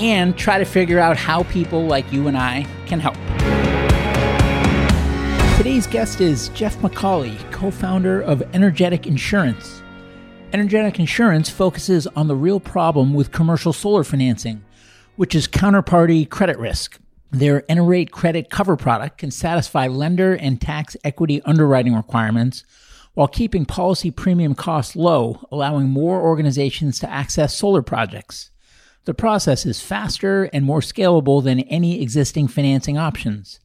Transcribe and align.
and 0.00 0.36
try 0.36 0.58
to 0.58 0.64
figure 0.64 0.98
out 0.98 1.16
how 1.16 1.42
people 1.44 1.84
like 1.84 2.10
you 2.10 2.26
and 2.26 2.36
I 2.36 2.66
can 2.86 3.00
help. 3.00 3.16
Today's 5.58 5.86
guest 5.86 6.22
is 6.22 6.48
Jeff 6.50 6.78
McAulay, 6.78 7.38
co 7.52 7.70
founder 7.70 8.22
of 8.22 8.42
Energetic 8.54 9.06
Insurance. 9.06 9.82
Energetic 10.54 10.98
Insurance 10.98 11.50
focuses 11.50 12.06
on 12.08 12.28
the 12.28 12.34
real 12.34 12.58
problem 12.58 13.12
with 13.12 13.30
commercial 13.30 13.74
solar 13.74 14.02
financing, 14.02 14.64
which 15.16 15.34
is 15.34 15.46
counterparty 15.46 16.26
credit 16.28 16.58
risk. 16.58 16.98
Their 17.30 17.62
Enerate 17.70 18.10
credit 18.10 18.48
cover 18.48 18.76
product 18.76 19.18
can 19.18 19.30
satisfy 19.30 19.86
lender 19.86 20.34
and 20.34 20.58
tax 20.58 20.96
equity 21.04 21.42
underwriting 21.42 21.94
requirements 21.94 22.64
while 23.12 23.28
keeping 23.28 23.66
policy 23.66 24.10
premium 24.10 24.54
costs 24.54 24.96
low, 24.96 25.46
allowing 25.52 25.88
more 25.88 26.22
organizations 26.22 26.98
to 27.00 27.10
access 27.10 27.54
solar 27.54 27.82
projects. 27.82 28.49
The 29.04 29.14
process 29.14 29.64
is 29.64 29.80
faster 29.80 30.44
and 30.52 30.64
more 30.64 30.80
scalable 30.80 31.42
than 31.42 31.60
any 31.60 32.02
existing 32.02 32.48
financing 32.48 32.98
options. 32.98 33.60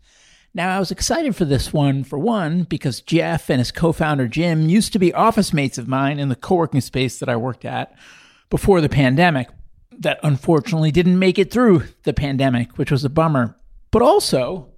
Now, 0.53 0.75
I 0.75 0.79
was 0.79 0.91
excited 0.91 1.35
for 1.35 1.43
this 1.43 1.73
one, 1.73 2.05
for 2.05 2.17
one, 2.17 2.63
because 2.63 3.01
Jeff 3.01 3.49
and 3.49 3.59
his 3.59 3.73
co 3.73 3.91
founder 3.91 4.29
Jim 4.29 4.69
used 4.69 4.93
to 4.93 4.99
be 4.99 5.13
office 5.13 5.51
mates 5.51 5.77
of 5.77 5.89
mine 5.89 6.17
in 6.17 6.29
the 6.29 6.35
co 6.35 6.55
working 6.55 6.79
space 6.79 7.19
that 7.19 7.27
I 7.27 7.35
worked 7.35 7.65
at 7.65 7.93
before 8.49 8.79
the 8.79 8.87
pandemic, 8.87 9.49
that 9.99 10.19
unfortunately 10.23 10.91
didn't 10.91 11.19
make 11.19 11.37
it 11.37 11.51
through 11.51 11.83
the 12.03 12.13
pandemic, 12.13 12.77
which 12.77 12.89
was 12.89 13.03
a 13.03 13.09
bummer. 13.09 13.57
But 13.91 14.01
also, 14.01 14.69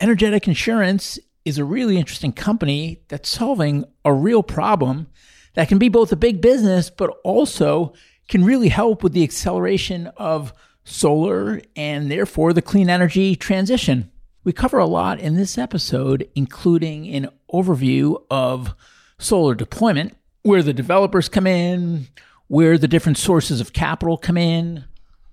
Energetic 0.00 0.46
Insurance 0.46 1.18
is 1.44 1.58
a 1.58 1.64
really 1.64 1.98
interesting 1.98 2.32
company 2.32 3.02
that's 3.08 3.28
solving 3.28 3.84
a 4.04 4.12
real 4.12 4.42
problem 4.42 5.08
that 5.54 5.68
can 5.68 5.78
be 5.78 5.88
both 5.88 6.12
a 6.12 6.16
big 6.16 6.40
business, 6.40 6.90
but 6.90 7.10
also 7.24 7.92
can 8.28 8.44
really 8.44 8.68
help 8.68 9.02
with 9.02 9.12
the 9.12 9.22
acceleration 9.22 10.06
of 10.16 10.52
solar 10.84 11.60
and 11.76 12.10
therefore 12.10 12.52
the 12.52 12.62
clean 12.62 12.90
energy 12.90 13.36
transition. 13.36 14.10
We 14.44 14.52
cover 14.52 14.78
a 14.78 14.86
lot 14.86 15.20
in 15.20 15.36
this 15.36 15.56
episode, 15.56 16.28
including 16.34 17.08
an 17.08 17.28
overview 17.52 18.22
of 18.30 18.74
solar 19.18 19.54
deployment, 19.54 20.16
where 20.42 20.62
the 20.62 20.74
developers 20.74 21.30
come 21.30 21.46
in, 21.46 22.08
where 22.48 22.76
the 22.76 22.88
different 22.88 23.16
sources 23.16 23.60
of 23.60 23.72
capital 23.72 24.18
come 24.18 24.36
in, 24.36 24.84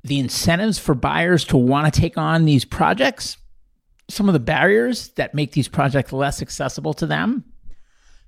the 0.04 0.20
incentives 0.20 0.80
for 0.80 0.96
buyers 0.96 1.44
to 1.46 1.58
want 1.58 1.94
to 1.94 2.00
take 2.00 2.18
on 2.18 2.46
these 2.46 2.64
projects, 2.64 3.38
some 4.10 4.30
of 4.30 4.34
the 4.34 4.40
barriers 4.40 5.10
that 5.10 5.36
make 5.36 5.52
these 5.52 5.68
projects 5.68 6.14
less 6.14 6.42
accessible 6.42 6.94
to 6.94 7.06
them, 7.06 7.44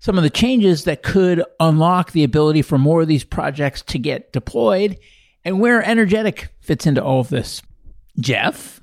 some 0.04 0.18
of 0.18 0.24
the 0.24 0.30
changes 0.30 0.84
that 0.84 1.02
could 1.02 1.42
unlock 1.62 2.12
the 2.12 2.26
ability 2.26 2.62
for 2.62 2.78
more 2.78 3.04
of 3.04 3.08
these 3.08 3.24
projects 3.24 3.82
to 3.82 3.98
get 3.98 4.34
deployed 4.34 4.98
and 5.46 5.62
where 5.62 5.82
energetic 5.82 6.54
fits 6.60 6.86
into 6.86 7.02
all 7.02 7.22
of 7.22 7.30
this. 7.30 7.62
Jeff, 8.20 8.82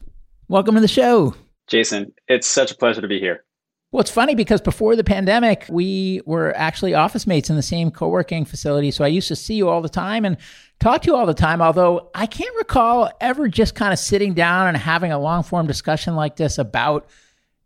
welcome 0.48 0.76
to 0.76 0.80
the 0.80 0.88
show. 0.88 1.34
Jason, 1.66 2.14
it's 2.26 2.46
such 2.46 2.72
a 2.72 2.74
pleasure 2.74 3.02
to 3.02 3.06
be 3.06 3.20
here. 3.20 3.44
Well, 3.92 4.00
it's 4.00 4.10
funny 4.10 4.34
because 4.34 4.62
before 4.62 4.96
the 4.96 5.04
pandemic, 5.04 5.66
we 5.68 6.22
were 6.24 6.56
actually 6.56 6.94
office 6.94 7.26
mates 7.26 7.50
in 7.50 7.56
the 7.56 7.62
same 7.62 7.90
co 7.90 8.08
working 8.08 8.46
facility. 8.46 8.90
So 8.90 9.04
I 9.04 9.08
used 9.08 9.28
to 9.28 9.36
see 9.36 9.56
you 9.56 9.68
all 9.68 9.82
the 9.82 9.90
time 9.90 10.24
and 10.24 10.38
talk 10.78 11.02
to 11.02 11.08
you 11.08 11.16
all 11.16 11.26
the 11.26 11.34
time. 11.34 11.60
Although 11.60 12.08
I 12.14 12.24
can't 12.24 12.56
recall 12.56 13.10
ever 13.20 13.46
just 13.46 13.74
kind 13.74 13.92
of 13.92 13.98
sitting 13.98 14.32
down 14.32 14.68
and 14.68 14.76
having 14.76 15.12
a 15.12 15.18
long 15.18 15.42
form 15.42 15.66
discussion 15.66 16.16
like 16.16 16.36
this 16.36 16.56
about 16.56 17.10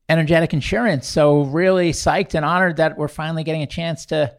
energetic 0.09 0.53
insurance. 0.53 1.07
So, 1.07 1.43
really 1.43 1.93
psyched 1.93 2.35
and 2.35 2.45
honored 2.45 2.77
that 2.77 2.97
we're 2.99 3.09
finally 3.09 3.45
getting 3.45 3.63
a 3.63 3.67
chance 3.67 4.07
to 4.07 4.35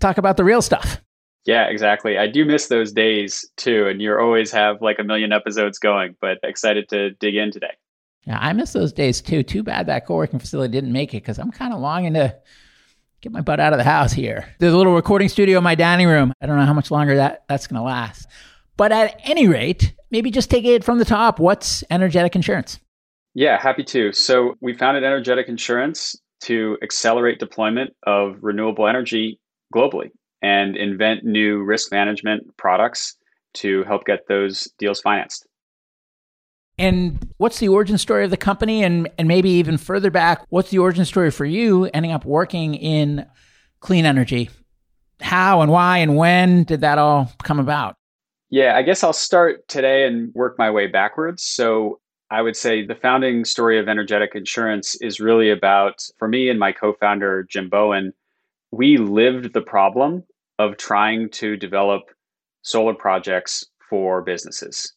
talk 0.00 0.18
about 0.18 0.36
the 0.36 0.44
real 0.44 0.62
stuff. 0.62 1.00
Yeah, 1.46 1.66
exactly. 1.66 2.18
I 2.18 2.26
do 2.26 2.44
miss 2.44 2.66
those 2.66 2.92
days 2.92 3.48
too. 3.56 3.86
And 3.86 4.02
you 4.02 4.18
always 4.18 4.50
have 4.50 4.82
like 4.82 4.98
a 4.98 5.04
million 5.04 5.32
episodes 5.32 5.78
going, 5.78 6.16
but 6.20 6.38
excited 6.42 6.88
to 6.88 7.10
dig 7.12 7.36
in 7.36 7.52
today. 7.52 7.72
Yeah, 8.26 8.38
I 8.40 8.52
miss 8.52 8.72
those 8.72 8.92
days 8.92 9.20
too. 9.20 9.44
Too 9.44 9.62
bad 9.62 9.86
that 9.86 10.06
co 10.06 10.16
working 10.16 10.40
facility 10.40 10.72
didn't 10.72 10.92
make 10.92 11.14
it 11.14 11.22
because 11.22 11.38
I'm 11.38 11.52
kind 11.52 11.72
of 11.72 11.78
longing 11.78 12.14
to 12.14 12.36
get 13.20 13.30
my 13.30 13.40
butt 13.40 13.60
out 13.60 13.72
of 13.72 13.78
the 13.78 13.84
house 13.84 14.12
here. 14.12 14.52
There's 14.58 14.74
a 14.74 14.76
little 14.76 14.94
recording 14.94 15.28
studio 15.28 15.58
in 15.58 15.64
my 15.64 15.76
dining 15.76 16.08
room. 16.08 16.32
I 16.40 16.46
don't 16.46 16.56
know 16.56 16.66
how 16.66 16.74
much 16.74 16.90
longer 16.90 17.14
that, 17.16 17.44
that's 17.48 17.68
going 17.68 17.78
to 17.78 17.84
last. 17.84 18.26
But 18.76 18.90
at 18.90 19.20
any 19.24 19.46
rate, 19.46 19.94
maybe 20.10 20.32
just 20.32 20.50
take 20.50 20.64
it 20.64 20.82
from 20.82 20.98
the 20.98 21.04
top. 21.04 21.38
What's 21.38 21.84
energetic 21.90 22.34
insurance? 22.34 22.80
Yeah, 23.36 23.60
happy 23.60 23.84
to. 23.84 24.14
So 24.14 24.54
we 24.62 24.72
founded 24.72 25.04
Energetic 25.04 25.46
Insurance 25.46 26.16
to 26.44 26.78
accelerate 26.82 27.38
deployment 27.38 27.94
of 28.06 28.38
renewable 28.40 28.88
energy 28.88 29.38
globally 29.74 30.08
and 30.40 30.74
invent 30.74 31.22
new 31.22 31.62
risk 31.62 31.92
management 31.92 32.56
products 32.56 33.14
to 33.52 33.84
help 33.84 34.06
get 34.06 34.26
those 34.26 34.72
deals 34.78 35.02
financed. 35.02 35.46
And 36.78 37.30
what's 37.36 37.58
the 37.58 37.68
origin 37.68 37.98
story 37.98 38.24
of 38.24 38.30
the 38.30 38.38
company? 38.38 38.82
And, 38.82 39.10
and 39.18 39.28
maybe 39.28 39.50
even 39.50 39.76
further 39.76 40.10
back, 40.10 40.46
what's 40.48 40.70
the 40.70 40.78
origin 40.78 41.04
story 41.04 41.30
for 41.30 41.44
you 41.44 41.90
ending 41.92 42.12
up 42.12 42.24
working 42.24 42.74
in 42.74 43.26
clean 43.80 44.06
energy? 44.06 44.48
How 45.20 45.60
and 45.60 45.70
why 45.70 45.98
and 45.98 46.16
when 46.16 46.64
did 46.64 46.80
that 46.80 46.96
all 46.96 47.30
come 47.42 47.58
about? 47.58 47.96
Yeah, 48.48 48.76
I 48.76 48.82
guess 48.82 49.04
I'll 49.04 49.12
start 49.12 49.68
today 49.68 50.06
and 50.06 50.32
work 50.34 50.58
my 50.58 50.70
way 50.70 50.86
backwards. 50.86 51.42
So 51.42 52.00
I 52.30 52.42
would 52.42 52.56
say 52.56 52.84
the 52.84 52.96
founding 52.96 53.44
story 53.44 53.78
of 53.78 53.88
Energetic 53.88 54.34
Insurance 54.34 54.96
is 54.96 55.20
really 55.20 55.50
about, 55.50 56.04
for 56.18 56.26
me 56.26 56.48
and 56.48 56.58
my 56.58 56.72
co 56.72 56.92
founder, 56.92 57.44
Jim 57.44 57.68
Bowen, 57.68 58.12
we 58.72 58.96
lived 58.96 59.52
the 59.52 59.60
problem 59.60 60.24
of 60.58 60.76
trying 60.76 61.30
to 61.30 61.56
develop 61.56 62.02
solar 62.62 62.94
projects 62.94 63.64
for 63.88 64.22
businesses. 64.22 64.92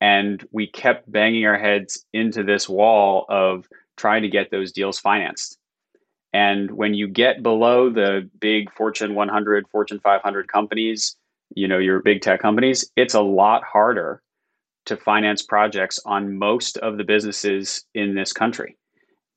And 0.00 0.46
we 0.52 0.68
kept 0.68 1.10
banging 1.10 1.44
our 1.46 1.58
heads 1.58 2.04
into 2.12 2.44
this 2.44 2.68
wall 2.68 3.26
of 3.28 3.66
trying 3.96 4.22
to 4.22 4.28
get 4.28 4.52
those 4.52 4.70
deals 4.70 5.00
financed. 5.00 5.58
And 6.32 6.70
when 6.70 6.94
you 6.94 7.08
get 7.08 7.42
below 7.42 7.90
the 7.90 8.30
big 8.38 8.72
Fortune 8.72 9.16
100, 9.16 9.66
Fortune 9.72 9.98
500 9.98 10.46
companies, 10.46 11.16
you 11.56 11.66
know, 11.66 11.78
your 11.78 12.00
big 12.02 12.20
tech 12.20 12.40
companies, 12.40 12.88
it's 12.94 13.14
a 13.14 13.22
lot 13.22 13.64
harder 13.64 14.22
to 14.88 14.96
finance 14.96 15.42
projects 15.42 16.00
on 16.04 16.38
most 16.38 16.76
of 16.78 16.98
the 16.98 17.04
businesses 17.04 17.84
in 17.94 18.14
this 18.14 18.32
country. 18.32 18.76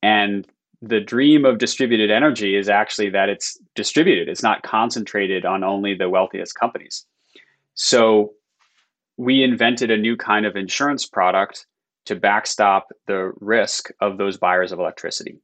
And 0.04 0.48
the 0.82 1.00
dream 1.00 1.46
of 1.46 1.60
distributed 1.60 2.10
energy 2.10 2.56
is 2.56 2.68
actually 2.68 3.10
that 3.12 3.30
it's 3.30 3.58
distributed, 3.76 4.28
it's 4.28 4.44
not 4.44 4.64
concentrated 4.64 5.46
on 5.46 5.64
only 5.64 5.94
the 5.94 6.10
wealthiest 6.10 6.56
companies. 6.56 7.06
So 7.76 8.34
we 9.18 9.44
invented 9.44 9.92
a 9.92 9.98
new 9.98 10.18
kind 10.18 10.46
of 10.46 10.56
insurance 10.56 11.06
product 11.06 11.68
to 12.06 12.16
backstop 12.16 12.88
the 13.06 13.32
risk 13.40 13.92
of 14.02 14.18
those 14.18 14.38
buyers 14.38 14.72
of 14.72 14.80
electricity. 14.80 15.38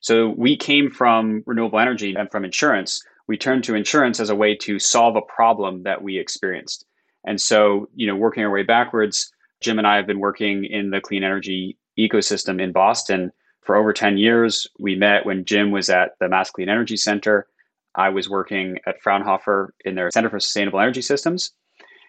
So 0.00 0.34
we 0.36 0.56
came 0.56 0.90
from 0.90 1.42
renewable 1.46 1.78
energy 1.78 2.14
and 2.14 2.30
from 2.30 2.44
insurance. 2.44 3.02
We 3.26 3.38
turned 3.38 3.64
to 3.64 3.74
insurance 3.74 4.20
as 4.20 4.28
a 4.28 4.34
way 4.34 4.54
to 4.56 4.78
solve 4.78 5.16
a 5.16 5.22
problem 5.22 5.84
that 5.84 6.02
we 6.02 6.18
experienced. 6.18 6.84
And 7.26 7.40
so, 7.40 7.88
you 7.94 8.06
know, 8.06 8.14
working 8.14 8.44
our 8.44 8.50
way 8.50 8.64
backwards, 8.64 9.32
Jim 9.60 9.78
and 9.78 9.86
I 9.86 9.96
have 9.96 10.06
been 10.06 10.20
working 10.20 10.64
in 10.64 10.90
the 10.90 11.00
clean 11.00 11.24
energy 11.24 11.78
ecosystem 11.98 12.60
in 12.60 12.72
Boston 12.72 13.32
for 13.62 13.76
over 13.76 13.92
10 13.92 14.18
years. 14.18 14.66
We 14.78 14.94
met 14.94 15.26
when 15.26 15.44
Jim 15.44 15.70
was 15.70 15.88
at 15.88 16.12
the 16.20 16.28
Mass 16.28 16.50
Clean 16.50 16.68
Energy 16.68 16.96
Center. 16.96 17.46
I 17.94 18.08
was 18.08 18.28
working 18.28 18.78
at 18.86 19.00
Fraunhofer 19.02 19.72
in 19.84 19.94
their 19.94 20.10
Center 20.10 20.28
for 20.28 20.40
Sustainable 20.40 20.80
Energy 20.80 21.02
Systems, 21.02 21.52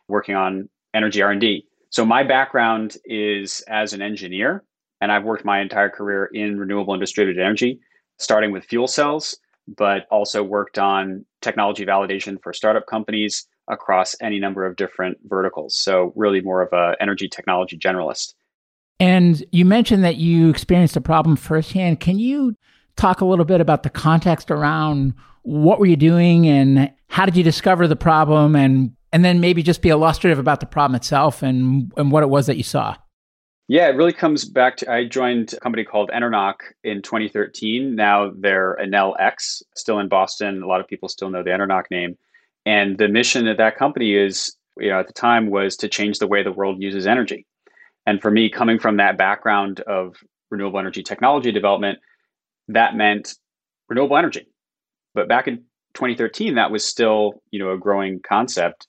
working 0.08 0.36
on 0.36 0.70
energy 0.94 1.22
R&D. 1.22 1.66
So 1.90 2.06
my 2.06 2.24
background 2.24 2.98
is 3.06 3.62
as 3.68 3.94
an 3.94 4.02
engineer, 4.02 4.64
and 5.00 5.12
I've 5.12 5.24
worked 5.24 5.46
my 5.46 5.62
entire 5.62 5.90
career 5.90 6.26
in 6.34 6.60
renewable 6.60 6.94
and 6.94 7.02
distributed 7.02 7.42
energy, 7.42 7.80
starting 8.18 8.52
with 8.52 8.66
fuel 8.66 8.88
cells, 8.88 9.38
but 9.78 10.06
also 10.12 10.44
worked 10.44 10.78
on 10.78 11.26
technology 11.42 11.86
validation 11.86 12.42
for 12.42 12.54
startup 12.54 12.86
companies 12.88 13.48
across 13.68 14.16
any 14.22 14.40
number 14.40 14.66
of 14.66 14.76
different 14.76 15.18
verticals. 15.26 15.76
So 15.76 16.14
really 16.16 16.42
more 16.42 16.62
of 16.62 16.72
a 16.74 16.96
energy 17.00 17.28
technology 17.28 17.78
generalist. 17.78 18.34
And 19.00 19.44
you 19.52 19.66
mentioned 19.66 20.04
that 20.04 20.18
you 20.18 20.50
experienced 20.50 20.96
a 20.96 21.02
problem 21.02 21.36
firsthand. 21.36 22.00
Can 22.00 22.18
you 22.20 22.56
talk 22.96 23.22
a 23.22 23.26
little 23.26 23.46
bit 23.46 23.60
about 23.60 23.84
the 23.84 23.90
context 23.90 24.52
around 24.52 25.14
what 25.44 25.80
were 25.80 25.86
you 25.86 25.98
doing 25.98 26.48
and 26.48 26.92
how 27.08 27.26
did 27.26 27.36
you 27.36 27.44
discover 27.44 27.88
the 27.88 27.96
problem 27.96 28.56
and 28.56 28.96
and 29.12 29.24
then 29.24 29.40
maybe 29.40 29.64
just 29.64 29.82
be 29.82 29.90
illustrative 29.90 30.40
about 30.40 30.60
the 30.60 30.66
problem 30.66 30.96
itself 30.96 31.42
and 31.44 31.92
and 31.98 32.12
what 32.12 32.24
it 32.24 32.30
was 32.30 32.48
that 32.48 32.58
you 32.58 32.64
saw? 32.64 32.96
Yeah, 33.68 33.88
it 33.88 33.96
really 33.96 34.14
comes 34.14 34.46
back 34.46 34.78
to 34.78 34.92
I 34.92 35.06
joined 35.06 35.54
a 35.54 35.60
company 35.60 35.84
called 35.84 36.12
Enernoc 36.14 36.56
in 36.84 37.02
2013. 37.02 37.96
Now 37.96 38.32
they're 38.38 38.78
Enel 38.80 39.16
X, 39.20 39.64
still 39.76 40.00
in 40.00 40.08
Boston. 40.08 40.62
A 40.62 40.68
lot 40.68 40.82
of 40.82 40.88
people 40.88 41.10
still 41.10 41.30
know 41.30 41.44
the 41.44 41.50
Enernoc 41.50 41.86
name. 41.90 42.16
And 42.66 42.98
the 42.98 43.08
mission 43.08 43.48
of 43.48 43.58
that 43.58 43.78
company 43.78 44.16
is, 44.16 44.56
you 44.78 44.90
know, 44.90 45.00
at 45.00 45.08
the 45.08 45.14
time 45.14 45.50
was 45.50 45.78
to 45.78 45.88
change 45.88 46.20
the 46.20 46.28
way 46.28 46.44
the 46.44 46.52
world 46.52 46.82
uses 46.82 47.06
energy. 47.06 47.46
And 48.06 48.22
for 48.22 48.32
me, 48.32 48.50
coming 48.50 48.80
from 48.80 48.98
that 48.98 49.18
background 49.18 49.82
of 49.82 50.16
renewable 50.50 50.80
energy 50.80 51.04
technology 51.04 51.52
development, 51.52 52.00
that 52.68 52.96
meant 52.96 53.36
renewable 53.90 54.18
energy. 54.18 54.48
But 55.14 55.28
back 55.28 55.48
in 55.48 55.58
2013, 55.94 56.56
that 56.56 56.72
was 56.72 56.86
still, 56.86 57.42
you 57.52 57.60
know, 57.60 57.72
a 57.72 57.78
growing 57.78 58.20
concept. 58.28 58.88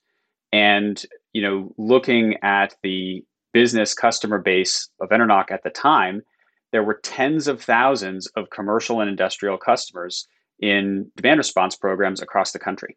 And, 0.53 1.03
you 1.33 1.43
know, 1.43 1.73
looking 1.79 2.37
at 2.43 2.75
the 2.83 3.25
business 3.53 3.95
customer 3.95 4.39
base 4.39 4.89
of 5.01 5.11
Enernoc 5.11 5.51
at 5.51 5.63
the 5.63 5.71
time, 5.71 6.23
there 6.73 6.83
were 6.83 7.01
tens 7.03 7.49
of 7.49 7.63
thousands 7.63 8.27
of 8.37 8.51
commercial 8.51 9.01
and 9.01 9.09
industrial 9.09 9.57
customers 9.57 10.27
in 10.61 11.11
demand 11.17 11.39
response 11.39 11.77
programs 11.77 12.21
across 12.21 12.53
the 12.53 12.59
country. 12.59 12.97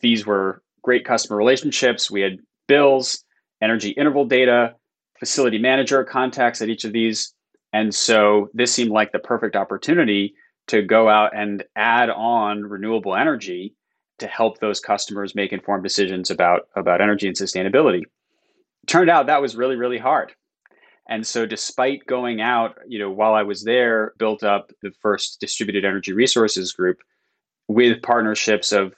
These 0.00 0.26
were 0.26 0.62
great 0.82 1.04
customer 1.04 1.36
relationships. 1.36 2.10
We 2.10 2.20
had 2.20 2.38
bills, 2.66 3.24
energy 3.62 3.90
interval 3.90 4.24
data, 4.24 4.74
facility 5.18 5.58
manager 5.58 6.02
contacts 6.04 6.62
at 6.62 6.68
each 6.68 6.84
of 6.84 6.92
these. 6.92 7.34
And 7.72 7.94
so 7.94 8.48
this 8.54 8.72
seemed 8.72 8.90
like 8.90 9.12
the 9.12 9.18
perfect 9.18 9.54
opportunity 9.54 10.34
to 10.68 10.82
go 10.82 11.08
out 11.08 11.36
and 11.36 11.64
add 11.76 12.10
on 12.10 12.62
renewable 12.62 13.14
energy 13.14 13.74
to 14.18 14.26
help 14.26 14.58
those 14.58 14.80
customers 14.80 15.34
make 15.34 15.52
informed 15.52 15.82
decisions 15.82 16.30
about, 16.30 16.62
about 16.76 17.00
energy 17.00 17.26
and 17.26 17.36
sustainability. 17.36 18.02
Turned 18.86 19.10
out 19.10 19.26
that 19.26 19.42
was 19.42 19.56
really, 19.56 19.76
really 19.76 19.98
hard. 19.98 20.32
And 21.08 21.26
so 21.26 21.44
despite 21.44 22.06
going 22.06 22.40
out, 22.40 22.76
you 22.86 22.98
know, 22.98 23.10
while 23.10 23.34
I 23.34 23.42
was 23.42 23.64
there, 23.64 24.14
built 24.18 24.42
up 24.44 24.70
the 24.82 24.92
first 25.02 25.40
distributed 25.40 25.84
energy 25.84 26.12
resources 26.12 26.72
group 26.72 26.98
with 27.66 28.02
partnerships 28.02 28.72
of 28.72 28.94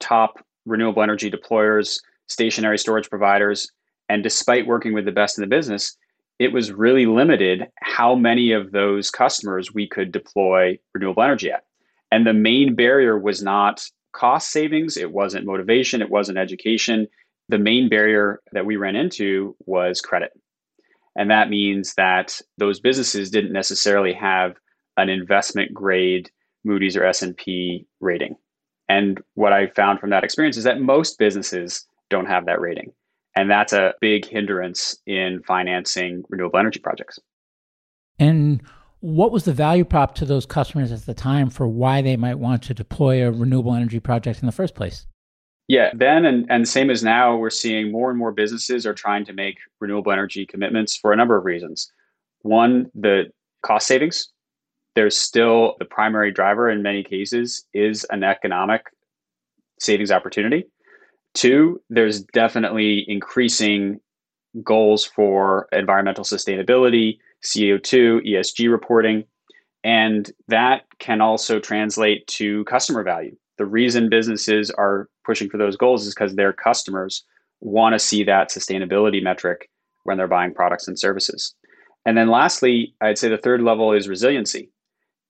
top 0.00 0.44
renewable 0.66 1.02
energy 1.02 1.30
deployers, 1.30 2.00
stationary 2.26 2.78
storage 2.78 3.08
providers, 3.08 3.70
and 4.08 4.22
despite 4.22 4.66
working 4.66 4.92
with 4.92 5.04
the 5.04 5.12
best 5.12 5.38
in 5.38 5.42
the 5.42 5.48
business, 5.48 5.96
it 6.38 6.52
was 6.52 6.72
really 6.72 7.06
limited 7.06 7.68
how 7.82 8.14
many 8.14 8.52
of 8.52 8.72
those 8.72 9.10
customers 9.10 9.72
we 9.72 9.86
could 9.86 10.10
deploy 10.10 10.78
renewable 10.94 11.22
energy 11.22 11.50
at. 11.50 11.64
And 12.10 12.26
the 12.26 12.32
main 12.32 12.74
barrier 12.74 13.18
was 13.18 13.42
not 13.42 13.84
cost 14.12 14.50
savings, 14.50 14.96
it 14.96 15.12
wasn't 15.12 15.46
motivation, 15.46 16.02
it 16.02 16.10
wasn't 16.10 16.38
education. 16.38 17.06
The 17.48 17.58
main 17.58 17.88
barrier 17.88 18.40
that 18.52 18.66
we 18.66 18.76
ran 18.76 18.96
into 18.96 19.54
was 19.66 20.00
credit. 20.00 20.32
And 21.16 21.30
that 21.30 21.50
means 21.50 21.94
that 21.94 22.40
those 22.58 22.80
businesses 22.80 23.30
didn't 23.30 23.52
necessarily 23.52 24.12
have 24.14 24.56
an 24.96 25.08
investment 25.08 25.74
grade 25.74 26.30
Moody's 26.64 26.96
or 26.96 27.04
S&P 27.04 27.86
rating. 28.00 28.36
And 28.90 29.22
what 29.34 29.52
I 29.52 29.68
found 29.68 30.00
from 30.00 30.10
that 30.10 30.24
experience 30.24 30.56
is 30.56 30.64
that 30.64 30.80
most 30.80 31.16
businesses 31.16 31.86
don't 32.08 32.26
have 32.26 32.44
that 32.46 32.60
rating. 32.60 32.92
And 33.36 33.48
that's 33.48 33.72
a 33.72 33.94
big 34.00 34.26
hindrance 34.26 34.98
in 35.06 35.44
financing 35.46 36.24
renewable 36.28 36.58
energy 36.58 36.80
projects. 36.80 37.20
And 38.18 38.60
what 38.98 39.30
was 39.30 39.44
the 39.44 39.52
value 39.52 39.84
prop 39.84 40.16
to 40.16 40.24
those 40.24 40.44
customers 40.44 40.90
at 40.90 41.06
the 41.06 41.14
time 41.14 41.50
for 41.50 41.68
why 41.68 42.02
they 42.02 42.16
might 42.16 42.40
want 42.40 42.64
to 42.64 42.74
deploy 42.74 43.24
a 43.24 43.30
renewable 43.30 43.74
energy 43.74 44.00
project 44.00 44.40
in 44.40 44.46
the 44.46 44.52
first 44.52 44.74
place? 44.74 45.06
Yeah, 45.68 45.90
then 45.94 46.24
and, 46.24 46.50
and 46.50 46.68
same 46.68 46.90
as 46.90 47.04
now, 47.04 47.36
we're 47.36 47.48
seeing 47.48 47.92
more 47.92 48.10
and 48.10 48.18
more 48.18 48.32
businesses 48.32 48.84
are 48.86 48.92
trying 48.92 49.24
to 49.26 49.32
make 49.32 49.58
renewable 49.78 50.10
energy 50.10 50.44
commitments 50.44 50.96
for 50.96 51.12
a 51.12 51.16
number 51.16 51.36
of 51.36 51.44
reasons. 51.44 51.92
One, 52.42 52.90
the 52.96 53.30
cost 53.62 53.86
savings. 53.86 54.30
There's 54.94 55.16
still 55.16 55.76
the 55.78 55.84
primary 55.84 56.32
driver 56.32 56.68
in 56.68 56.82
many 56.82 57.04
cases 57.04 57.64
is 57.72 58.04
an 58.10 58.24
economic 58.24 58.86
savings 59.78 60.10
opportunity. 60.10 60.66
Two, 61.34 61.80
there's 61.88 62.22
definitely 62.22 63.04
increasing 63.08 64.00
goals 64.64 65.04
for 65.04 65.68
environmental 65.72 66.24
sustainability, 66.24 67.18
CO2, 67.44 68.26
ESG 68.26 68.70
reporting, 68.70 69.24
and 69.84 70.30
that 70.48 70.82
can 70.98 71.20
also 71.20 71.58
translate 71.60 72.26
to 72.26 72.64
customer 72.64 73.02
value. 73.02 73.36
The 73.58 73.66
reason 73.66 74.08
businesses 74.08 74.70
are 74.70 75.08
pushing 75.24 75.48
for 75.48 75.58
those 75.58 75.76
goals 75.76 76.06
is 76.06 76.14
because 76.14 76.34
their 76.34 76.52
customers 76.52 77.24
want 77.60 77.92
to 77.94 77.98
see 77.98 78.24
that 78.24 78.50
sustainability 78.50 79.22
metric 79.22 79.70
when 80.04 80.16
they're 80.16 80.26
buying 80.26 80.54
products 80.54 80.88
and 80.88 80.98
services. 80.98 81.54
And 82.06 82.16
then 82.16 82.28
lastly, 82.28 82.94
I'd 83.00 83.18
say 83.18 83.28
the 83.28 83.38
third 83.38 83.62
level 83.62 83.92
is 83.92 84.08
resiliency. 84.08 84.70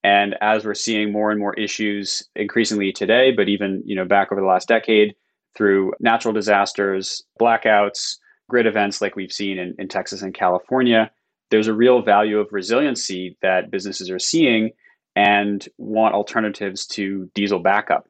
And 0.03 0.35
as 0.41 0.65
we're 0.65 0.75
seeing 0.75 1.13
more 1.13 1.31
and 1.31 1.39
more 1.39 1.55
issues 1.55 2.23
increasingly 2.35 2.93
today, 2.93 3.33
but 3.33 3.49
even 3.49 3.83
you 3.85 3.95
know 3.95 4.05
back 4.05 4.33
over 4.33 4.41
the 4.41 4.47
last 4.47 4.69
decade, 4.69 5.15
through 5.57 5.93
natural 6.01 6.33
disasters, 6.33 7.23
blackouts, 7.41 8.17
grid 8.49 8.67
events 8.67 9.01
like 9.01 9.17
we've 9.17 9.33
seen 9.33 9.59
in, 9.59 9.75
in 9.79 9.89
Texas 9.89 10.23
and 10.23 10.35
California, 10.35 11.11
there's 11.51 11.67
a 11.67 11.75
real 11.75 12.03
value 12.03 12.39
of 12.39 12.49
resiliency 12.53 13.37
that 13.43 13.71
businesses 13.71 14.11
are 14.11 14.19
seeing 14.19 14.71
and 15.17 15.69
want 15.79 16.15
alternatives 16.15 16.87
to 16.87 17.31
diesel 17.35 17.59
backup 17.59 18.09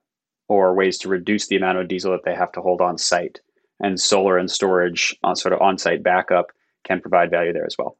or 0.49 0.75
ways 0.75 0.99
to 0.99 1.09
reduce 1.09 1.47
the 1.47 1.57
amount 1.57 1.79
of 1.79 1.89
diesel 1.89 2.13
that 2.13 2.25
they 2.25 2.35
have 2.35 2.53
to 2.53 2.61
hold 2.61 2.81
on 2.81 2.99
site. 2.99 3.41
And 3.83 3.99
solar 3.99 4.37
and 4.37 4.51
storage 4.51 5.17
on 5.23 5.37
sort 5.37 5.55
of 5.55 5.63
on 5.63 5.79
site 5.79 6.03
backup 6.03 6.49
can 6.85 7.01
provide 7.01 7.31
value 7.31 7.53
there 7.53 7.65
as 7.65 7.77
well. 7.79 7.97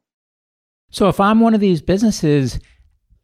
So, 0.91 1.07
if 1.07 1.19
I'm 1.19 1.39
one 1.39 1.55
of 1.55 1.59
these 1.59 1.81
businesses, 1.81 2.59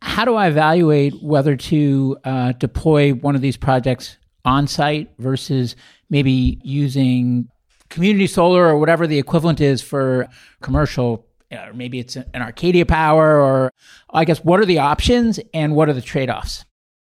how 0.01 0.25
do 0.25 0.35
I 0.35 0.47
evaluate 0.47 1.21
whether 1.21 1.55
to 1.55 2.17
uh, 2.23 2.51
deploy 2.53 3.13
one 3.13 3.35
of 3.35 3.41
these 3.41 3.57
projects 3.57 4.17
on 4.45 4.67
site 4.67 5.11
versus 5.17 5.75
maybe 6.09 6.59
using 6.63 7.49
community 7.89 8.27
solar 8.27 8.65
or 8.65 8.77
whatever 8.77 9.07
the 9.07 9.19
equivalent 9.19 9.61
is 9.61 9.81
for 9.81 10.27
commercial 10.61 11.27
or 11.51 11.73
maybe 11.73 11.99
it's 11.99 12.15
an 12.15 12.41
Arcadia 12.41 12.85
Power, 12.85 13.39
or 13.39 13.71
I 14.09 14.25
guess 14.25 14.39
what 14.43 14.59
are 14.59 14.65
the 14.65 14.79
options 14.79 15.39
and 15.53 15.75
what 15.75 15.89
are 15.89 15.93
the 15.93 16.01
trade 16.01 16.29
offs? 16.29 16.65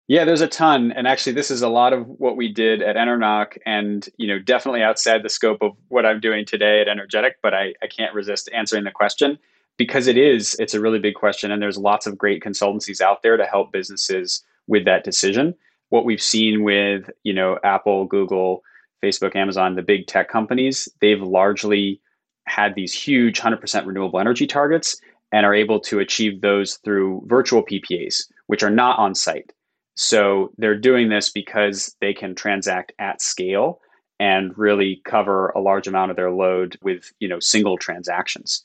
Yeah, 0.07 0.23
there's 0.23 0.41
a 0.41 0.47
ton. 0.47 0.91
And 0.91 1.07
actually, 1.07 1.33
this 1.33 1.49
is 1.49 1.61
a 1.61 1.69
lot 1.69 1.93
of 1.93 2.05
what 2.05 2.37
we 2.37 2.51
did 2.51 2.81
at 2.81 2.95
Enernoc 2.95 3.57
and, 3.65 4.07
you 4.17 4.27
know, 4.27 4.37
definitely 4.37 4.83
outside 4.83 5.23
the 5.23 5.29
scope 5.29 5.59
of 5.61 5.71
what 5.87 6.05
I'm 6.05 6.19
doing 6.19 6.45
today 6.45 6.81
at 6.81 6.87
Energetic, 6.87 7.37
but 7.41 7.53
I, 7.53 7.73
I 7.81 7.87
can't 7.87 8.13
resist 8.13 8.49
answering 8.53 8.83
the 8.83 8.91
question 8.91 9.39
because 9.77 10.07
it 10.07 10.17
is, 10.17 10.55
it's 10.59 10.73
a 10.73 10.81
really 10.81 10.99
big 10.99 11.15
question. 11.15 11.51
And 11.51 11.61
there's 11.61 11.77
lots 11.77 12.07
of 12.07 12.17
great 12.17 12.43
consultancies 12.43 13.01
out 13.01 13.21
there 13.21 13.37
to 13.37 13.45
help 13.45 13.71
businesses 13.71 14.43
with 14.67 14.85
that 14.85 15.03
decision. 15.03 15.53
What 15.89 16.05
we've 16.05 16.21
seen 16.21 16.63
with, 16.63 17.09
you 17.23 17.33
know, 17.33 17.59
Apple, 17.63 18.05
Google, 18.05 18.63
Facebook, 19.03 19.35
Amazon, 19.35 19.75
the 19.75 19.81
big 19.81 20.07
tech 20.07 20.29
companies, 20.29 20.89
they've 21.01 21.21
largely 21.21 22.01
had 22.47 22.75
these 22.75 22.93
huge 22.93 23.39
100% 23.39 23.85
renewable 23.85 24.19
energy 24.19 24.47
targets 24.47 24.99
and 25.31 25.45
are 25.45 25.53
able 25.53 25.79
to 25.81 25.99
achieve 25.99 26.41
those 26.41 26.75
through 26.77 27.23
virtual 27.25 27.63
PPAs, 27.63 28.23
which 28.47 28.63
are 28.63 28.69
not 28.69 28.99
on 28.99 29.15
site. 29.15 29.51
So 29.95 30.51
they're 30.57 30.77
doing 30.77 31.09
this 31.09 31.31
because 31.31 31.95
they 32.01 32.13
can 32.13 32.35
transact 32.35 32.93
at 32.99 33.21
scale 33.21 33.79
and 34.19 34.57
really 34.57 35.01
cover 35.05 35.49
a 35.49 35.59
large 35.59 35.87
amount 35.87 36.11
of 36.11 36.17
their 36.17 36.31
load 36.31 36.77
with, 36.81 37.11
you 37.19 37.27
know, 37.27 37.39
single 37.39 37.77
transactions. 37.77 38.63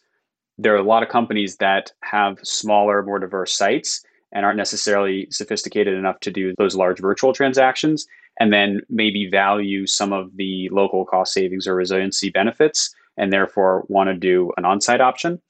There 0.63 0.75
are 0.75 0.79
a 0.79 0.83
lot 0.83 1.03
of 1.03 1.09
companies 1.09 1.57
that 1.57 1.91
have 2.03 2.39
smaller, 2.43 3.03
more 3.03 3.19
diverse 3.19 3.57
sites 3.57 4.05
and 4.31 4.45
aren't 4.45 4.59
necessarily 4.59 5.27
sophisticated 5.31 5.95
enough 5.95 6.21
to 6.21 6.31
do 6.31 6.55
those 6.59 6.77
large 6.77 7.01
virtual 7.01 7.33
transactions 7.33 8.07
and 8.39 8.53
then 8.53 8.83
maybe 8.91 9.27
value 9.27 9.87
some 9.87 10.13
of 10.13 10.37
the 10.37 10.69
local 10.71 11.07
cost 11.07 11.33
savings 11.33 11.67
or 11.67 11.75
resiliency 11.75 12.29
benefits 12.29 12.95
and 13.17 13.33
therefore 13.33 13.87
want 13.89 14.09
to 14.09 14.15
do 14.15 14.53
an 14.59 14.67
on-site 14.67 15.01
option. 15.01 15.41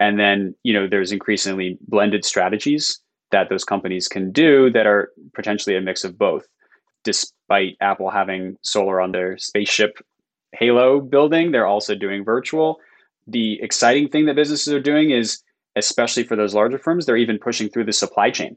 And 0.00 0.18
then, 0.18 0.54
you 0.62 0.72
know, 0.72 0.88
there's 0.88 1.12
increasingly 1.12 1.78
blended 1.86 2.24
strategies 2.24 3.00
that 3.32 3.50
those 3.50 3.64
companies 3.64 4.08
can 4.08 4.32
do 4.32 4.70
that 4.70 4.86
are 4.86 5.12
potentially 5.34 5.76
a 5.76 5.80
mix 5.82 6.04
of 6.04 6.16
both. 6.16 6.46
Despite 7.04 7.76
Apple 7.82 8.08
having 8.08 8.56
solar 8.62 8.98
on 8.98 9.12
their 9.12 9.36
spaceship 9.36 9.98
Halo 10.52 11.00
building, 11.00 11.52
they're 11.52 11.66
also 11.66 11.94
doing 11.94 12.24
virtual. 12.24 12.78
The 13.26 13.58
exciting 13.62 14.08
thing 14.08 14.26
that 14.26 14.36
businesses 14.36 14.72
are 14.72 14.80
doing 14.80 15.10
is, 15.10 15.42
especially 15.76 16.24
for 16.24 16.36
those 16.36 16.54
larger 16.54 16.78
firms, 16.78 17.06
they're 17.06 17.16
even 17.16 17.38
pushing 17.38 17.68
through 17.68 17.84
the 17.84 17.92
supply 17.92 18.30
chain. 18.30 18.56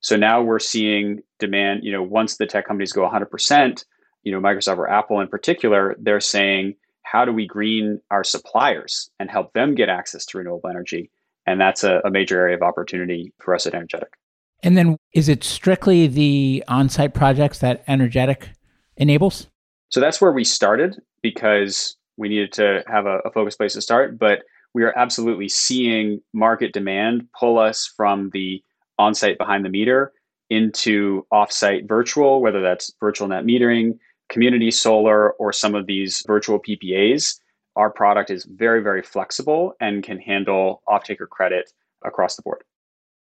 So 0.00 0.16
now 0.16 0.42
we're 0.42 0.58
seeing 0.58 1.20
demand, 1.38 1.84
you 1.84 1.92
know, 1.92 2.02
once 2.02 2.36
the 2.36 2.46
tech 2.46 2.66
companies 2.66 2.92
go 2.92 3.08
100%, 3.08 3.84
you 4.22 4.32
know, 4.32 4.40
Microsoft 4.40 4.78
or 4.78 4.88
Apple 4.88 5.20
in 5.20 5.28
particular, 5.28 5.94
they're 6.00 6.20
saying, 6.20 6.74
how 7.02 7.24
do 7.24 7.32
we 7.32 7.46
green 7.46 8.00
our 8.10 8.24
suppliers 8.24 9.10
and 9.18 9.30
help 9.30 9.52
them 9.52 9.74
get 9.74 9.88
access 9.88 10.24
to 10.26 10.38
renewable 10.38 10.68
energy? 10.68 11.10
And 11.46 11.60
that's 11.60 11.84
a, 11.84 12.00
a 12.04 12.10
major 12.10 12.38
area 12.38 12.56
of 12.56 12.62
opportunity 12.62 13.32
for 13.40 13.54
us 13.54 13.66
at 13.66 13.74
Energetic. 13.74 14.14
And 14.62 14.76
then 14.76 14.96
is 15.14 15.28
it 15.28 15.42
strictly 15.42 16.06
the 16.06 16.64
on 16.68 16.88
site 16.88 17.14
projects 17.14 17.58
that 17.60 17.82
Energetic 17.88 18.50
enables? 18.96 19.48
So 19.88 20.00
that's 20.00 20.20
where 20.20 20.32
we 20.32 20.44
started 20.44 21.00
because 21.22 21.96
we 22.20 22.28
needed 22.28 22.52
to 22.52 22.84
have 22.86 23.06
a, 23.06 23.18
a 23.24 23.32
focus 23.32 23.56
place 23.56 23.72
to 23.72 23.82
start. 23.82 24.18
But 24.18 24.44
we 24.74 24.84
are 24.84 24.96
absolutely 24.96 25.48
seeing 25.48 26.20
market 26.32 26.72
demand 26.72 27.26
pull 27.38 27.58
us 27.58 27.92
from 27.96 28.30
the 28.32 28.62
on 28.98 29.14
site 29.14 29.38
behind 29.38 29.64
the 29.64 29.70
meter 29.70 30.12
into 30.50 31.26
off 31.32 31.50
site 31.50 31.88
virtual, 31.88 32.40
whether 32.40 32.60
that's 32.60 32.92
virtual 33.00 33.26
net 33.26 33.44
metering, 33.44 33.98
community 34.28 34.70
solar, 34.70 35.32
or 35.32 35.52
some 35.52 35.74
of 35.74 35.86
these 35.86 36.22
virtual 36.26 36.60
PPAs 36.60 37.40
our 37.76 37.90
product 37.90 38.30
is 38.30 38.44
very, 38.44 38.82
very 38.82 39.02
flexible 39.02 39.74
and 39.80 40.02
can 40.02 40.18
handle 40.18 40.82
off-taker 40.86 41.26
credit 41.26 41.72
across 42.04 42.36
the 42.36 42.42
board. 42.42 42.62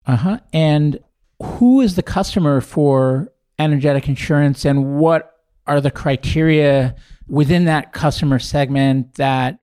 Uh 0.07 0.17
huh. 0.17 0.41
And 0.53 0.99
who 1.43 1.81
is 1.81 1.95
the 1.95 2.03
customer 2.03 2.61
for 2.61 3.33
energetic 3.59 4.09
insurance 4.09 4.65
and 4.65 4.97
what 4.99 5.35
are 5.71 5.81
the 5.81 5.91
criteria 5.91 6.97
within 7.29 7.65
that 7.67 7.93
customer 7.93 8.41
segment 8.41 9.15
that 9.15 9.61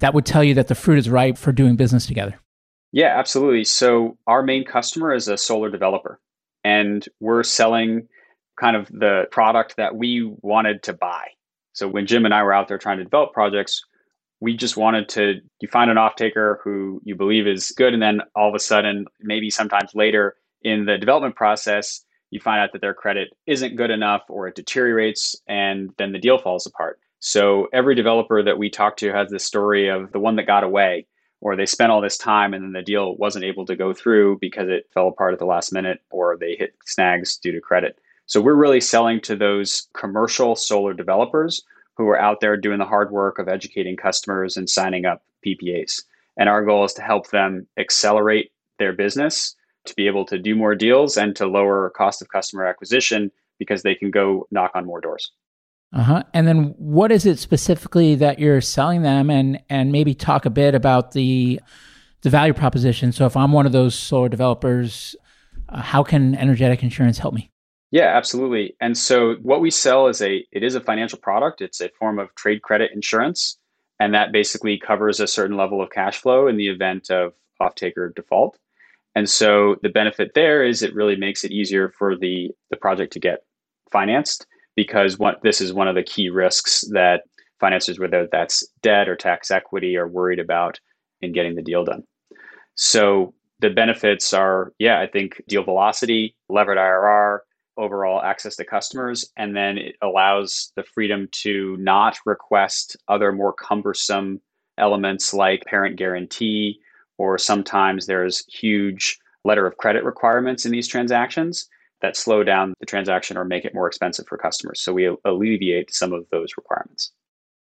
that 0.00 0.12
would 0.12 0.26
tell 0.26 0.42
you 0.42 0.54
that 0.54 0.66
the 0.66 0.74
fruit 0.74 0.98
is 0.98 1.08
ripe 1.08 1.38
for 1.38 1.52
doing 1.52 1.76
business 1.76 2.04
together? 2.04 2.34
Yeah, 2.90 3.16
absolutely. 3.16 3.62
So 3.62 4.18
our 4.26 4.42
main 4.42 4.64
customer 4.64 5.14
is 5.14 5.28
a 5.28 5.38
solar 5.38 5.70
developer 5.70 6.20
and 6.64 7.06
we're 7.20 7.44
selling 7.44 8.08
kind 8.58 8.74
of 8.74 8.88
the 8.88 9.26
product 9.30 9.76
that 9.76 9.94
we 9.94 10.34
wanted 10.42 10.82
to 10.82 10.92
buy. 10.92 11.28
So 11.74 11.86
when 11.86 12.06
Jim 12.06 12.24
and 12.24 12.34
I 12.34 12.42
were 12.42 12.52
out 12.52 12.66
there 12.66 12.78
trying 12.78 12.98
to 12.98 13.04
develop 13.04 13.32
projects, 13.32 13.84
we 14.40 14.56
just 14.56 14.76
wanted 14.76 15.08
to 15.10 15.34
you 15.60 15.68
find 15.68 15.90
an 15.92 15.98
off 15.98 16.16
taker 16.16 16.60
who 16.64 17.00
you 17.04 17.14
believe 17.14 17.46
is 17.46 17.70
good 17.76 17.94
and 17.94 18.02
then 18.02 18.20
all 18.34 18.48
of 18.48 18.54
a 18.54 18.58
sudden 18.58 19.06
maybe 19.20 19.48
sometimes 19.48 19.92
later 19.94 20.34
in 20.62 20.86
the 20.86 20.98
development 20.98 21.36
process 21.36 22.04
you 22.30 22.40
find 22.40 22.60
out 22.60 22.72
that 22.72 22.80
their 22.80 22.94
credit 22.94 23.28
isn't 23.46 23.76
good 23.76 23.90
enough 23.90 24.22
or 24.28 24.48
it 24.48 24.54
deteriorates 24.54 25.36
and 25.48 25.90
then 25.98 26.12
the 26.12 26.18
deal 26.18 26.38
falls 26.38 26.66
apart 26.66 26.98
so 27.18 27.68
every 27.72 27.94
developer 27.94 28.42
that 28.42 28.58
we 28.58 28.70
talk 28.70 28.96
to 28.96 29.12
has 29.12 29.30
this 29.30 29.44
story 29.44 29.88
of 29.88 30.12
the 30.12 30.20
one 30.20 30.36
that 30.36 30.46
got 30.46 30.64
away 30.64 31.06
or 31.40 31.54
they 31.54 31.66
spent 31.66 31.92
all 31.92 32.00
this 32.00 32.18
time 32.18 32.54
and 32.54 32.64
then 32.64 32.72
the 32.72 32.82
deal 32.82 33.16
wasn't 33.16 33.44
able 33.44 33.66
to 33.66 33.76
go 33.76 33.92
through 33.92 34.38
because 34.40 34.68
it 34.68 34.88
fell 34.92 35.08
apart 35.08 35.32
at 35.32 35.38
the 35.38 35.46
last 35.46 35.72
minute 35.72 36.00
or 36.10 36.36
they 36.36 36.56
hit 36.58 36.74
snags 36.84 37.36
due 37.36 37.52
to 37.52 37.60
credit 37.60 37.98
so 38.26 38.40
we're 38.40 38.54
really 38.54 38.80
selling 38.80 39.20
to 39.22 39.36
those 39.36 39.88
commercial 39.94 40.56
solar 40.56 40.92
developers 40.92 41.62
who 41.96 42.08
are 42.08 42.18
out 42.18 42.40
there 42.40 42.56
doing 42.56 42.78
the 42.78 42.84
hard 42.84 43.10
work 43.10 43.38
of 43.38 43.48
educating 43.48 43.96
customers 43.96 44.56
and 44.56 44.68
signing 44.68 45.06
up 45.06 45.22
PPAs. 45.46 46.02
And 46.36 46.48
our 46.48 46.64
goal 46.64 46.84
is 46.84 46.92
to 46.94 47.02
help 47.02 47.30
them 47.30 47.66
accelerate 47.78 48.52
their 48.78 48.92
business 48.92 49.54
to 49.86 49.94
be 49.94 50.06
able 50.06 50.24
to 50.26 50.38
do 50.38 50.54
more 50.54 50.74
deals 50.74 51.16
and 51.16 51.34
to 51.36 51.46
lower 51.46 51.90
cost 51.90 52.22
of 52.22 52.28
customer 52.28 52.66
acquisition 52.66 53.30
because 53.58 53.82
they 53.82 53.94
can 53.94 54.10
go 54.10 54.46
knock 54.50 54.72
on 54.74 54.84
more 54.84 55.00
doors. 55.00 55.32
Uh-huh. 55.92 56.22
And 56.34 56.46
then 56.46 56.74
what 56.78 57.12
is 57.12 57.26
it 57.26 57.38
specifically 57.38 58.16
that 58.16 58.38
you're 58.38 58.60
selling 58.60 59.02
them 59.02 59.30
and 59.30 59.62
and 59.70 59.92
maybe 59.92 60.14
talk 60.14 60.44
a 60.44 60.50
bit 60.50 60.74
about 60.74 61.12
the 61.12 61.60
the 62.22 62.30
value 62.30 62.52
proposition. 62.52 63.12
So 63.12 63.24
if 63.26 63.36
I'm 63.36 63.52
one 63.52 63.66
of 63.66 63.72
those 63.72 63.94
solar 63.94 64.28
developers, 64.28 65.14
uh, 65.68 65.80
how 65.80 66.02
can 66.02 66.34
energetic 66.34 66.82
insurance 66.82 67.18
help 67.18 67.34
me? 67.34 67.52
Yeah, 67.92 68.16
absolutely. 68.16 68.74
And 68.80 68.98
so 68.98 69.34
what 69.42 69.60
we 69.60 69.70
sell 69.70 70.08
is 70.08 70.20
a 70.20 70.44
it 70.50 70.64
is 70.64 70.74
a 70.74 70.80
financial 70.80 71.20
product. 71.20 71.60
It's 71.60 71.80
a 71.80 71.88
form 71.90 72.18
of 72.18 72.34
trade 72.34 72.62
credit 72.62 72.90
insurance, 72.92 73.58
and 74.00 74.12
that 74.14 74.32
basically 74.32 74.76
covers 74.76 75.20
a 75.20 75.26
certain 75.26 75.56
level 75.56 75.80
of 75.80 75.90
cash 75.90 76.18
flow 76.18 76.48
in 76.48 76.56
the 76.56 76.68
event 76.68 77.10
of 77.10 77.32
off-taker 77.60 78.12
default. 78.16 78.58
And 79.16 79.28
so 79.28 79.76
the 79.82 79.88
benefit 79.88 80.32
there 80.34 80.62
is 80.62 80.82
it 80.82 80.94
really 80.94 81.16
makes 81.16 81.42
it 81.42 81.50
easier 81.50 81.88
for 81.98 82.16
the 82.16 82.50
the 82.70 82.76
project 82.76 83.12
to 83.14 83.20
get 83.20 83.40
financed 83.90 84.46
because 84.76 85.18
what 85.18 85.40
this 85.42 85.60
is 85.60 85.72
one 85.72 85.88
of 85.88 85.94
the 85.94 86.02
key 86.02 86.28
risks 86.28 86.84
that 86.92 87.22
financiers, 87.58 87.98
whether 87.98 88.28
that's 88.30 88.62
debt 88.82 89.08
or 89.08 89.16
tax 89.16 89.50
equity, 89.50 89.96
are 89.96 90.06
worried 90.06 90.38
about 90.38 90.78
in 91.22 91.32
getting 91.32 91.54
the 91.54 91.62
deal 91.62 91.82
done. 91.82 92.04
So 92.74 93.32
the 93.60 93.70
benefits 93.70 94.34
are, 94.34 94.74
yeah, 94.78 95.00
I 95.00 95.06
think 95.06 95.40
deal 95.48 95.64
velocity, 95.64 96.36
levered 96.50 96.76
IRR, 96.76 97.38
overall 97.78 98.22
access 98.22 98.56
to 98.56 98.64
customers. 98.66 99.32
And 99.38 99.56
then 99.56 99.78
it 99.78 99.96
allows 100.02 100.72
the 100.76 100.84
freedom 100.84 101.28
to 101.42 101.76
not 101.78 102.18
request 102.26 102.98
other 103.08 103.32
more 103.32 103.54
cumbersome 103.54 104.42
elements 104.76 105.32
like 105.32 105.64
parent 105.64 105.96
guarantee, 105.96 106.80
or 107.18 107.38
sometimes 107.38 108.06
there's 108.06 108.44
huge 108.46 109.18
letter 109.44 109.66
of 109.66 109.76
credit 109.76 110.04
requirements 110.04 110.66
in 110.66 110.72
these 110.72 110.88
transactions 110.88 111.68
that 112.02 112.16
slow 112.16 112.44
down 112.44 112.74
the 112.80 112.86
transaction 112.86 113.36
or 113.36 113.44
make 113.44 113.64
it 113.64 113.74
more 113.74 113.86
expensive 113.86 114.26
for 114.28 114.36
customers. 114.36 114.80
So 114.80 114.92
we 114.92 115.14
alleviate 115.24 115.94
some 115.94 116.12
of 116.12 116.26
those 116.30 116.50
requirements. 116.56 117.12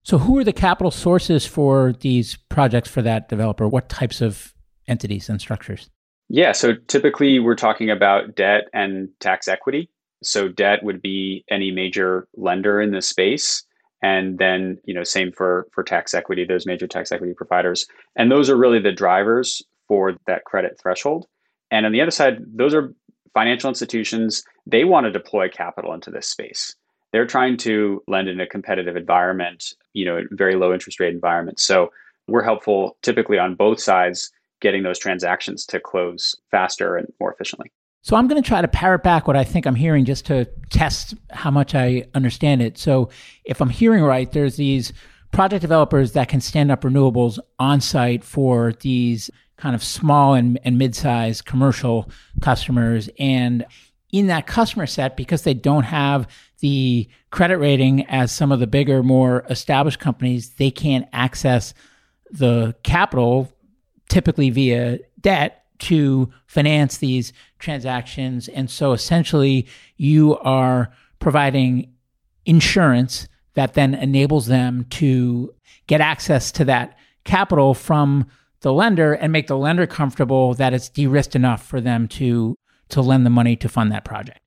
So, 0.02 0.18
who 0.18 0.38
are 0.38 0.44
the 0.44 0.52
capital 0.52 0.92
sources 0.92 1.44
for 1.44 1.92
these 2.00 2.36
projects 2.48 2.88
for 2.88 3.02
that 3.02 3.28
developer? 3.28 3.66
What 3.66 3.88
types 3.88 4.20
of 4.20 4.54
entities 4.86 5.28
and 5.28 5.40
structures? 5.40 5.90
Yeah, 6.28 6.52
so 6.52 6.74
typically 6.86 7.38
we're 7.38 7.56
talking 7.56 7.90
about 7.90 8.34
debt 8.36 8.64
and 8.72 9.08
tax 9.20 9.48
equity. 9.48 9.90
So 10.22 10.48
debt 10.48 10.82
would 10.82 11.02
be 11.02 11.44
any 11.50 11.70
major 11.70 12.26
lender 12.36 12.80
in 12.80 12.92
the 12.92 13.02
space. 13.02 13.62
And 14.02 14.38
then, 14.38 14.78
you 14.84 14.94
know, 14.94 15.04
same 15.04 15.32
for 15.32 15.66
for 15.72 15.82
tax 15.82 16.14
equity, 16.14 16.44
those 16.44 16.66
major 16.66 16.86
tax 16.86 17.12
equity 17.12 17.34
providers. 17.34 17.86
And 18.14 18.30
those 18.30 18.50
are 18.50 18.56
really 18.56 18.80
the 18.80 18.92
drivers 18.92 19.62
for 19.88 20.16
that 20.26 20.44
credit 20.44 20.78
threshold. 20.80 21.26
And 21.70 21.86
on 21.86 21.92
the 21.92 22.00
other 22.00 22.10
side, 22.10 22.38
those 22.46 22.74
are 22.74 22.94
financial 23.34 23.68
institutions. 23.68 24.44
They 24.66 24.84
want 24.84 25.04
to 25.04 25.12
deploy 25.12 25.48
capital 25.48 25.92
into 25.92 26.10
this 26.10 26.28
space. 26.28 26.74
They're 27.12 27.26
trying 27.26 27.56
to 27.58 28.02
lend 28.08 28.28
in 28.28 28.40
a 28.40 28.46
competitive 28.46 28.96
environment, 28.96 29.74
you 29.92 30.04
know, 30.04 30.20
very 30.32 30.56
low 30.56 30.72
interest 30.72 31.00
rate 31.00 31.14
environment. 31.14 31.60
So 31.60 31.90
we're 32.28 32.42
helpful 32.42 32.96
typically 33.02 33.38
on 33.38 33.54
both 33.54 33.80
sides 33.80 34.30
getting 34.60 34.82
those 34.82 34.98
transactions 34.98 35.64
to 35.66 35.80
close 35.80 36.34
faster 36.50 36.96
and 36.96 37.12
more 37.20 37.32
efficiently. 37.32 37.70
So 38.06 38.14
I'm 38.14 38.28
going 38.28 38.40
to 38.40 38.48
try 38.48 38.60
to 38.60 38.68
parrot 38.68 39.02
back 39.02 39.26
what 39.26 39.34
I 39.34 39.42
think 39.42 39.66
I'm 39.66 39.74
hearing 39.74 40.04
just 40.04 40.26
to 40.26 40.44
test 40.70 41.14
how 41.32 41.50
much 41.50 41.74
I 41.74 42.04
understand 42.14 42.62
it. 42.62 42.78
So 42.78 43.08
if 43.44 43.60
I'm 43.60 43.68
hearing 43.68 44.04
right, 44.04 44.30
there's 44.30 44.54
these 44.54 44.92
project 45.32 45.60
developers 45.60 46.12
that 46.12 46.28
can 46.28 46.40
stand 46.40 46.70
up 46.70 46.82
renewables 46.82 47.40
on 47.58 47.80
site 47.80 48.22
for 48.22 48.74
these 48.74 49.28
kind 49.56 49.74
of 49.74 49.82
small 49.82 50.34
and, 50.34 50.56
and 50.62 50.78
mid-sized 50.78 51.46
commercial 51.46 52.08
customers. 52.40 53.10
And 53.18 53.66
in 54.12 54.28
that 54.28 54.46
customer 54.46 54.86
set, 54.86 55.16
because 55.16 55.42
they 55.42 55.54
don't 55.54 55.82
have 55.82 56.28
the 56.60 57.08
credit 57.32 57.58
rating 57.58 58.06
as 58.06 58.30
some 58.30 58.52
of 58.52 58.60
the 58.60 58.68
bigger, 58.68 59.02
more 59.02 59.44
established 59.50 59.98
companies, 59.98 60.50
they 60.50 60.70
can't 60.70 61.08
access 61.12 61.74
the 62.30 62.76
capital 62.84 63.52
typically 64.08 64.50
via 64.50 65.00
debt 65.20 65.64
to 65.78 66.32
finance 66.46 66.98
these 66.98 67.32
transactions. 67.58 68.48
And 68.48 68.70
so 68.70 68.92
essentially, 68.92 69.66
you 69.96 70.38
are 70.38 70.92
providing 71.18 71.92
insurance 72.44 73.28
that 73.54 73.74
then 73.74 73.94
enables 73.94 74.46
them 74.46 74.84
to 74.90 75.54
get 75.86 76.00
access 76.00 76.52
to 76.52 76.64
that 76.66 76.96
capital 77.24 77.74
from 77.74 78.26
the 78.60 78.72
lender 78.72 79.12
and 79.12 79.32
make 79.32 79.46
the 79.46 79.56
lender 79.56 79.86
comfortable 79.86 80.54
that 80.54 80.74
it's 80.74 80.88
de-risked 80.88 81.36
enough 81.36 81.66
for 81.66 81.80
them 81.80 82.08
to 82.08 82.56
to 82.88 83.00
lend 83.00 83.26
the 83.26 83.30
money 83.30 83.56
to 83.56 83.68
fund 83.68 83.90
that 83.90 84.04
project. 84.04 84.40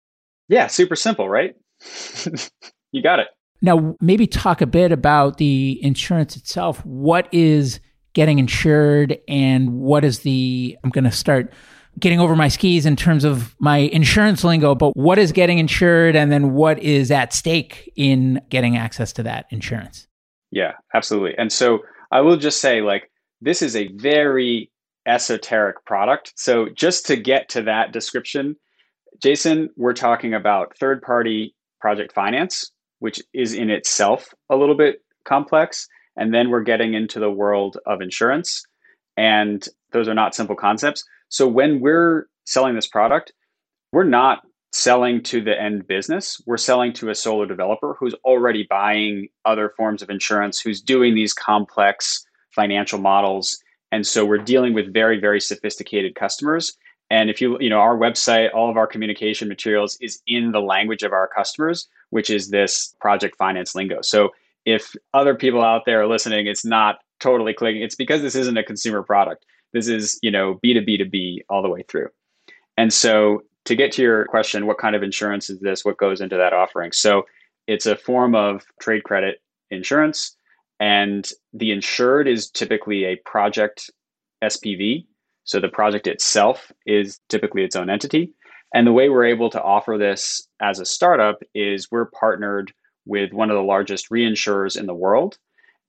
Yeah, 0.48 0.68
super 0.68 0.96
simple, 0.96 1.28
right? 1.28 1.56
you 2.92 3.04
got 3.04 3.20
it. 3.20 3.28
Now, 3.62 3.96
maybe 4.00 4.28
talk 4.28 4.62
a 4.62 4.66
bit 4.66 4.94
about 4.94 5.38
the 5.38 5.80
insurance 5.84 6.38
itself. 6.38 6.86
What 6.86 7.28
is 7.34 7.82
getting 8.14 8.40
insured 8.40 9.18
and 9.28 9.74
what 9.74 10.06
is 10.06 10.20
the 10.20 10.78
I'm 10.84 10.90
going 10.90 11.04
to 11.04 11.12
start 11.12 11.54
getting 12.00 12.20
over 12.20 12.36
my 12.36 12.48
skis 12.48 12.86
in 12.86 12.96
terms 12.96 13.24
of 13.24 13.56
my 13.60 13.78
insurance 13.78 14.44
lingo, 14.44 14.76
but 14.76 14.96
what 14.96 15.18
is 15.18 15.32
getting 15.32 15.60
insured 15.60 16.16
and 16.16 16.32
then 16.32 16.54
what 16.54 16.80
is 16.80 17.12
at 17.12 17.34
stake 17.34 17.92
in 17.96 18.42
getting 18.50 18.78
access 18.78 19.12
to 19.14 19.24
that 19.24 19.46
insurance? 19.50 20.08
Yeah, 20.52 20.74
absolutely. 20.94 21.38
And 21.38 21.52
so 21.52 21.80
I 22.12 22.22
will 22.22 22.38
just 22.38 22.62
say 22.62 22.82
like 22.82 23.12
this 23.42 23.62
is 23.62 23.76
a 23.76 23.88
very 23.94 24.72
esoteric 25.06 25.84
product. 25.86 26.34
So 26.36 26.68
just 26.70 27.06
to 27.08 27.16
get 27.16 27.50
to 27.50 27.62
that 27.64 27.92
description, 27.92 28.56
Jason, 29.22 29.70
we're 29.76 29.94
talking 29.94 30.34
about 30.34 30.78
third 30.78 31.02
party 31.02 31.56
project 31.82 32.14
finance, 32.14 32.72
which 33.00 33.22
is 33.34 33.54
in 33.54 33.70
itself 33.70 34.34
a 34.50 34.56
little 34.56 34.76
bit 34.76 35.02
complex. 35.26 35.88
And 36.16 36.34
then 36.34 36.50
we're 36.50 36.64
getting 36.64 36.94
into 36.94 37.20
the 37.20 37.32
world 37.32 37.78
of 37.86 38.02
insurance. 38.02 38.64
And 39.18 39.66
those 39.92 40.08
are 40.08 40.14
not 40.14 40.36
simple 40.36 40.56
concepts. 40.56 41.04
So 41.30 41.48
when 41.48 41.80
we're 41.80 42.28
selling 42.46 42.76
this 42.76 42.88
product, 42.88 43.32
we're 43.92 44.04
not 44.04 44.42
selling 44.72 45.24
to 45.24 45.42
the 45.42 45.60
end 45.60 45.88
business. 45.88 46.42
We're 46.46 46.58
selling 46.58 46.94
to 46.94 47.10
a 47.10 47.16
solar 47.16 47.46
developer 47.46 47.96
who's 48.00 48.14
already 48.24 48.68
buying 48.70 49.30
other 49.46 49.74
forms 49.76 50.02
of 50.02 50.10
insurance, 50.10 50.60
who's 50.60 50.82
doing 50.82 51.16
these 51.16 51.34
complex 51.34 52.26
financial 52.52 53.00
models. 53.00 53.58
And 53.92 54.06
so 54.06 54.26
we're 54.26 54.38
dealing 54.38 54.74
with 54.74 54.94
very, 54.94 55.20
very 55.20 55.42
sophisticated 55.42 56.16
customers. 56.16 56.76
And 57.10 57.30
if 57.30 57.42
you, 57.42 57.58
you 57.60 57.70
know, 57.70 57.80
our 57.80 57.98
website, 57.98 58.54
all 58.54 58.70
of 58.70 58.78
our 58.78 58.86
communication 58.86 59.48
materials 59.48 59.98
is 60.00 60.22
in 60.28 60.52
the 60.52 60.62
language 60.62 61.02
of 61.02 61.12
our 61.12 61.28
customers, 61.28 61.88
which 62.12 62.30
is 62.30 62.50
this 62.50 62.96
project 63.02 63.36
finance 63.38 63.74
lingo. 63.74 64.02
So 64.02 64.30
if 64.66 64.96
other 65.16 65.34
people 65.34 65.64
out 65.64 65.86
there 65.86 66.02
are 66.02 66.08
listening, 66.08 66.46
it's 66.46 66.66
not 66.66 67.00
totally 67.20 67.54
clicking. 67.54 67.82
It's 67.82 67.96
because 67.96 68.22
this 68.22 68.36
isn't 68.36 68.58
a 68.58 68.64
consumer 68.64 69.02
product. 69.02 69.46
This 69.74 69.88
is, 69.88 70.20
you 70.22 70.32
know, 70.32 70.60
B2B 70.64 70.98
to 71.00 71.06
B 71.06 71.44
all 71.50 71.62
the 71.62 71.70
way 71.70 71.84
through. 71.88 72.10
And 72.78 72.94
so 72.94 73.44
to 73.66 73.76
get 73.76 73.92
to 73.94 74.02
your 74.02 74.26
question, 74.26 74.66
what 74.66 74.78
kind 74.78 74.96
of 74.96 75.04
insurance 75.04 75.50
is 75.50 75.60
this? 75.60 75.86
What 75.86 75.98
goes 75.98 76.22
into 76.22 76.38
that 76.38 76.54
offering? 76.54 76.92
So 76.92 77.24
it's 77.68 77.86
a 77.86 77.96
form 77.96 78.36
of 78.36 78.66
trade 78.80 79.04
credit 79.04 79.42
insurance. 79.70 80.36
And 80.80 81.30
the 81.54 81.72
insured 81.72 82.28
is 82.28 82.50
typically 82.50 83.06
a 83.06 83.18
project 83.26 83.92
SPV. 84.44 85.06
So 85.44 85.60
the 85.60 85.68
project 85.68 86.08
itself 86.08 86.72
is 86.86 87.20
typically 87.30 87.64
its 87.64 87.76
own 87.76 87.90
entity. 87.90 88.34
And 88.74 88.86
the 88.86 88.94
way 88.94 89.10
we're 89.10 89.26
able 89.26 89.50
to 89.50 89.62
offer 89.62 89.98
this 89.98 90.48
as 90.62 90.80
a 90.80 90.86
startup 90.86 91.40
is 91.54 91.90
we're 91.92 92.10
partnered 92.12 92.72
with 93.06 93.34
one 93.34 93.50
of 93.50 93.56
the 93.56 93.64
largest 93.64 94.10
reinsurers 94.10 94.78
in 94.80 94.86
the 94.86 94.94
world, 94.94 95.38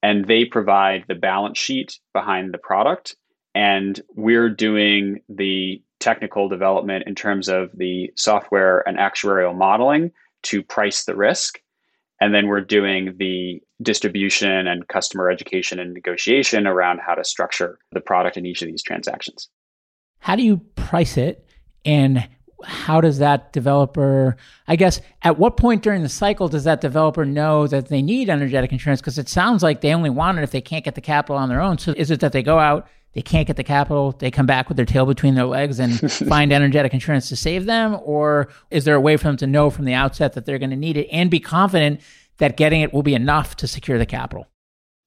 and 0.03 0.27
they 0.27 0.47
provide 0.47 1.05
the 1.07 1.15
balance 1.15 1.59
sheet 1.59 1.99
behind 2.15 2.55
the 2.55 2.59
product. 2.59 3.15
And 3.55 4.01
we're 4.15 4.49
doing 4.49 5.21
the 5.29 5.83
technical 5.99 6.49
development 6.49 7.05
in 7.07 7.15
terms 7.15 7.49
of 7.49 7.71
the 7.75 8.11
software 8.17 8.87
and 8.89 8.97
actuarial 8.97 9.57
modeling 9.57 10.13
to 10.43 10.63
price 10.63 11.05
the 11.05 11.15
risk. 11.15 11.61
And 12.21 12.35
then 12.35 12.47
we're 12.47 12.61
doing 12.61 13.15
the 13.19 13.63
distribution 13.83 14.67
and 14.67 14.87
customer 14.89 15.31
education 15.31 15.79
and 15.79 15.95
negotiation 15.95 16.67
around 16.67 17.01
how 17.01 17.15
to 17.15 17.25
structure 17.25 17.79
the 17.93 18.01
product 18.01 18.37
in 18.37 18.47
each 18.47 18.63
of 18.63 18.69
these 18.69 18.83
transactions. 18.83 19.49
How 20.19 20.37
do 20.37 20.43
you 20.43 20.59
price 20.77 21.17
it? 21.17 21.47
And 21.85 22.29
how 22.63 23.01
does 23.01 23.19
that 23.19 23.55
developer, 23.55 24.37
I 24.69 24.77
guess, 24.77 25.01
at 25.23 25.39
what 25.39 25.57
point 25.57 25.83
during 25.83 26.03
the 26.03 26.11
cycle 26.11 26.49
does 26.49 26.65
that 26.65 26.83
developer 26.83 27.25
know 27.25 27.67
that 27.67 27.89
they 27.89 28.03
need 28.03 28.29
energetic 28.29 28.71
insurance? 28.71 29.01
Because 29.01 29.19
it 29.19 29.31
sounds 29.31 29.63
like 29.63 29.81
they 29.81 29.95
only 29.95 30.11
want 30.11 30.39
it 30.39 30.43
if 30.43 30.51
they 30.51 30.61
can't 30.61 30.85
get 30.85 30.95
the 30.95 31.01
capital 31.01 31.37
on 31.37 31.49
their 31.49 31.63
own. 31.63 31.79
So 31.79 31.95
is 31.97 32.11
it 32.11 32.21
that 32.21 32.33
they 32.33 32.43
go 32.43 32.59
out, 32.59 32.87
they 33.13 33.23
can't 33.23 33.47
get 33.47 33.57
the 33.57 33.65
capital, 33.65 34.13
they 34.13 34.31
come 34.31 34.47
back 34.47 34.69
with 34.69 34.77
their 34.77 34.87
tail 34.87 35.07
between 35.07 35.35
their 35.35 35.47
legs 35.47 35.79
and 35.79 36.13
find 36.29 36.53
energetic 36.53 36.95
insurance 36.95 37.29
to 37.29 37.37
save 37.37 37.67
them? 37.67 37.99
Or 38.03 38.49
is 38.71 38.85
there 38.85 38.95
a 38.95 39.01
way 39.01 39.17
for 39.17 39.25
them 39.25 39.37
to 39.39 39.47
know 39.47 39.71
from 39.71 39.85
the 39.85 39.95
outset 39.95 40.35
that 40.35 40.47
they're 40.47 40.59
going 40.59 40.71
to 40.71 40.77
need 40.77 40.97
it 40.97 41.09
and 41.11 41.31
be 41.31 41.41
confident 41.41 42.01
that 42.39 42.57
getting 42.57 42.81
it 42.81 42.93
will 42.93 43.03
be 43.03 43.15
enough 43.15 43.57
to 43.57 43.67
secure 43.67 43.99
the 43.99 44.07
capital? 44.07 44.47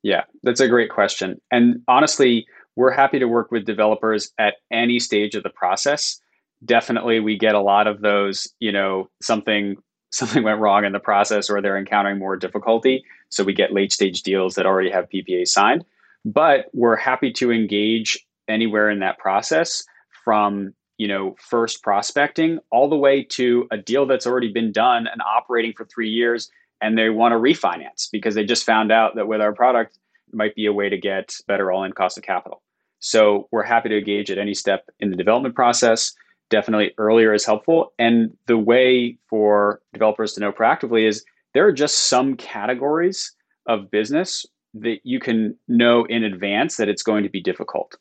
Yeah, 0.04 0.24
that's 0.44 0.60
a 0.60 0.68
great 0.68 0.90
question. 0.90 1.40
And 1.50 1.82
honestly, 1.88 2.46
we're 2.76 2.92
happy 2.92 3.20
to 3.20 3.28
work 3.28 3.52
with 3.52 3.66
developers 3.66 4.32
at 4.38 4.56
any 4.72 5.00
stage 5.00 5.36
of 5.36 5.44
the 5.44 5.50
process. 5.50 6.20
Definitely 6.66 7.20
we 7.20 7.38
get 7.38 7.56
a 7.56 7.62
lot 7.62 7.88
of 7.88 8.02
those, 8.02 8.48
you 8.60 8.72
know, 8.72 9.10
something 9.22 9.78
something 10.14 10.44
went 10.44 10.60
wrong 10.60 10.86
in 10.86 10.92
the 10.92 11.00
process 11.00 11.50
or 11.50 11.60
they're 11.60 11.78
encountering 11.78 12.20
more 12.20 12.36
difficulty. 12.38 13.04
So 13.30 13.44
we 13.44 13.52
get 13.52 13.74
late 13.74 13.92
stage 13.92 14.22
deals 14.22 14.54
that 14.54 14.68
already 14.68 14.92
have 14.92 15.10
PPA 15.10 15.48
signed. 15.48 15.84
But 16.26 16.68
we're 16.74 16.96
happy 16.96 17.32
to 17.34 17.52
engage 17.52 18.26
anywhere 18.48 18.90
in 18.90 19.00
that 19.00 19.18
process 19.18 19.84
from 20.24 20.74
you 20.98 21.08
know 21.08 21.36
first 21.40 21.82
prospecting 21.82 22.60
all 22.72 22.90
the 22.90 22.96
way 22.96 23.24
to 23.24 23.68
a 23.72 23.78
deal 23.78 24.06
that's 24.06 24.28
already 24.28 24.52
been 24.52 24.72
done 24.72 25.08
and 25.08 25.22
operating 25.22 25.74
for 25.74 25.86
three 25.86 26.10
years 26.10 26.52
and 26.82 26.98
they 26.98 27.10
want 27.10 27.32
to 27.32 27.38
refinance 27.38 28.10
because 28.12 28.36
they 28.36 28.44
just 28.44 28.66
found 28.66 28.92
out 28.92 29.16
that 29.16 29.28
with 29.28 29.42
our 29.42 29.54
product 29.54 29.98
might 30.34 30.54
be 30.54 30.66
a 30.66 30.74
way 30.74 30.90
to 30.90 30.98
get 30.98 31.36
better 31.48 31.72
all-in 31.72 31.94
cost 31.94 32.18
of 32.18 32.24
capital. 32.24 32.62
So 33.00 33.48
we're 33.52 33.64
happy 33.64 33.90
to 33.90 33.98
engage 33.98 34.30
at 34.30 34.38
any 34.38 34.54
step 34.54 34.90
in 35.00 35.10
the 35.10 35.16
development 35.16 35.56
process. 35.56 36.14
Definitely 36.50 36.94
earlier 36.98 37.34
is 37.34 37.46
helpful. 37.46 37.94
And 38.00 38.36
the 38.48 38.58
way 38.58 39.18
for 39.30 39.82
developers 39.94 40.34
to 40.34 40.42
know 40.42 40.52
proactively 40.52 41.08
is 41.08 41.24
there 41.54 41.66
are 41.66 41.72
just 41.72 42.08
some 42.08 42.36
categories 42.36 43.32
of 43.66 43.90
business 43.90 44.46
that 44.76 45.00
you 45.04 45.20
can 45.20 45.58
know 45.68 46.06
in 46.06 46.24
advance 46.24 46.78
that 46.78 46.90
it's 46.90 47.04
going 47.04 47.24
to 47.24 47.30
be 47.30 47.42
difficult. 47.42 47.96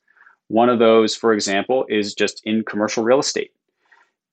One 0.48 0.68
of 0.68 0.78
those, 0.78 1.14
for 1.14 1.32
example, 1.32 1.84
is 1.88 2.14
just 2.14 2.40
in 2.44 2.64
commercial 2.64 3.04
real 3.04 3.20
estate. 3.20 3.52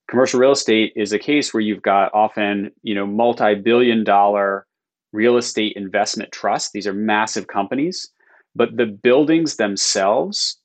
Commercial 0.08 0.40
real 0.40 0.52
estate 0.52 0.92
is 0.96 1.12
a 1.12 1.18
case 1.18 1.54
where 1.54 1.60
you've 1.60 1.82
got 1.82 2.12
often, 2.14 2.72
you 2.82 2.94
know, 2.94 3.06
multi-billion 3.06 4.04
dollar 4.04 4.66
real 5.12 5.36
estate 5.36 5.74
investment 5.76 6.32
trusts. 6.32 6.72
These 6.72 6.86
are 6.86 6.92
massive 6.92 7.46
companies, 7.46 8.10
but 8.54 8.76
the 8.76 8.86
buildings 8.86 9.56
themselves 9.56 10.58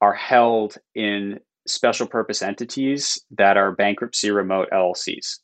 are 0.00 0.14
held 0.14 0.76
in 0.94 1.40
special 1.66 2.06
purpose 2.06 2.42
entities 2.42 3.18
that 3.36 3.56
are 3.56 3.72
bankruptcy 3.72 4.30
remote 4.30 4.68
LLCs. 4.72 5.38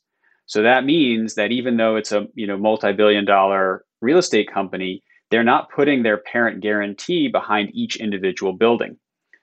So 0.45 0.61
that 0.61 0.85
means 0.85 1.35
that 1.35 1.51
even 1.51 1.77
though 1.77 1.95
it's 1.95 2.11
a, 2.11 2.27
you 2.35 2.47
know, 2.47 2.57
multi-billion 2.57 3.25
dollar 3.25 3.85
real 4.01 4.17
estate 4.17 4.51
company, 4.51 5.03
they're 5.33 5.43
not 5.43 5.71
putting 5.71 6.03
their 6.03 6.19
parent 6.19 6.61
guarantee 6.61 7.27
behind 7.27 7.71
each 7.73 7.95
individual 7.95 8.53
building. 8.53 8.95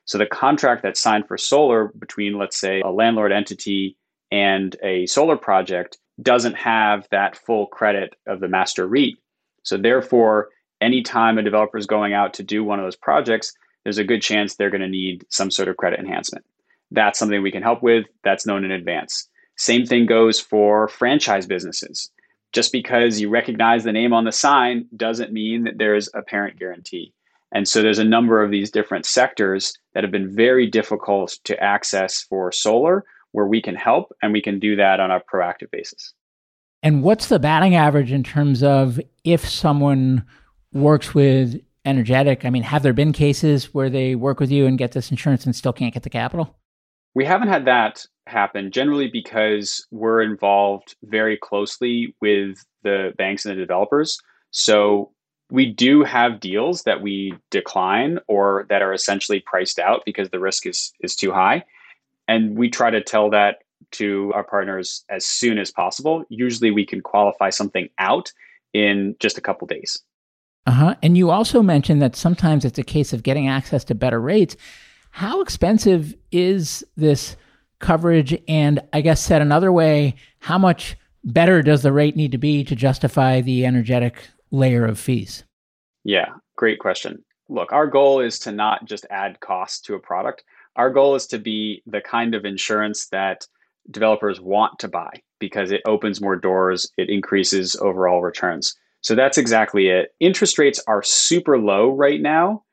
So 0.05 0.19
the 0.19 0.27
contract 0.27 0.85
that's 0.85 1.01
signed 1.01 1.27
for 1.27 1.37
solar 1.37 1.89
between, 1.99 2.39
let's 2.39 2.61
say, 2.61 2.81
a 2.81 2.91
landlord 2.91 3.33
entity 3.33 3.97
and 4.31 4.77
a 4.85 5.07
solar 5.07 5.37
project 5.37 5.99
doesn't 6.23 6.55
have 6.55 7.09
that 7.11 7.37
full 7.37 7.67
credit 7.67 8.15
of 8.29 8.39
the 8.39 8.47
master 8.47 8.87
REIT. 8.87 9.17
So 9.65 9.77
therefore, 9.77 10.51
anytime 10.81 11.39
a 11.39 11.43
developer 11.43 11.77
is 11.77 11.87
going 11.87 12.13
out 12.13 12.35
to 12.35 12.45
do 12.45 12.63
one 12.63 12.79
of 12.79 12.87
those 12.87 12.95
projects, 12.95 13.53
there's 13.83 13.99
a 13.99 14.05
good 14.05 14.23
chance 14.23 14.55
they're 14.55 14.71
going 14.71 14.83
to 14.83 14.89
need 14.89 15.27
some 15.29 15.51
sort 15.51 15.67
of 15.67 15.77
credit 15.77 15.99
enhancement. 15.99 16.45
That's 16.93 17.19
something 17.19 17.43
we 17.43 17.51
can 17.51 17.65
help 17.65 17.83
with. 17.83 18.07
That's 18.23 18.47
known 18.47 18.63
in 18.63 18.71
advance. 18.71 19.29
Same 19.57 19.85
thing 19.85 20.07
goes 20.07 20.39
for 20.39 20.87
franchise 20.87 21.47
businesses 21.47 22.13
just 22.53 22.73
because 22.73 23.21
you 23.21 23.29
recognize 23.29 23.85
the 23.85 23.93
name 23.93 24.13
on 24.13 24.25
the 24.25 24.33
sign 24.33 24.87
doesn't 24.97 25.33
mean 25.33 25.65
that 25.65 25.79
there's 25.79 26.09
a 26.15 26.23
parent 26.23 26.59
guarantee. 26.59 27.13
And 27.53 27.67
so 27.67 27.83
there's 27.83 27.99
a 27.99 28.05
number 28.05 28.43
of 28.43 28.51
these 28.51 28.71
different 28.71 29.07
sectors 29.07 29.77
that 29.95 30.05
have 30.05 30.13
been 30.13 30.35
very 30.35 30.67
difficult 30.67 31.39
to 31.45 31.61
access 31.63 32.23
for 32.23 32.53
solar 32.53 33.05
where 33.33 33.47
we 33.47 33.61
can 33.61 33.75
help 33.75 34.13
and 34.23 34.33
we 34.33 34.43
can 34.43 34.59
do 34.59 34.77
that 34.77 35.01
on 35.01 35.11
a 35.11 35.21
proactive 35.21 35.71
basis. 35.71 36.15
And 36.83 37.03
what's 37.03 37.29
the 37.29 37.39
batting 37.39 37.75
average 37.75 38.13
in 38.13 38.23
terms 38.23 38.63
of 38.63 39.01
if 39.25 39.49
someone 39.49 40.25
works 40.73 41.15
with 41.15 41.61
energetic? 41.85 42.45
I 42.45 42.51
mean, 42.51 42.63
have 42.63 42.83
there 42.83 42.93
been 42.93 43.13
cases 43.13 43.75
where 43.75 43.91
they 43.91 44.15
work 44.15 44.41
with 44.41 44.51
you 44.51 44.67
and 44.67 44.79
get 44.79 44.93
this 44.93 45.11
insurance 45.11 45.45
and 45.45 45.55
still 45.55 45.73
can't 45.73 45.93
get 45.93 46.05
the 46.05 46.11
capital? 46.11 46.57
We 47.15 47.25
haven't 47.25 47.49
had 47.49 47.65
that 47.67 48.07
happen 48.31 48.71
generally 48.71 49.09
because 49.09 49.87
we're 49.91 50.23
involved 50.23 50.97
very 51.05 51.37
closely 51.37 52.15
with 52.21 52.65
the 52.83 53.13
banks 53.19 53.45
and 53.45 53.57
the 53.57 53.61
developers. 53.61 54.19
So 54.51 55.13
we 55.51 55.67
do 55.67 56.05
have 56.05 56.41
deals 56.41 56.85
that 56.85 57.03
we 57.03 57.35
decline 57.51 58.19
or 58.29 58.67
that 58.69 58.83
are 58.83 58.93
essentially 58.93 59.41
priced 59.41 59.79
out 59.79 60.03
because 60.07 60.31
the 60.31 60.39
risk 60.39 60.67
is 60.67 60.93
is 61.01 61.17
too 61.17 61.33
high. 61.33 61.65
And 62.29 62.57
we 62.57 62.71
try 62.71 62.91
to 62.91 63.03
tell 63.03 63.31
that 63.31 63.59
to 63.93 64.33
our 64.35 64.45
partners 64.45 65.05
as 65.09 65.27
soon 65.27 65.59
as 65.59 65.71
possible. 65.71 66.25
Usually 66.29 66.71
we 66.71 66.87
can 66.87 67.01
qualify 67.01 67.51
something 67.51 67.89
out 67.99 68.33
in 68.73 69.17
just 69.19 69.37
a 69.39 69.41
couple 69.41 69.67
days. 69.67 70.01
Uh-huh. 70.67 70.95
And 71.03 71.17
you 71.17 71.31
also 71.31 71.63
mentioned 71.63 72.01
that 72.03 72.15
sometimes 72.15 72.65
it's 72.65 72.79
a 72.79 72.85
case 72.85 73.13
of 73.13 73.23
getting 73.23 73.49
access 73.49 73.83
to 73.85 73.95
better 73.95 74.21
rates. 74.21 74.57
How 75.11 75.41
expensive 75.41 76.15
is 76.31 76.85
this 76.97 77.37
coverage? 77.81 78.37
And 78.47 78.81
I 78.93 79.01
guess 79.01 79.21
said 79.21 79.43
another 79.43 79.73
way, 79.73 80.15
how 80.39 80.59
much 80.59 80.97
better 81.25 81.63
does 81.63 81.83
the 81.83 81.93
rate 81.93 82.17
need 82.17 82.33
to 82.33 82.39
be 82.39 82.65
to 82.65 82.77
justify 82.77 83.41
the 83.41 83.67
energetic 83.67 84.29
layer 84.51 84.85
of 84.85 84.99
fees? 84.99 85.45
Yeah, 86.05 86.29
great 86.57 86.79
question. 86.79 87.25
Look, 87.49 87.73
our 87.73 87.87
goal 87.87 88.21
is 88.21 88.39
to 88.41 88.53
not 88.53 88.85
just 88.85 89.07
add 89.11 89.41
cost 89.41 89.85
to 89.87 89.95
a 89.95 90.01
product. 90.01 90.45
Our 90.77 90.91
goal 90.91 91.15
is 91.15 91.27
to 91.29 91.39
be 91.39 91.83
the 91.87 92.01
kind 92.01 92.35
of 92.35 92.45
insurance 92.45 93.09
that 93.09 93.47
developers 93.91 94.41
want 94.41 94.79
to 94.79 94.89
buy 94.89 95.11
because 95.41 95.73
it 95.73 95.83
opens 95.85 96.21
more 96.21 96.37
doors, 96.37 96.91
it 96.97 97.11
increases 97.11 97.75
overall 97.77 98.23
returns. 98.23 98.77
So 99.01 99.15
that's 99.15 99.39
exactly 99.39 99.89
it. 99.89 100.15
Interest 100.21 100.59
rates 100.59 100.83
are 100.87 101.03
super 101.03 101.59
low 101.59 101.91
right 101.91 102.21
now 102.21 102.65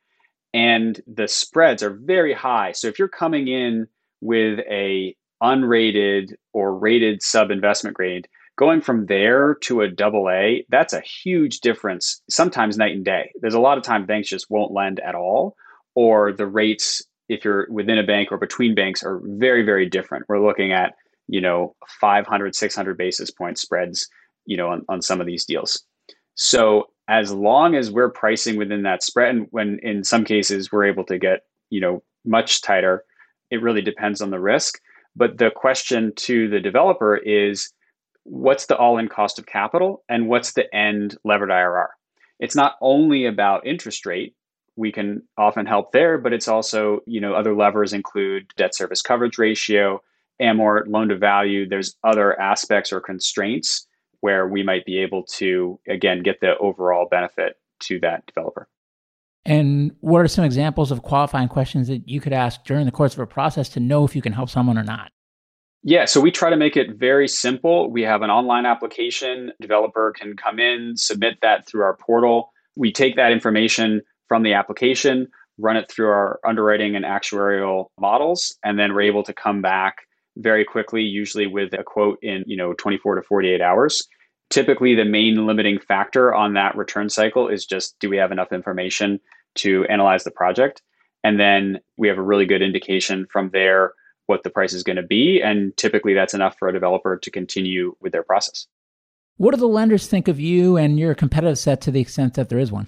and 0.54 1.02
the 1.08 1.28
spreads 1.28 1.82
are 1.82 1.91
very 1.91 2.34
high. 2.34 2.74
So 2.74 2.88
if 2.88 3.00
you're 3.00 3.08
coming 3.08 3.48
in 3.48 3.88
with 4.21 4.60
a 4.69 5.15
unrated 5.41 6.34
or 6.53 6.77
rated 6.77 7.21
sub 7.21 7.51
investment 7.51 7.95
grade, 7.95 8.27
going 8.58 8.82
from 8.82 9.06
there 9.06 9.56
to 9.62 9.82
a 9.82 9.89
double 9.89 10.30
A, 10.30 10.65
that's 10.69 10.93
a 10.93 11.01
huge 11.01 11.60
difference, 11.60 12.21
sometimes 12.30 12.77
night 12.77 12.95
and 12.95 13.06
day. 13.06 13.32
There's 13.39 13.53
a 13.53 13.60
lot 13.60 13.77
of 13.77 13.84
time 13.84 14.06
banks 14.06 14.30
just 14.30 14.49
won't 14.49 14.73
lend 14.73 14.99
at 14.99 15.15
all, 15.15 15.56
or 15.95 16.34
the 16.34 16.47
rates, 16.47 17.03
if 17.30 17.45
you're 17.45 17.67
within 17.69 17.99
a 17.99 18.03
bank 18.03 18.32
or 18.32 18.38
between 18.38 18.75
banks, 18.75 19.03
are 19.03 19.21
very, 19.23 19.63
very 19.63 19.88
different. 19.88 20.25
We're 20.27 20.45
looking 20.45 20.71
at, 20.71 20.95
you 21.27 21.41
know, 21.41 21.75
500, 22.01 22.56
600 22.56 22.97
basis 22.97 23.30
point 23.30 23.60
spreads, 23.60 24.10
you 24.45 24.58
know, 24.58 24.69
on, 24.69 24.84
on 24.89 25.01
some 25.01 25.21
of 25.21 25.27
these 25.27 25.45
deals. 25.45 25.84
So 26.36 26.88
as 27.08 27.32
long 27.32 27.75
as 27.75 27.91
we're 27.91 28.10
pricing 28.10 28.58
within 28.58 28.84
that 28.84 29.03
spread, 29.03 29.36
and 29.36 29.47
when 29.51 29.80
in 29.82 30.03
some 30.03 30.23
cases 30.23 30.71
we're 30.71 30.86
able 30.86 31.03
to 31.06 31.17
get, 31.17 31.41
you 31.69 31.80
know, 31.80 32.03
much 32.25 32.62
tighter, 32.62 33.03
it 33.51 33.62
really 33.62 33.81
depends 33.81 34.21
on 34.21 34.29
the 34.29 34.39
risk. 34.39 34.79
But 35.15 35.38
the 35.38 35.51
question 35.51 36.13
to 36.17 36.47
the 36.49 36.60
developer 36.60 37.15
is, 37.17 37.71
what's 38.27 38.65
the 38.65 38.77
all-in 38.77 39.07
cost 39.07 39.39
of 39.39 39.45
capital 39.45 40.03
and 40.10 40.27
what's 40.27 40.53
the 40.53 40.73
end 40.75 41.17
levered 41.23 41.49
IRR. 41.49 41.88
It's 42.39 42.55
not 42.55 42.75
only 42.81 43.25
about 43.25 43.65
interest 43.65 44.05
rate. 44.05 44.36
We 44.75 44.91
can 44.91 45.23
often 45.38 45.65
help 45.65 45.91
there, 45.91 46.17
but 46.17 46.33
it's 46.33 46.47
also, 46.47 46.99
you 47.07 47.19
know, 47.19 47.33
other 47.33 47.55
levers 47.55 47.93
include 47.93 48.51
debt 48.57 48.75
service 48.75 49.01
coverage 49.01 49.38
ratio, 49.38 50.01
amort, 50.41 50.88
loan 50.88 51.07
to 51.07 51.17
value. 51.17 51.67
There's 51.67 51.95
other 52.03 52.39
aspects 52.39 52.91
or 52.91 52.99
constraints 52.99 53.88
where 54.19 54.47
we 54.47 54.62
might 54.62 54.86
be 54.86 54.99
able 54.99 55.23
to 55.23 55.79
again 55.88 56.21
get 56.21 56.41
the 56.41 56.57
overall 56.57 57.07
benefit 57.10 57.55
to 57.79 57.99
that 58.01 58.25
developer. 58.27 58.67
And 59.45 59.95
what 60.02 60.19
are 60.19 60.28
some 60.28 60.43
examples 60.43 60.91
of 60.91 61.04
qualifying 61.04 61.47
questions 61.47 61.88
that 61.88 62.08
you 62.10 62.19
could 62.19 62.34
ask 62.34 62.63
during 62.65 62.86
the 62.86 62.91
course 62.91 63.13
of 63.13 63.19
a 63.19 63.28
process 63.28 63.69
to 63.69 63.80
know 63.80 64.04
if 64.04 64.15
you 64.15 64.21
can 64.21 64.34
help 64.34 64.50
someone 64.50 64.78
or 64.78 64.84
not? 64.84 65.12
Yeah, 65.84 66.06
so 66.06 66.19
we 66.19 66.32
try 66.32 66.50
to 66.50 66.58
make 66.58 66.76
it 66.76 66.97
very 66.97 67.30
simple. 67.30 67.89
We 67.89 68.02
have 68.02 68.21
an 68.21 68.30
online 68.30 68.65
application. 68.65 69.54
Developer 69.62 70.13
can 70.17 70.36
come 70.36 70.60
in, 70.60 70.97
submit 70.97 71.38
that 71.41 71.65
through 71.65 71.84
our 71.84 71.95
portal. 71.95 72.52
We 72.76 72.91
take 72.91 73.15
that 73.15 73.32
information 73.32 74.02
from 74.28 74.43
the 74.43 74.54
application, 74.54 75.28
run 75.58 75.78
it 75.78 75.89
through 75.89 76.10
our 76.10 76.39
underwriting 76.45 76.95
and 76.95 77.06
actuarial 77.06 77.86
models, 78.00 78.56
and 78.63 78.78
then 78.78 78.93
we're 78.93 79.02
able 79.02 79.23
to 79.23 79.34
come 79.34 79.62
back 79.62 80.00
very 80.36 80.65
quickly, 80.65 81.04
usually 81.04 81.47
with 81.47 81.73
a 81.73 81.84
quote 81.84 82.19
in, 82.21 82.43
you 82.45 82.58
know, 82.58 82.73
24 82.73 83.15
to 83.15 83.21
48 83.21 83.62
hours. 83.62 84.08
Typically, 84.49 84.95
the 84.95 85.05
main 85.05 85.45
limiting 85.45 85.79
factor 85.79 86.33
on 86.33 86.53
that 86.53 86.75
return 86.75 87.10
cycle 87.10 87.49
is 87.49 87.65
just 87.65 87.97
do 87.99 88.10
we 88.10 88.17
have 88.17 88.31
enough 88.31 88.51
information 88.51 89.19
to 89.55 89.86
analyze 89.86 90.23
the 90.23 90.31
project? 90.31 90.81
And 91.23 91.39
then 91.39 91.79
we 91.97 92.07
have 92.07 92.17
a 92.17 92.23
really 92.23 92.45
good 92.45 92.62
indication 92.62 93.25
from 93.31 93.49
there 93.51 93.93
what 94.27 94.43
the 94.43 94.49
price 94.49 94.73
is 94.73 94.83
going 94.83 94.97
to 94.97 95.03
be. 95.03 95.41
And 95.41 95.75
typically 95.77 96.13
that's 96.13 96.33
enough 96.33 96.57
for 96.60 96.67
a 96.67 96.73
developer 96.73 97.17
to 97.17 97.31
continue 97.31 97.95
with 97.99 98.12
their 98.12 98.23
process. 98.23 98.67
What 99.38 99.53
do 99.53 99.60
the 99.60 99.67
lenders 99.67 100.07
think 100.07 100.27
of 100.27 100.39
you 100.39 100.77
and 100.77 100.99
your 100.99 101.15
competitive 101.15 101.57
set 101.57 101.81
to 101.81 101.91
the 101.91 102.01
extent 102.01 102.33
that 102.36 102.49
there 102.49 102.60
is 102.60 102.71
one? 102.71 102.88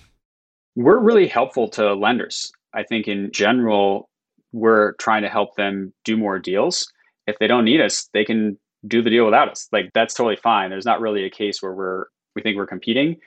We're 0.76 1.00
really 1.00 1.28
helpful 1.28 1.70
to 1.70 1.94
lenders. 1.94 2.52
I 2.74 2.84
think 2.84 3.08
in 3.08 3.32
general, 3.32 4.10
we're 4.52 4.94
trying 4.94 5.24
to 5.24 5.30
help 5.30 5.56
them 5.56 5.94
do 6.06 6.18
more 6.18 6.40
deals. 6.40 6.92
If 7.28 7.38
they 7.40 7.48
don't 7.48 7.66
need 7.66 7.82
us, 7.82 8.10
they 8.14 8.26
can 8.26 8.58
do 8.88 9.02
the 9.02 9.10
deal 9.10 9.26
without 9.26 9.50
us. 9.50 9.68
Like 9.72 9.92
that's 9.94 10.14
totally 10.14 10.38
fine. 10.38 10.70
There's 10.70 10.86
not 10.86 11.02
really 11.02 11.26
a 11.26 11.30
case 11.30 11.62
where 11.62 11.74
we're 11.74 12.06
we 12.36 12.42
think 12.42 12.58
we're 12.58 12.68
competing. 12.68 13.18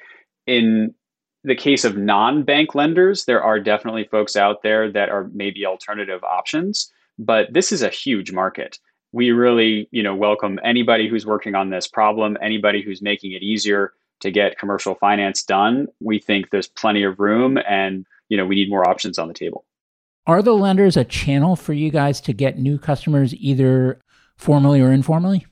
In 0.46 0.94
the 1.44 1.56
case 1.56 1.84
of 1.84 1.96
non-bank 1.96 2.74
lenders, 2.74 3.24
there 3.24 3.42
are 3.42 3.58
definitely 3.58 4.04
folks 4.04 4.36
out 4.36 4.62
there 4.62 4.90
that 4.92 5.08
are 5.08 5.28
maybe 5.32 5.66
alternative 5.66 6.22
options 6.22 6.92
but 7.18 7.52
this 7.52 7.72
is 7.72 7.82
a 7.82 7.88
huge 7.88 8.32
market. 8.32 8.78
We 9.12 9.30
really, 9.30 9.88
you 9.90 10.02
know, 10.02 10.14
welcome 10.14 10.58
anybody 10.64 11.08
who's 11.08 11.26
working 11.26 11.54
on 11.54 11.70
this 11.70 11.86
problem, 11.86 12.36
anybody 12.40 12.82
who's 12.82 13.02
making 13.02 13.32
it 13.32 13.42
easier 13.42 13.92
to 14.20 14.30
get 14.30 14.58
commercial 14.58 14.94
finance 14.94 15.42
done. 15.42 15.88
We 16.00 16.18
think 16.18 16.50
there's 16.50 16.68
plenty 16.68 17.02
of 17.02 17.20
room 17.20 17.58
and, 17.68 18.06
you 18.28 18.36
know, 18.36 18.46
we 18.46 18.54
need 18.54 18.70
more 18.70 18.88
options 18.88 19.18
on 19.18 19.28
the 19.28 19.34
table. 19.34 19.64
Are 20.26 20.40
the 20.40 20.54
lenders 20.54 20.96
a 20.96 21.04
channel 21.04 21.56
for 21.56 21.72
you 21.72 21.90
guys 21.90 22.20
to 22.22 22.32
get 22.32 22.58
new 22.58 22.78
customers 22.78 23.34
either 23.34 24.00
formally 24.42 24.80
or 24.80 24.92
informally? 24.92 25.46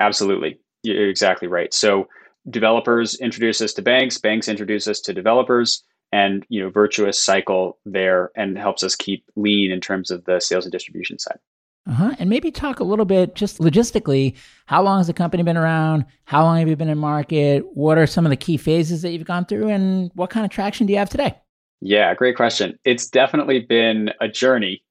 Absolutely. 0.00 0.60
You're 0.82 1.08
exactly 1.08 1.48
right. 1.48 1.72
So 1.72 2.08
developers 2.50 3.14
introduce 3.16 3.60
us 3.60 3.72
to 3.74 3.82
banks, 3.82 4.18
banks 4.18 4.48
introduce 4.48 4.86
us 4.86 5.00
to 5.00 5.14
developers 5.14 5.82
and 6.12 6.44
you 6.48 6.62
know 6.62 6.70
virtuous 6.70 7.18
cycle 7.18 7.78
there 7.84 8.30
and 8.36 8.56
helps 8.56 8.82
us 8.82 8.94
keep 8.94 9.24
lean 9.34 9.72
in 9.72 9.80
terms 9.80 10.10
of 10.10 10.24
the 10.26 10.38
sales 10.38 10.64
and 10.64 10.70
distribution 10.70 11.18
side 11.18 11.38
uh-huh. 11.86 12.14
And 12.18 12.30
maybe 12.30 12.50
talk 12.50 12.80
a 12.80 12.84
little 12.84 13.04
bit 13.04 13.34
just 13.34 13.58
logistically. 13.58 14.34
How 14.66 14.82
long 14.82 14.98
has 14.98 15.06
the 15.06 15.12
company 15.12 15.42
been 15.42 15.56
around? 15.56 16.06
How 16.24 16.42
long 16.42 16.58
have 16.58 16.68
you 16.68 16.76
been 16.76 16.88
in 16.88 16.98
market? 16.98 17.64
What 17.74 17.98
are 17.98 18.06
some 18.06 18.24
of 18.24 18.30
the 18.30 18.36
key 18.36 18.56
phases 18.56 19.02
that 19.02 19.10
you've 19.10 19.26
gone 19.26 19.44
through? 19.44 19.68
And 19.68 20.10
what 20.14 20.30
kind 20.30 20.46
of 20.46 20.50
traction 20.50 20.86
do 20.86 20.94
you 20.94 20.98
have 20.98 21.10
today? 21.10 21.34
Yeah, 21.82 22.14
great 22.14 22.36
question. 22.36 22.78
It's 22.84 23.06
definitely 23.08 23.60
been 23.60 24.10
a 24.20 24.28
journey. 24.28 24.82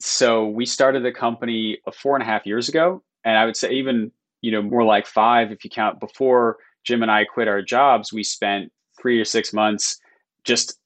So 0.00 0.46
we 0.46 0.66
started 0.66 1.04
the 1.04 1.12
company 1.12 1.78
uh, 1.86 1.90
four 1.90 2.14
and 2.14 2.22
a 2.22 2.26
half 2.26 2.46
years 2.46 2.68
ago. 2.68 3.02
And 3.24 3.36
I 3.36 3.44
would 3.44 3.56
say 3.56 3.72
even, 3.72 4.12
you 4.40 4.52
know, 4.52 4.62
more 4.62 4.84
like 4.84 5.06
five 5.06 5.50
if 5.50 5.64
you 5.64 5.70
count 5.70 6.00
before 6.00 6.58
Jim 6.84 7.02
and 7.02 7.10
I 7.10 7.24
quit 7.24 7.48
our 7.48 7.62
jobs, 7.62 8.12
we 8.12 8.22
spent 8.22 8.72
three 9.00 9.20
or 9.20 9.24
six 9.24 9.52
months 9.52 9.98
just 10.44 10.78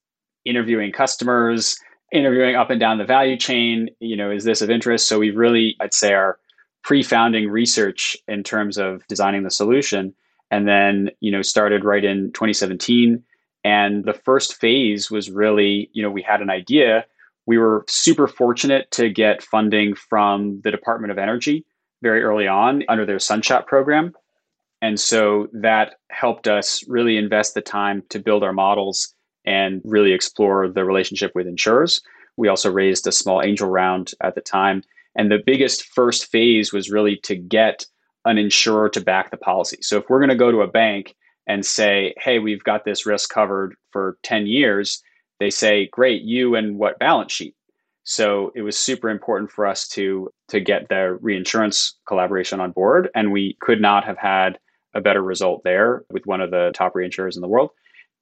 interviewing 0.44 0.92
customers, 0.92 1.76
interviewing 2.12 2.56
up 2.56 2.70
and 2.70 2.80
down 2.80 2.98
the 2.98 3.04
value 3.04 3.36
chain. 3.36 3.88
You 4.00 4.16
know, 4.16 4.30
is 4.30 4.44
this 4.44 4.62
of 4.62 4.70
interest? 4.70 5.08
So 5.08 5.18
we 5.18 5.30
really, 5.30 5.76
I'd 5.80 5.94
say, 5.94 6.14
our 6.14 6.38
pre-founding 6.82 7.48
research 7.48 8.16
in 8.26 8.42
terms 8.42 8.76
of 8.76 9.06
designing 9.06 9.44
the 9.44 9.50
solution, 9.50 10.14
and 10.50 10.66
then 10.66 11.10
you 11.20 11.30
know 11.30 11.42
started 11.42 11.84
right 11.84 12.04
in 12.04 12.32
2017. 12.32 13.22
And 13.64 14.04
the 14.04 14.12
first 14.12 14.60
phase 14.60 15.10
was 15.10 15.30
really, 15.30 15.88
you 15.92 16.02
know, 16.02 16.10
we 16.10 16.22
had 16.22 16.42
an 16.42 16.50
idea. 16.50 17.06
We 17.46 17.58
were 17.58 17.84
super 17.88 18.28
fortunate 18.28 18.90
to 18.92 19.10
get 19.10 19.42
funding 19.42 19.94
from 19.94 20.60
the 20.62 20.70
Department 20.70 21.10
of 21.10 21.18
Energy 21.18 21.64
very 22.02 22.22
early 22.22 22.46
on 22.46 22.82
under 22.88 23.06
their 23.06 23.18
Sunshot 23.18 23.66
program. 23.66 24.12
And 24.80 24.98
so 24.98 25.48
that 25.52 25.94
helped 26.10 26.48
us 26.48 26.82
really 26.88 27.16
invest 27.16 27.54
the 27.54 27.60
time 27.60 28.02
to 28.10 28.18
build 28.18 28.42
our 28.42 28.52
models 28.52 29.14
and 29.44 29.80
really 29.84 30.12
explore 30.12 30.68
the 30.68 30.84
relationship 30.84 31.32
with 31.34 31.46
insurers. 31.46 32.00
We 32.36 32.48
also 32.48 32.70
raised 32.70 33.06
a 33.06 33.12
small 33.12 33.42
angel 33.42 33.68
round 33.68 34.12
at 34.22 34.34
the 34.34 34.40
time. 34.40 34.82
And 35.14 35.30
the 35.30 35.42
biggest 35.44 35.84
first 35.84 36.30
phase 36.30 36.72
was 36.72 36.90
really 36.90 37.16
to 37.24 37.36
get 37.36 37.84
an 38.24 38.38
insurer 38.38 38.88
to 38.90 39.00
back 39.00 39.30
the 39.30 39.36
policy. 39.36 39.78
So 39.82 39.98
if 39.98 40.04
we're 40.08 40.20
going 40.20 40.30
to 40.30 40.36
go 40.36 40.50
to 40.50 40.62
a 40.62 40.68
bank 40.68 41.14
and 41.46 41.66
say, 41.66 42.14
hey, 42.18 42.38
we've 42.38 42.64
got 42.64 42.84
this 42.84 43.04
risk 43.04 43.30
covered 43.30 43.74
for 43.90 44.16
10 44.22 44.46
years, 44.46 45.02
they 45.42 45.50
say, 45.50 45.88
great, 45.88 46.22
you 46.22 46.54
and 46.54 46.78
what 46.78 46.98
balance 46.98 47.32
sheet? 47.32 47.54
So 48.04 48.52
it 48.54 48.62
was 48.62 48.76
super 48.76 49.08
important 49.10 49.50
for 49.50 49.66
us 49.66 49.86
to 49.88 50.30
to 50.48 50.60
get 50.60 50.88
the 50.88 51.18
reinsurance 51.20 51.98
collaboration 52.06 52.60
on 52.60 52.72
board. 52.72 53.10
And 53.14 53.32
we 53.32 53.56
could 53.60 53.80
not 53.80 54.04
have 54.04 54.18
had 54.18 54.58
a 54.94 55.00
better 55.00 55.22
result 55.22 55.62
there 55.64 56.04
with 56.10 56.26
one 56.26 56.40
of 56.40 56.50
the 56.50 56.72
top 56.74 56.94
reinsurers 56.94 57.36
in 57.36 57.42
the 57.42 57.48
world. 57.48 57.70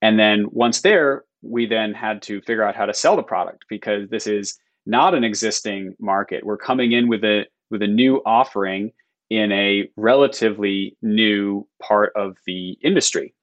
And 0.01 0.19
then 0.19 0.45
once 0.51 0.81
there, 0.81 1.25
we 1.41 1.65
then 1.65 1.93
had 1.93 2.21
to 2.23 2.41
figure 2.41 2.63
out 2.63 2.75
how 2.75 2.85
to 2.85 2.93
sell 2.93 3.15
the 3.15 3.23
product 3.23 3.65
because 3.69 4.09
this 4.09 4.27
is 4.27 4.57
not 4.85 5.13
an 5.13 5.23
existing 5.23 5.95
market. 5.99 6.45
We're 6.45 6.57
coming 6.57 6.91
in 6.91 7.07
with 7.07 7.23
a 7.23 7.45
with 7.69 7.81
a 7.81 7.87
new 7.87 8.21
offering 8.25 8.91
in 9.29 9.51
a 9.51 9.89
relatively 9.95 10.97
new 11.01 11.67
part 11.81 12.11
of 12.15 12.35
the 12.45 12.77
industry. 12.83 13.33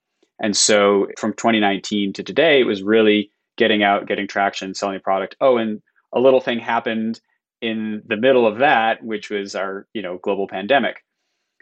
And 0.41 0.57
so 0.57 1.09
from 1.19 1.33
2019 1.33 2.13
to 2.13 2.23
today, 2.23 2.61
it 2.61 2.65
was 2.65 2.83
really 2.83 3.33
getting 3.59 3.83
out, 3.83 4.07
getting 4.07 4.27
traction, 4.27 4.75
selling 4.75 4.95
the 4.95 5.01
product. 5.01 5.37
Oh, 5.41 5.59
and 5.59 5.83
a 6.15 6.21
little 6.21 6.41
thing 6.41 6.59
happened 6.61 7.21
in 7.61 8.03
the 8.07 8.17
middle 8.17 8.47
of 8.47 8.59
that, 8.59 9.05
which 9.05 9.29
was 9.29 9.55
our, 9.55 9.87
you 9.93 10.01
know, 10.01 10.19
global 10.23 10.49
pandemic. 10.49 11.05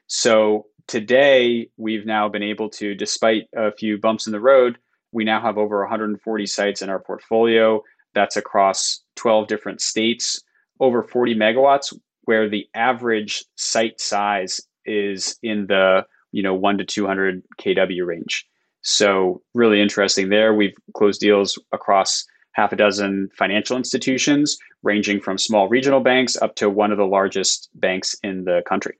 So 0.06 0.66
today 0.86 1.68
we've 1.76 2.06
now 2.06 2.28
been 2.28 2.42
able 2.42 2.68
to, 2.70 2.94
despite 2.94 3.48
a 3.56 3.72
few 3.72 3.98
bumps 3.98 4.26
in 4.26 4.32
the 4.32 4.40
road, 4.40 4.78
we 5.10 5.24
now 5.24 5.40
have 5.40 5.58
over 5.58 5.80
140 5.80 6.46
sites 6.46 6.82
in 6.82 6.90
our 6.90 7.00
portfolio. 7.00 7.82
That's 8.14 8.36
across 8.36 9.00
12 9.16 9.48
different 9.48 9.80
states, 9.80 10.42
over 10.78 11.02
40 11.02 11.34
megawatts, 11.34 11.92
where 12.22 12.48
the 12.48 12.66
average 12.74 13.44
site 13.56 14.00
size 14.00 14.60
is 14.84 15.36
in 15.42 15.66
the 15.66 16.04
you 16.32 16.42
know 16.42 16.54
one 16.54 16.78
to 16.78 16.84
200 16.84 17.42
kW 17.60 18.06
range. 18.06 18.46
So 18.86 19.42
really 19.52 19.82
interesting 19.82 20.28
there. 20.28 20.54
We've 20.54 20.74
closed 20.94 21.20
deals 21.20 21.58
across 21.72 22.24
half 22.52 22.72
a 22.72 22.76
dozen 22.76 23.28
financial 23.36 23.76
institutions, 23.76 24.56
ranging 24.84 25.20
from 25.20 25.38
small 25.38 25.68
regional 25.68 25.98
banks 25.98 26.36
up 26.36 26.54
to 26.56 26.70
one 26.70 26.92
of 26.92 26.96
the 26.96 27.04
largest 27.04 27.68
banks 27.74 28.14
in 28.22 28.44
the 28.44 28.62
country. 28.64 28.96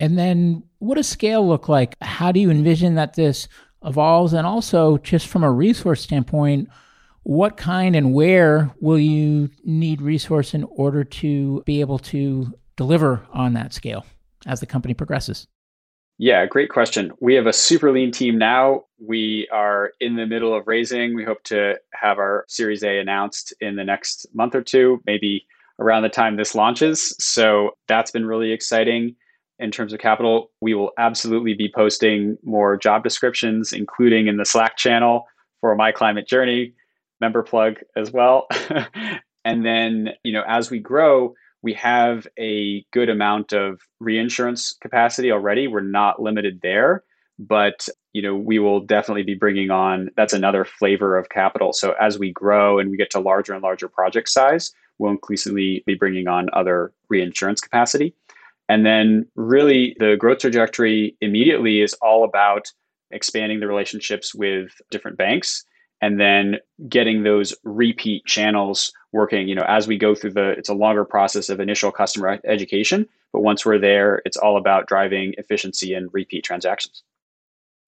And 0.00 0.18
then 0.18 0.64
what 0.80 0.96
does 0.96 1.08
scale 1.08 1.46
look 1.46 1.68
like? 1.68 1.94
How 2.02 2.32
do 2.32 2.40
you 2.40 2.50
envision 2.50 2.96
that 2.96 3.14
this 3.14 3.46
evolves? 3.84 4.32
And 4.32 4.44
also, 4.44 4.98
just 4.98 5.28
from 5.28 5.44
a 5.44 5.50
resource 5.50 6.02
standpoint, 6.02 6.68
what 7.22 7.56
kind 7.56 7.94
and 7.94 8.12
where 8.12 8.74
will 8.80 8.98
you 8.98 9.48
need 9.62 10.02
resource 10.02 10.54
in 10.54 10.64
order 10.64 11.04
to 11.04 11.62
be 11.66 11.80
able 11.80 12.00
to 12.00 12.52
deliver 12.76 13.24
on 13.32 13.52
that 13.54 13.72
scale 13.72 14.04
as 14.44 14.58
the 14.58 14.66
company 14.66 14.92
progresses? 14.92 15.46
Yeah, 16.20 16.44
great 16.46 16.68
question. 16.68 17.12
We 17.20 17.34
have 17.34 17.46
a 17.46 17.52
super 17.52 17.92
lean 17.92 18.10
team 18.10 18.38
now. 18.38 18.84
We 18.98 19.48
are 19.52 19.92
in 20.00 20.16
the 20.16 20.26
middle 20.26 20.52
of 20.52 20.66
raising. 20.66 21.14
We 21.14 21.24
hope 21.24 21.44
to 21.44 21.76
have 21.94 22.18
our 22.18 22.44
Series 22.48 22.82
A 22.82 22.98
announced 22.98 23.54
in 23.60 23.76
the 23.76 23.84
next 23.84 24.26
month 24.34 24.56
or 24.56 24.62
two, 24.62 25.00
maybe 25.06 25.46
around 25.78 26.02
the 26.02 26.08
time 26.08 26.36
this 26.36 26.56
launches. 26.56 27.14
So 27.20 27.70
that's 27.86 28.10
been 28.10 28.26
really 28.26 28.50
exciting 28.50 29.14
in 29.60 29.70
terms 29.70 29.92
of 29.92 30.00
capital. 30.00 30.50
We 30.60 30.74
will 30.74 30.90
absolutely 30.98 31.54
be 31.54 31.70
posting 31.72 32.36
more 32.42 32.76
job 32.76 33.04
descriptions, 33.04 33.72
including 33.72 34.26
in 34.26 34.38
the 34.38 34.44
Slack 34.44 34.76
channel 34.76 35.24
for 35.60 35.72
My 35.76 35.92
Climate 35.92 36.26
Journey, 36.26 36.72
member 37.20 37.44
plug 37.44 37.76
as 37.96 38.10
well. 38.10 38.48
and 39.44 39.64
then, 39.64 40.10
you 40.24 40.32
know, 40.32 40.42
as 40.48 40.68
we 40.68 40.80
grow, 40.80 41.34
we 41.62 41.72
have 41.74 42.26
a 42.38 42.84
good 42.92 43.08
amount 43.08 43.52
of 43.52 43.80
reinsurance 44.00 44.72
capacity 44.80 45.32
already. 45.32 45.66
We're 45.66 45.80
not 45.80 46.22
limited 46.22 46.60
there, 46.62 47.04
but 47.38 47.88
you 48.12 48.22
know 48.22 48.36
we 48.36 48.58
will 48.58 48.80
definitely 48.80 49.22
be 49.22 49.34
bringing 49.34 49.70
on. 49.70 50.10
That's 50.16 50.32
another 50.32 50.64
flavor 50.64 51.16
of 51.16 51.28
capital. 51.28 51.72
So 51.72 51.94
as 52.00 52.18
we 52.18 52.32
grow 52.32 52.78
and 52.78 52.90
we 52.90 52.96
get 52.96 53.10
to 53.10 53.20
larger 53.20 53.54
and 53.54 53.62
larger 53.62 53.88
project 53.88 54.28
size, 54.28 54.72
we'll 54.98 55.12
increasingly 55.12 55.82
be 55.86 55.94
bringing 55.94 56.28
on 56.28 56.48
other 56.52 56.92
reinsurance 57.08 57.60
capacity. 57.60 58.14
And 58.68 58.84
then 58.84 59.26
really 59.34 59.96
the 59.98 60.16
growth 60.16 60.38
trajectory 60.38 61.16
immediately 61.20 61.80
is 61.80 61.94
all 61.94 62.24
about 62.24 62.70
expanding 63.10 63.60
the 63.60 63.66
relationships 63.66 64.34
with 64.34 64.70
different 64.90 65.16
banks 65.16 65.64
and 66.00 66.20
then 66.20 66.56
getting 66.88 67.22
those 67.22 67.54
repeat 67.64 68.24
channels 68.24 68.92
working. 69.12 69.48
You 69.48 69.54
know 69.54 69.64
as 69.68 69.86
we 69.86 69.98
go 69.98 70.14
through 70.14 70.32
the 70.32 70.50
it's 70.50 70.68
a 70.68 70.74
longer 70.74 71.04
process 71.04 71.48
of 71.48 71.60
initial 71.60 71.90
customer 71.90 72.38
education 72.44 73.08
but 73.32 73.42
once 73.42 73.64
we're 73.64 73.78
there 73.78 74.22
it's 74.24 74.36
all 74.36 74.56
about 74.56 74.86
driving 74.86 75.34
efficiency 75.38 75.94
and 75.94 76.08
repeat 76.12 76.44
transactions. 76.44 77.02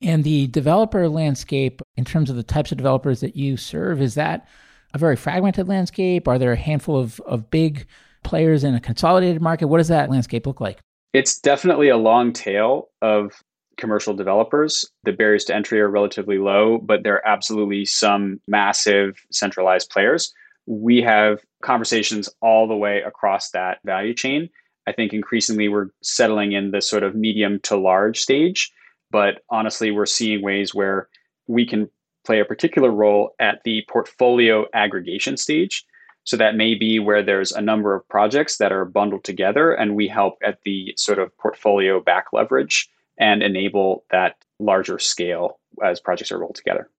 And 0.02 0.24
the 0.24 0.46
developer 0.46 1.08
landscape 1.08 1.82
in 1.96 2.04
terms 2.04 2.30
of 2.30 2.36
the 2.36 2.42
types 2.42 2.72
of 2.72 2.78
developers 2.78 3.20
that 3.20 3.36
you 3.36 3.56
serve 3.56 4.00
is 4.00 4.14
that 4.14 4.48
a 4.94 4.98
very 4.98 5.16
fragmented 5.16 5.68
landscape? 5.68 6.26
Are 6.26 6.38
there 6.38 6.52
a 6.52 6.56
handful 6.56 6.98
of, 6.98 7.20
of 7.20 7.50
big 7.50 7.86
players 8.22 8.64
in 8.64 8.74
a 8.74 8.80
consolidated 8.80 9.42
market? 9.42 9.68
What 9.68 9.78
does 9.78 9.88
that 9.88 10.10
landscape 10.10 10.46
look 10.46 10.60
like? 10.60 10.78
It's 11.12 11.38
definitely 11.38 11.88
a 11.88 11.96
long 11.96 12.32
tail 12.32 12.88
of 13.02 13.42
commercial 13.80 14.14
developers. 14.14 14.88
The 15.04 15.12
barriers 15.12 15.44
to 15.46 15.54
entry 15.54 15.80
are 15.80 15.88
relatively 15.88 16.38
low, 16.38 16.78
but 16.78 17.02
there 17.02 17.14
are 17.14 17.26
absolutely 17.26 17.84
some 17.86 18.40
massive 18.46 19.18
centralized 19.32 19.90
players. 19.90 20.32
We 20.66 21.02
have 21.02 21.40
conversations 21.62 22.28
all 22.40 22.68
the 22.68 22.76
way 22.76 23.02
across 23.04 23.50
that 23.50 23.78
value 23.84 24.14
chain. 24.14 24.48
I 24.86 24.92
think 24.92 25.12
increasingly 25.12 25.68
we're 25.68 25.90
settling 26.02 26.52
in 26.52 26.70
the 26.70 26.80
sort 26.80 27.02
of 27.02 27.14
medium 27.14 27.60
to 27.64 27.76
large 27.76 28.20
stage, 28.20 28.70
but 29.10 29.42
honestly, 29.50 29.90
we're 29.90 30.06
seeing 30.06 30.42
ways 30.42 30.74
where 30.74 31.08
we 31.48 31.66
can 31.66 31.88
play 32.24 32.40
a 32.40 32.44
particular 32.44 32.90
role 32.90 33.34
at 33.40 33.60
the 33.64 33.84
portfolio 33.88 34.66
aggregation 34.74 35.36
stage. 35.36 35.84
So 36.24 36.36
that 36.36 36.54
may 36.54 36.74
be 36.74 36.98
where 36.98 37.22
there's 37.22 37.50
a 37.50 37.62
number 37.62 37.94
of 37.94 38.06
projects 38.08 38.58
that 38.58 38.72
are 38.72 38.84
bundled 38.84 39.24
together, 39.24 39.72
and 39.72 39.96
we 39.96 40.06
help 40.06 40.38
at 40.44 40.58
the 40.64 40.92
sort 40.96 41.18
of 41.18 41.36
portfolio 41.38 42.00
back 42.00 42.26
leverage 42.32 42.88
and 43.20 43.42
enable 43.42 44.04
that 44.10 44.34
larger 44.58 44.98
scale 44.98 45.60
as 45.84 46.00
projects 46.00 46.32
are 46.32 46.38
rolled 46.38 46.56
together. 46.56 46.90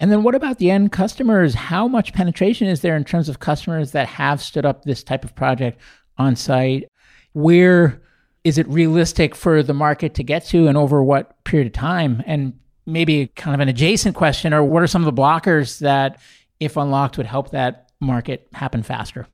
And 0.00 0.10
then 0.10 0.22
what 0.22 0.34
about 0.34 0.58
the 0.58 0.70
end 0.70 0.92
customers? 0.92 1.54
How 1.54 1.86
much 1.86 2.14
penetration 2.14 2.68
is 2.68 2.80
there 2.80 2.96
in 2.96 3.04
terms 3.04 3.28
of 3.28 3.40
customers 3.40 3.92
that 3.92 4.08
have 4.08 4.40
stood 4.40 4.64
up 4.64 4.84
this 4.84 5.04
type 5.04 5.24
of 5.24 5.34
project 5.34 5.78
on 6.16 6.36
site? 6.36 6.88
Where 7.32 8.00
is 8.44 8.58
it 8.58 8.68
realistic 8.68 9.34
for 9.34 9.62
the 9.62 9.74
market 9.74 10.14
to 10.14 10.22
get 10.22 10.44
to 10.46 10.66
and 10.66 10.76
over 10.76 11.02
what 11.02 11.42
period 11.44 11.66
of 11.66 11.72
time? 11.72 12.22
And 12.26 12.54
maybe 12.86 13.28
kind 13.28 13.54
of 13.54 13.60
an 13.60 13.68
adjacent 13.68 14.14
question, 14.16 14.52
or 14.52 14.62
what 14.62 14.82
are 14.82 14.86
some 14.86 15.06
of 15.06 15.14
the 15.14 15.22
blockers 15.22 15.78
that, 15.78 16.20
if 16.60 16.76
unlocked, 16.76 17.16
would 17.16 17.26
help 17.26 17.50
that 17.50 17.90
market 18.00 18.48
happen 18.52 18.82
faster? 18.82 19.26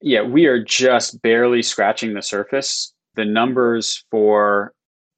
Yeah, 0.00 0.22
we 0.22 0.46
are 0.46 0.62
just 0.62 1.20
barely 1.22 1.62
scratching 1.62 2.14
the 2.14 2.22
surface. 2.22 2.94
The 3.16 3.24
numbers 3.24 4.04
for 4.10 4.72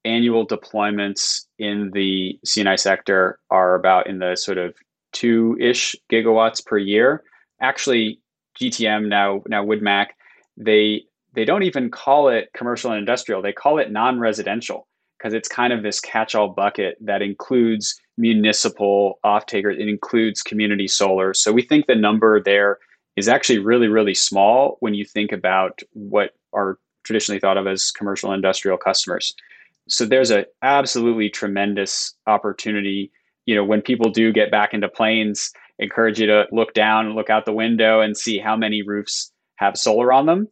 annual 0.05 0.47
deployments 0.47 1.45
in 1.59 1.91
the 1.93 2.39
C&I 2.45 2.75
sector 2.75 3.39
are 3.49 3.75
about 3.75 4.07
in 4.07 4.19
the 4.19 4.35
sort 4.35 4.57
of 4.57 4.75
two 5.13 5.57
ish 5.59 5.95
gigawatts 6.11 6.65
per 6.65 6.77
year. 6.77 7.23
Actually, 7.61 8.19
GTM 8.59 9.07
now 9.07 9.43
now 9.47 9.63
WoodMac 9.63 10.07
they 10.57 11.03
they 11.33 11.45
don't 11.45 11.63
even 11.63 11.91
call 11.91 12.29
it 12.29 12.49
commercial 12.55 12.91
and 12.91 12.99
industrial. 12.99 13.41
They 13.41 13.53
call 13.53 13.77
it 13.77 13.91
non-residential 13.91 14.87
because 15.17 15.33
it's 15.33 15.47
kind 15.47 15.71
of 15.71 15.83
this 15.83 15.99
catch-all 15.99 16.49
bucket 16.49 16.97
that 17.01 17.21
includes 17.21 17.99
municipal 18.17 19.19
off-takers. 19.23 19.77
It 19.79 19.87
includes 19.87 20.41
community 20.41 20.87
solar. 20.87 21.33
So 21.33 21.51
we 21.51 21.61
think 21.61 21.85
the 21.85 21.95
number 21.95 22.41
there 22.41 22.79
is 23.15 23.27
actually 23.27 23.59
really 23.59 23.87
really 23.87 24.15
small 24.15 24.77
when 24.79 24.93
you 24.93 25.05
think 25.05 25.31
about 25.31 25.81
what 25.93 26.31
are 26.53 26.79
traditionally 27.03 27.39
thought 27.39 27.57
of 27.57 27.67
as 27.67 27.91
commercial 27.91 28.31
and 28.31 28.37
industrial 28.37 28.77
customers 28.77 29.35
so 29.87 30.05
there's 30.05 30.31
a 30.31 30.45
absolutely 30.61 31.29
tremendous 31.29 32.13
opportunity 32.27 33.11
you 33.45 33.55
know 33.55 33.63
when 33.63 33.81
people 33.81 34.09
do 34.09 34.31
get 34.31 34.51
back 34.51 34.73
into 34.73 34.87
planes 34.87 35.51
encourage 35.79 36.19
you 36.19 36.27
to 36.27 36.45
look 36.51 36.73
down 36.73 37.13
look 37.13 37.29
out 37.29 37.45
the 37.45 37.53
window 37.53 38.01
and 38.01 38.17
see 38.17 38.37
how 38.37 38.55
many 38.55 38.81
roofs 38.81 39.31
have 39.57 39.77
solar 39.77 40.13
on 40.13 40.25
them. 40.25 40.47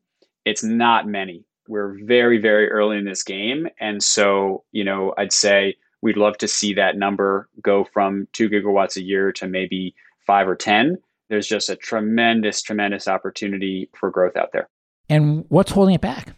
It's 0.45 0.63
not 0.63 1.07
many. 1.07 1.43
We're 1.67 1.97
very 2.03 2.39
very 2.39 2.69
early 2.69 2.97
in 2.97 3.05
this 3.05 3.23
game. 3.23 3.67
And 3.79 4.03
so 4.03 4.63
you 4.71 4.83
know 4.83 5.13
i'd 5.17 5.33
say 5.33 5.75
we'd 6.01 6.17
love 6.17 6.37
to 6.37 6.47
see 6.47 6.73
that 6.73 6.97
number 6.97 7.49
go 7.61 7.85
from 7.93 8.27
2 8.33 8.49
gigawatts 8.49 8.97
a 8.97 9.03
year 9.03 9.31
to 9.33 9.47
maybe 9.47 9.95
5 10.27 10.47
or 10.49 10.55
10 10.55 10.97
there's 11.29 11.47
just 11.47 11.69
a 11.69 11.75
tremendous 11.75 12.61
tremendous 12.61 13.07
opportunity 13.07 13.89
for 13.99 14.11
growth 14.11 14.35
out 14.37 14.51
there. 14.53 14.69
And 15.09 15.45
what's 15.49 15.71
holding 15.71 15.95
it 15.95 16.01
back 16.01 16.35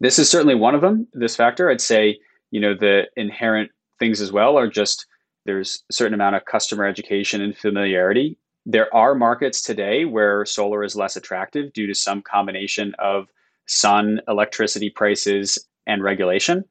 this 0.00 0.18
is 0.18 0.30
certainly 0.30 0.54
one 0.54 0.74
of 0.74 0.80
them, 0.80 1.06
this 1.12 1.36
factor. 1.36 1.70
I'd 1.70 1.80
say, 1.80 2.18
you 2.50 2.60
know, 2.60 2.74
the 2.74 3.04
inherent 3.16 3.70
things 3.98 4.20
as 4.20 4.32
well 4.32 4.58
are 4.58 4.68
just 4.68 5.06
there's 5.46 5.82
a 5.90 5.92
certain 5.92 6.14
amount 6.14 6.36
of 6.36 6.44
customer 6.44 6.84
education 6.84 7.40
and 7.40 7.56
familiarity. 7.56 8.36
There 8.66 8.92
are 8.94 9.14
markets 9.14 9.62
today 9.62 10.04
where 10.04 10.44
solar 10.44 10.82
is 10.82 10.96
less 10.96 11.16
attractive 11.16 11.72
due 11.72 11.86
to 11.86 11.94
some 11.94 12.20
combination 12.22 12.94
of 12.98 13.28
sun, 13.66 14.20
electricity 14.28 14.90
prices, 14.90 15.58
and 15.86 16.02
regulation. 16.02 16.64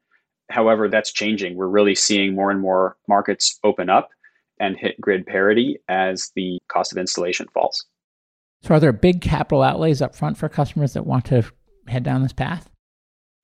However, 0.50 0.90
that's 0.90 1.12
changing. 1.12 1.56
We're 1.56 1.68
really 1.68 1.96
seeing 1.96 2.36
more 2.36 2.52
and 2.52 2.60
more 2.60 2.98
markets 3.08 3.58
open 3.64 3.90
up 3.90 4.10
and 4.60 4.78
hit 4.78 5.00
grid 5.00 5.26
parity 5.26 5.80
as 5.88 6.32
the 6.36 6.60
cost 6.68 6.92
of 6.92 6.98
installation 6.98 7.48
falls. 7.54 7.86
So, 8.62 8.76
are 8.76 8.80
there 8.80 8.94
big 8.94 9.22
capital 9.22 9.64
outlays 9.64 10.02
up 10.02 10.16
front 10.16 10.38
for 10.38 10.50
customers 10.50 10.94
that 10.94 11.06
want 11.06 11.26
to 11.26 11.44
head 11.88 12.04
down 12.04 12.24
this 12.24 12.34
path? 12.34 12.70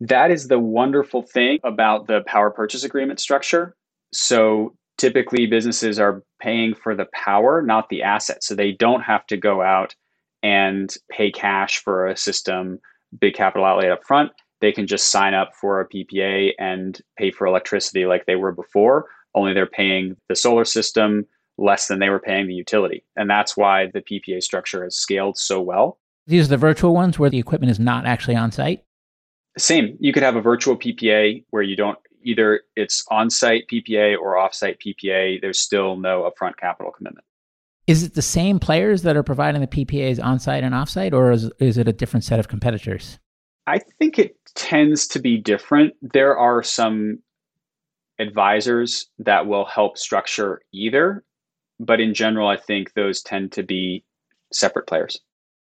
That 0.02 0.32
is 0.32 0.48
the 0.48 0.58
wonderful 0.58 1.22
thing 1.22 1.60
about 1.64 2.08
the 2.08 2.22
power 2.26 2.50
purchase 2.50 2.84
agreement 2.84 3.20
structure. 3.20 3.76
So 4.12 4.76
typically 4.98 5.46
businesses 5.46 6.00
are 6.00 6.24
paying 6.42 6.74
for 6.74 6.96
the 6.96 7.06
power, 7.14 7.62
not 7.62 7.88
the 7.90 8.02
asset. 8.02 8.44
So 8.44 8.56
they 8.56 8.72
don't 8.72 9.02
have 9.02 9.28
to 9.28 9.38
go 9.38 9.62
out 9.62 9.96
and 10.42 10.92
pay 11.12 11.32
cash 11.32 11.84
for 11.84 12.08
a 12.08 12.18
system, 12.18 12.80
big 13.20 13.36
capital 13.36 13.64
outlay 13.64 13.92
up 13.92 14.04
front. 14.04 14.32
They 14.60 14.72
can 14.72 14.88
just 14.88 15.10
sign 15.10 15.36
up 15.36 15.52
for 15.56 15.80
a 15.80 15.88
PPA 15.88 16.54
and 16.58 17.00
pay 17.16 17.30
for 17.30 17.46
electricity 17.46 18.06
like 18.06 18.26
they 18.26 18.36
were 18.36 18.52
before, 18.52 19.06
only 19.36 19.54
they're 19.54 19.68
paying 19.68 20.18
the 20.30 20.36
solar 20.36 20.66
system 20.66 21.28
less 21.60 21.88
than 21.88 22.00
they 22.00 22.10
were 22.10 22.20
paying 22.20 22.48
the 22.48 22.56
utility. 22.56 23.04
And 23.16 23.30
that's 23.30 23.56
why 23.56 23.92
the 23.94 24.02
PPA 24.02 24.42
structure 24.42 24.84
has 24.84 24.96
scaled 24.96 25.38
so 25.38 25.62
well. 25.62 26.00
These 26.26 26.48
are 26.48 26.50
the 26.50 26.58
virtual 26.58 26.96
ones 26.96 27.20
where 27.20 27.30
the 27.30 27.38
equipment 27.38 27.70
is 27.70 27.80
not 27.80 28.08
actually 28.08 28.36
on 28.36 28.52
site? 28.52 28.84
Same. 29.58 29.98
You 30.00 30.14
could 30.14 30.24
have 30.24 30.36
a 30.36 30.42
virtual 30.42 30.78
PPA 30.78 31.44
where 31.50 31.64
you 31.64 31.76
don't 31.76 31.98
either 32.24 32.62
it's 32.76 33.04
on-site 33.10 33.64
PPA 33.72 34.18
or 34.18 34.38
off-site 34.38 34.80
PPA. 34.80 35.42
There's 35.42 35.60
still 35.60 35.98
no 35.98 36.30
upfront 36.30 36.58
capital 36.58 36.92
commitment. 36.92 37.26
Is 37.88 38.04
it 38.04 38.14
the 38.14 38.22
same 38.22 38.60
players 38.60 39.02
that 39.02 39.18
are 39.18 39.24
providing 39.24 39.62
the 39.62 39.68
PPAs 39.68 40.24
on-site 40.24 40.64
and 40.64 40.76
off-site, 40.76 41.14
or 41.14 41.32
is, 41.32 41.52
is 41.60 41.78
it 41.78 41.88
a 41.88 41.94
different 41.94 42.24
set 42.24 42.40
of 42.40 42.48
competitors? 42.48 43.20
I 43.68 43.80
think 44.00 44.20
it 44.20 44.36
tends 44.56 45.08
to 45.10 45.20
be 45.20 45.38
different. 45.38 45.94
There 46.02 46.38
are 46.38 46.64
some 46.64 47.20
advisors 48.20 49.10
that 49.20 49.48
will 49.48 49.66
help 49.66 49.98
structure 49.98 50.62
either, 50.72 51.24
but 51.80 52.00
in 52.00 52.14
general, 52.14 52.48
I 52.48 52.58
think 52.58 52.94
those 52.94 53.22
tend 53.22 53.52
to 53.54 53.64
be 53.64 54.06
separate 54.54 54.88
players. 54.88 55.20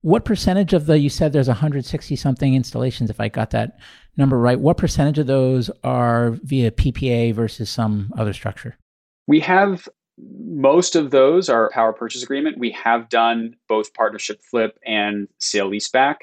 What 0.03 0.25
percentage 0.25 0.73
of 0.73 0.87
the, 0.87 0.99
you 0.99 1.09
said 1.09 1.33
there's 1.33 1.49
160 1.49 2.17
something 2.17 2.55
installations, 2.55 3.09
if 3.09 3.21
I 3.21 3.29
got 3.29 3.51
that 3.51 3.79
number 4.17 4.39
right. 4.39 4.59
What 4.59 4.77
percentage 4.77 5.19
of 5.19 5.27
those 5.27 5.71
are 5.85 6.33
via 6.43 6.71
PPA 6.71 7.35
versus 7.35 7.71
some 7.71 8.13
other 8.19 8.33
structure? 8.33 8.77
We 9.27 9.41
have 9.41 9.89
most 10.19 10.95
of 10.95 11.11
those 11.11 11.49
are 11.49 11.71
power 11.71 11.93
purchase 11.93 12.23
agreement. 12.23 12.59
We 12.59 12.71
have 12.73 13.09
done 13.09 13.57
both 13.69 13.95
partnership 13.95 14.43
flip 14.43 14.79
and 14.85 15.29
sale 15.39 15.71
leaseback. 15.71 16.17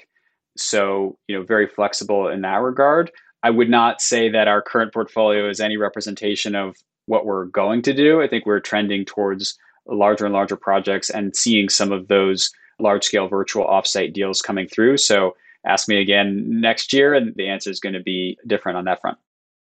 So, 0.58 1.18
you 1.28 1.38
know, 1.38 1.44
very 1.44 1.68
flexible 1.68 2.28
in 2.28 2.42
that 2.42 2.62
regard. 2.62 3.12
I 3.42 3.50
would 3.50 3.70
not 3.70 4.02
say 4.02 4.30
that 4.30 4.48
our 4.48 4.62
current 4.62 4.94
portfolio 4.94 5.50
is 5.50 5.60
any 5.60 5.78
representation 5.78 6.56
of 6.56 6.76
what 7.06 7.26
we're 7.26 7.46
going 7.46 7.82
to 7.84 7.94
do. 7.94 8.22
I 8.22 8.28
think 8.28 8.46
we're 8.46 8.60
trending 8.60 9.06
towards 9.06 9.58
larger 9.88 10.26
and 10.26 10.34
larger 10.34 10.58
projects 10.58 11.10
and 11.10 11.36
seeing 11.36 11.70
some 11.70 11.92
of 11.92 12.08
those 12.10 12.52
large 12.80 13.04
scale 13.04 13.28
virtual 13.28 13.66
offsite 13.66 14.14
deals 14.14 14.42
coming 14.42 14.68
through. 14.68 14.98
So 14.98 15.36
ask 15.66 15.88
me 15.88 16.02
again 16.02 16.62
next 16.62 16.94
year, 16.94 17.14
and 17.14 17.34
the 17.36 17.48
answer 17.48 17.70
is 17.70 17.80
going 17.80 17.94
to 17.94 18.02
be 18.02 18.38
different 18.48 18.78
on 18.78 18.86
that 18.86 19.02
front. 19.02 19.18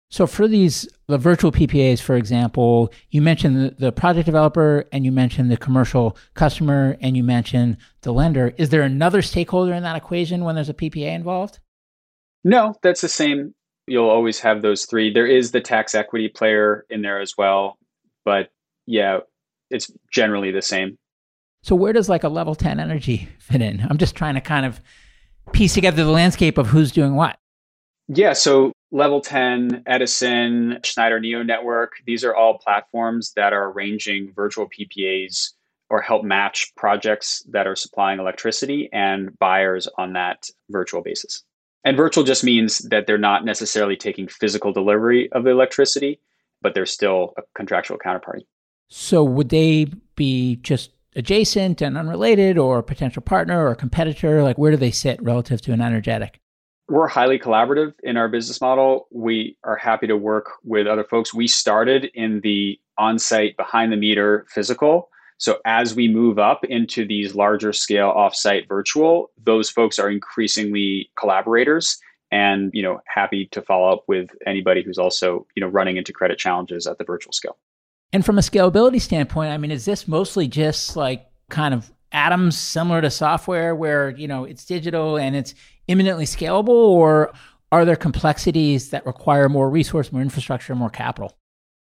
So 0.10 0.25
for 0.25 0.47
these 0.47 0.88
the 1.08 1.17
virtual 1.17 1.51
PPAs, 1.51 1.99
for 1.99 2.15
example, 2.15 2.93
you 3.10 3.21
mentioned 3.21 3.58
the, 3.58 3.75
the, 3.77 3.91
project 3.91 4.25
developer 4.25 4.86
and 4.93 5.03
you 5.03 5.12
mentioned 5.12 5.51
the 5.51 5.58
commercial 5.58 6.17
customer 6.34 6.97
and 7.01 7.17
you 7.17 7.23
mentioned 7.23 7.77
the 8.01 8.13
lender. 8.13 8.53
Is 8.58 8.69
there 8.69 8.84
another 8.84 9.21
stakeholder 9.21 9.73
in 9.73 9.84
that 9.84 9.97
equation 9.97 10.45
when 10.45 10.56
there's 10.56 10.69
a 10.69 10.73
PPA 10.73 11.13
involved? 11.13 11.60
No, 12.45 12.75
that's 12.82 13.01
the 13.01 13.10
same. 13.10 13.53
You'll 13.86 14.10
always 14.10 14.39
have 14.39 14.62
those 14.62 14.86
three. 14.86 15.12
There 15.12 15.27
is 15.27 15.51
the 15.51 15.62
tax 15.62 15.93
equity 15.93 16.30
player 16.30 16.86
in 16.89 17.01
there 17.01 17.19
as 17.19 17.38
well, 17.38 17.77
but 18.23 18.49
yeah, 18.86 19.19
it's 19.69 19.91
generally 20.13 20.51
the 20.51 20.62
same. 20.62 20.97
So 21.67 21.75
where 21.75 21.91
does 21.91 22.08
like 22.08 22.23
a 22.23 22.30
LevelTen 22.30 22.80
Energy 22.80 23.27
fit 23.39 23.62
in? 23.62 23.86
I'm 23.89 23.97
just 23.97 24.15
trying 24.15 24.36
to 24.36 24.41
kind 24.41 24.65
of 24.65 24.80
piece 25.51 25.73
together 25.73 26.06
the 26.06 26.12
landscape 26.12 26.58
of 26.58 26.67
who's 26.67 26.93
doing 26.93 27.15
what. 27.15 27.38
Yeah, 28.08 28.32
so 28.32 28.71
LevelTen, 28.93 29.84
Edison, 29.86 30.80
Schneider 30.86 31.19
Neo 31.19 31.43
Network, 31.43 31.95
these 32.06 32.23
are 32.23 32.34
all 32.34 32.58
platforms 32.58 33.34
that 33.36 33.51
are 33.51 33.69
arranging 33.69 34.32
virtual 34.34 34.69
PPAs 34.69 35.51
or 35.89 35.99
help 35.99 36.23
match 36.23 36.73
projects 36.77 37.43
that 37.49 37.67
are 37.67 37.75
supplying 37.75 38.21
electricity 38.21 38.88
and 38.93 39.38
buyers 39.38 39.89
on 39.97 40.13
that 40.13 40.49
virtual 40.69 41.01
basis. 41.01 41.43
And 41.84 41.97
virtual 41.97 42.23
just 42.23 42.45
means 42.45 42.77
that 42.89 43.08
they're 43.08 43.17
not 43.17 43.43
necessarily 43.43 43.97
taking 43.97 44.30
physical 44.30 44.71
delivery 44.71 45.30
of 45.34 45.43
the 45.43 45.49
electricity, 45.49 46.21
but 46.62 46.73
they're 46.73 46.86
still 46.86 47.34
a 47.38 47.41
contractual 47.56 47.97
counterparty. 47.97 48.45
So 48.88 49.21
would 49.21 49.49
they 49.49 49.88
be 50.15 50.56
just 50.62 50.91
adjacent 51.17 51.82
and 51.82 51.97
unrelated 51.97 52.58
or 52.58 52.80
a 52.80 52.84
potential 52.84 53.21
partner 53.21 53.67
or 53.67 53.75
competitor? 53.75 54.43
Like 54.43 54.58
where 54.58 54.71
do 54.71 54.77
they 54.77 54.91
sit 54.91 55.21
relative 55.21 55.62
to 55.63 55.73
an 55.73 55.82
Energetic? 55.82 56.39
We're 56.88 57.08
highly 57.08 57.38
collaborative 57.38 57.93
in 58.03 58.15
our 58.15 58.30
business 58.30 58.62
model. 58.62 59.08
We 59.12 59.58
are 59.65 59.75
happy 59.75 60.08
to 60.08 60.15
work 60.15 60.51
with 60.63 60.88
other 60.88 61.03
folks. 61.03 61.34
We 61.34 61.47
started 61.47 62.10
in 62.13 62.39
the 62.41 62.80
on 62.97 63.19
site, 63.19 63.58
behind 63.58 63.91
the 63.91 63.97
meter 63.97 64.45
physical. 64.49 65.10
So 65.38 65.60
as 65.65 65.93
we 65.93 66.08
move 66.08 66.39
up 66.39 66.63
into 66.63 67.06
these 67.06 67.36
larger 67.36 67.73
scale 67.73 68.12
offsite 68.12 68.67
virtual, 68.67 69.32
those 69.43 69.69
folks 69.69 69.99
are 69.99 70.10
increasingly 70.10 71.12
collaborators 71.19 71.99
and 72.32 72.71
you 72.73 72.84
know 72.84 72.99
happy 73.08 73.45
to 73.47 73.62
follow 73.62 73.91
up 73.91 74.03
with 74.08 74.30
anybody 74.45 74.84
who's 74.84 74.97
also 74.97 75.45
you 75.56 75.62
know 75.62 75.67
running 75.67 75.97
into 75.97 76.12
credit 76.12 76.38
challenges 76.38 76.88
at 76.88 76.97
the 76.97 77.03
virtual 77.03 77.34
scale. 77.34 77.58
And 78.13 78.26
from 78.26 78.38
a 78.38 78.41
scalability 78.41 79.02
standpoint, 79.02 79.52
I 79.52 79.58
mean, 79.58 79.72
is 79.72 79.86
this 79.86 80.08
mostly 80.08 80.48
just 80.48 80.96
like 80.96 81.28
kind 81.50 81.74
of 81.74 81.91
atoms 82.12 82.58
similar 82.58 83.02
to 83.02 83.10
software 83.10 83.76
where, 83.76 84.10
you 84.12 84.28
know, 84.28 84.46
it's 84.46 84.63
digital 84.65 85.17
and 85.17 85.36
it's 85.36 85.54
imminently 85.88 86.26
scalable 86.26 86.70
or 86.70 87.34
are 87.72 87.84
there 87.84 87.98
complexities 87.98 88.91
that 88.91 89.06
require 89.06 89.50
more 89.50 89.70
resource, 89.70 90.12
more 90.12 90.22
infrastructure, 90.22 90.74
more 90.74 90.89
capital? 90.89 91.38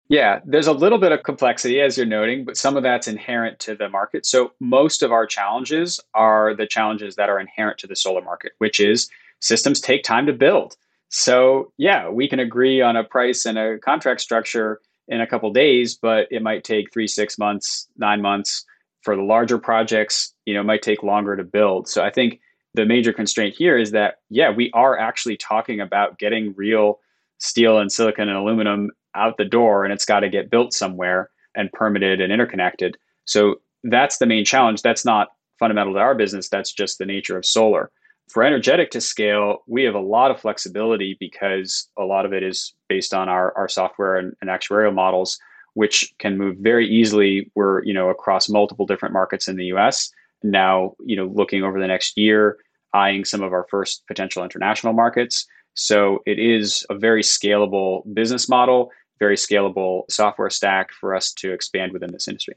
Yeah, 0.07 0.39
there's 0.45 0.67
a 0.67 0.73
little 0.73 0.97
bit 0.97 1.11
of 1.11 1.23
complexity 1.23 1.81
as 1.81 1.97
you're 1.97 2.05
noting, 2.05 2.45
but 2.45 2.57
some 2.57 2.77
of 2.77 2.83
that's 2.83 3.07
inherent 3.07 3.59
to 3.59 3.75
the 3.75 3.89
market. 3.89 4.25
So 4.25 4.51
most 4.59 5.01
of 5.01 5.11
our 5.11 5.25
challenges 5.25 5.99
are 6.13 6.55
the 6.55 6.67
challenges 6.67 7.15
that 7.15 7.29
are 7.29 7.39
inherent 7.39 7.79
to 7.79 7.87
the 7.87 7.95
solar 7.95 8.21
market, 8.21 8.53
which 8.59 8.79
is 8.79 9.09
systems 9.39 9.81
take 9.81 10.03
time 10.03 10.25
to 10.27 10.33
build. 10.33 10.75
So, 11.09 11.71
yeah, 11.77 12.09
we 12.09 12.27
can 12.27 12.39
agree 12.39 12.81
on 12.81 12.95
a 12.95 13.03
price 13.03 13.45
and 13.45 13.57
a 13.57 13.79
contract 13.79 14.21
structure 14.21 14.79
in 15.07 15.21
a 15.21 15.27
couple 15.27 15.51
days, 15.51 15.95
but 15.95 16.27
it 16.31 16.41
might 16.41 16.63
take 16.63 16.91
three, 16.91 17.07
six 17.07 17.37
months, 17.37 17.87
nine 17.97 18.21
months. 18.21 18.65
For 19.01 19.15
the 19.15 19.21
larger 19.21 19.59
projects, 19.59 20.33
you 20.45 20.55
know, 20.55 20.61
it 20.61 20.65
might 20.65 20.81
take 20.81 21.03
longer 21.03 21.35
to 21.35 21.43
build. 21.43 21.87
So 21.87 22.03
I 22.03 22.09
think 22.09 22.39
the 22.73 22.85
major 22.85 23.13
constraint 23.13 23.55
here 23.55 23.77
is 23.77 23.91
that, 23.91 24.15
yeah, 24.29 24.49
we 24.49 24.71
are 24.73 24.97
actually 24.97 25.37
talking 25.37 25.79
about 25.79 26.17
getting 26.17 26.53
real 26.57 26.99
steel 27.37 27.77
and 27.77 27.91
silicon 27.91 28.29
and 28.29 28.37
aluminum 28.37 28.89
out 29.13 29.37
the 29.37 29.45
door, 29.45 29.83
and 29.83 29.93
it's 29.93 30.05
got 30.05 30.21
to 30.21 30.29
get 30.29 30.49
built 30.49 30.73
somewhere 30.73 31.29
and 31.55 31.71
permitted 31.71 32.19
and 32.19 32.33
interconnected. 32.33 32.97
So 33.25 33.61
that's 33.83 34.17
the 34.17 34.25
main 34.25 34.43
challenge. 34.43 34.81
That's 34.81 35.05
not 35.05 35.29
fundamental 35.59 35.93
to 35.93 35.99
our 35.99 36.15
business. 36.15 36.49
That's 36.49 36.73
just 36.73 36.97
the 36.97 37.05
nature 37.05 37.37
of 37.37 37.45
solar. 37.45 37.91
For 38.29 38.43
Energetic 38.43 38.91
to 38.91 39.01
scale, 39.01 39.59
we 39.67 39.83
have 39.83 39.95
a 39.95 39.99
lot 39.99 40.31
of 40.31 40.39
flexibility 40.39 41.15
because 41.19 41.87
a 41.97 42.03
lot 42.03 42.25
of 42.25 42.33
it 42.33 42.43
is 42.43 42.73
based 42.89 43.13
on 43.13 43.29
our, 43.29 43.55
our 43.55 43.69
software 43.69 44.17
and, 44.17 44.33
and 44.41 44.49
actuarial 44.49 44.93
models, 44.93 45.39
which 45.73 46.13
can 46.17 46.37
move 46.37 46.57
very 46.59 46.87
easily. 46.87 47.51
We're, 47.55 47.83
you 47.83 47.93
know, 47.93 48.09
across 48.09 48.49
multiple 48.49 48.85
different 48.85 49.13
markets 49.13 49.47
in 49.47 49.57
the 49.57 49.65
US. 49.65 50.11
Now, 50.43 50.95
you 51.05 51.15
know, 51.15 51.27
looking 51.27 51.63
over 51.63 51.79
the 51.79 51.87
next 51.87 52.17
year, 52.17 52.57
eyeing 52.93 53.25
some 53.25 53.43
of 53.43 53.53
our 53.53 53.67
first 53.69 54.03
potential 54.07 54.43
international 54.43 54.93
markets. 54.93 55.45
So 55.75 56.19
it 56.25 56.39
is 56.39 56.85
a 56.89 56.97
very 56.97 57.21
scalable 57.21 58.01
business 58.13 58.49
model, 58.49 58.91
very 59.19 59.35
scalable 59.35 60.03
software 60.09 60.49
stack 60.49 60.91
for 60.91 61.13
us 61.13 61.31
to 61.33 61.51
expand 61.51 61.91
within 61.91 62.11
this 62.11 62.27
industry. 62.27 62.55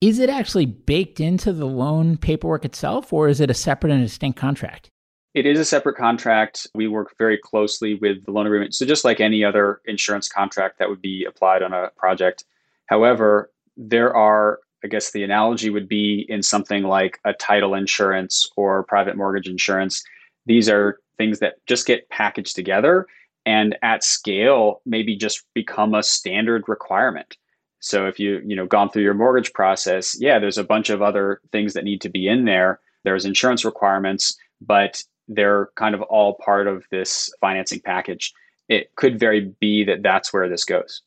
Is 0.00 0.18
it 0.18 0.30
actually 0.30 0.66
baked 0.66 1.20
into 1.20 1.52
the 1.52 1.66
loan 1.66 2.16
paperwork 2.16 2.64
itself, 2.64 3.12
or 3.12 3.28
is 3.28 3.40
it 3.40 3.50
a 3.50 3.54
separate 3.54 3.92
and 3.92 4.02
distinct 4.02 4.38
contract? 4.38 4.88
It 5.34 5.46
is 5.46 5.58
a 5.58 5.64
separate 5.64 5.96
contract. 5.96 6.66
We 6.74 6.88
work 6.88 7.14
very 7.16 7.38
closely 7.38 7.94
with 7.94 8.24
the 8.24 8.32
loan 8.32 8.46
agreement. 8.46 8.74
So, 8.74 8.84
just 8.84 9.04
like 9.04 9.20
any 9.20 9.44
other 9.44 9.80
insurance 9.86 10.28
contract 10.28 10.78
that 10.78 10.88
would 10.90 11.00
be 11.00 11.24
applied 11.24 11.62
on 11.62 11.72
a 11.72 11.90
project. 11.96 12.44
However, 12.86 13.50
there 13.76 14.14
are, 14.14 14.60
I 14.84 14.88
guess 14.88 15.10
the 15.10 15.22
analogy 15.22 15.70
would 15.70 15.88
be 15.88 16.26
in 16.28 16.42
something 16.42 16.82
like 16.82 17.18
a 17.24 17.32
title 17.32 17.74
insurance 17.74 18.46
or 18.56 18.82
private 18.82 19.16
mortgage 19.16 19.48
insurance. 19.48 20.04
These 20.44 20.68
are 20.68 20.98
things 21.16 21.38
that 21.38 21.54
just 21.66 21.86
get 21.86 22.08
packaged 22.10 22.54
together 22.54 23.06
and 23.46 23.76
at 23.82 24.04
scale 24.04 24.82
maybe 24.84 25.16
just 25.16 25.44
become 25.54 25.94
a 25.94 26.02
standard 26.02 26.68
requirement. 26.68 27.36
So 27.80 28.06
if 28.06 28.20
you, 28.20 28.40
you 28.44 28.54
know, 28.54 28.66
gone 28.66 28.90
through 28.90 29.02
your 29.02 29.14
mortgage 29.14 29.52
process, 29.52 30.16
yeah, 30.20 30.38
there's 30.38 30.58
a 30.58 30.64
bunch 30.64 30.90
of 30.90 31.02
other 31.02 31.40
things 31.50 31.72
that 31.74 31.84
need 31.84 32.00
to 32.02 32.08
be 32.08 32.28
in 32.28 32.44
there. 32.44 32.80
There's 33.02 33.24
insurance 33.24 33.64
requirements, 33.64 34.36
but 34.60 35.02
they're 35.28 35.70
kind 35.76 35.94
of 35.94 36.02
all 36.02 36.34
part 36.34 36.66
of 36.66 36.84
this 36.90 37.32
financing 37.40 37.80
package. 37.80 38.32
It 38.68 38.94
could 38.96 39.18
very 39.18 39.52
be 39.60 39.84
that 39.84 40.02
that's 40.02 40.32
where 40.32 40.48
this 40.48 40.64
goes. 40.64 41.02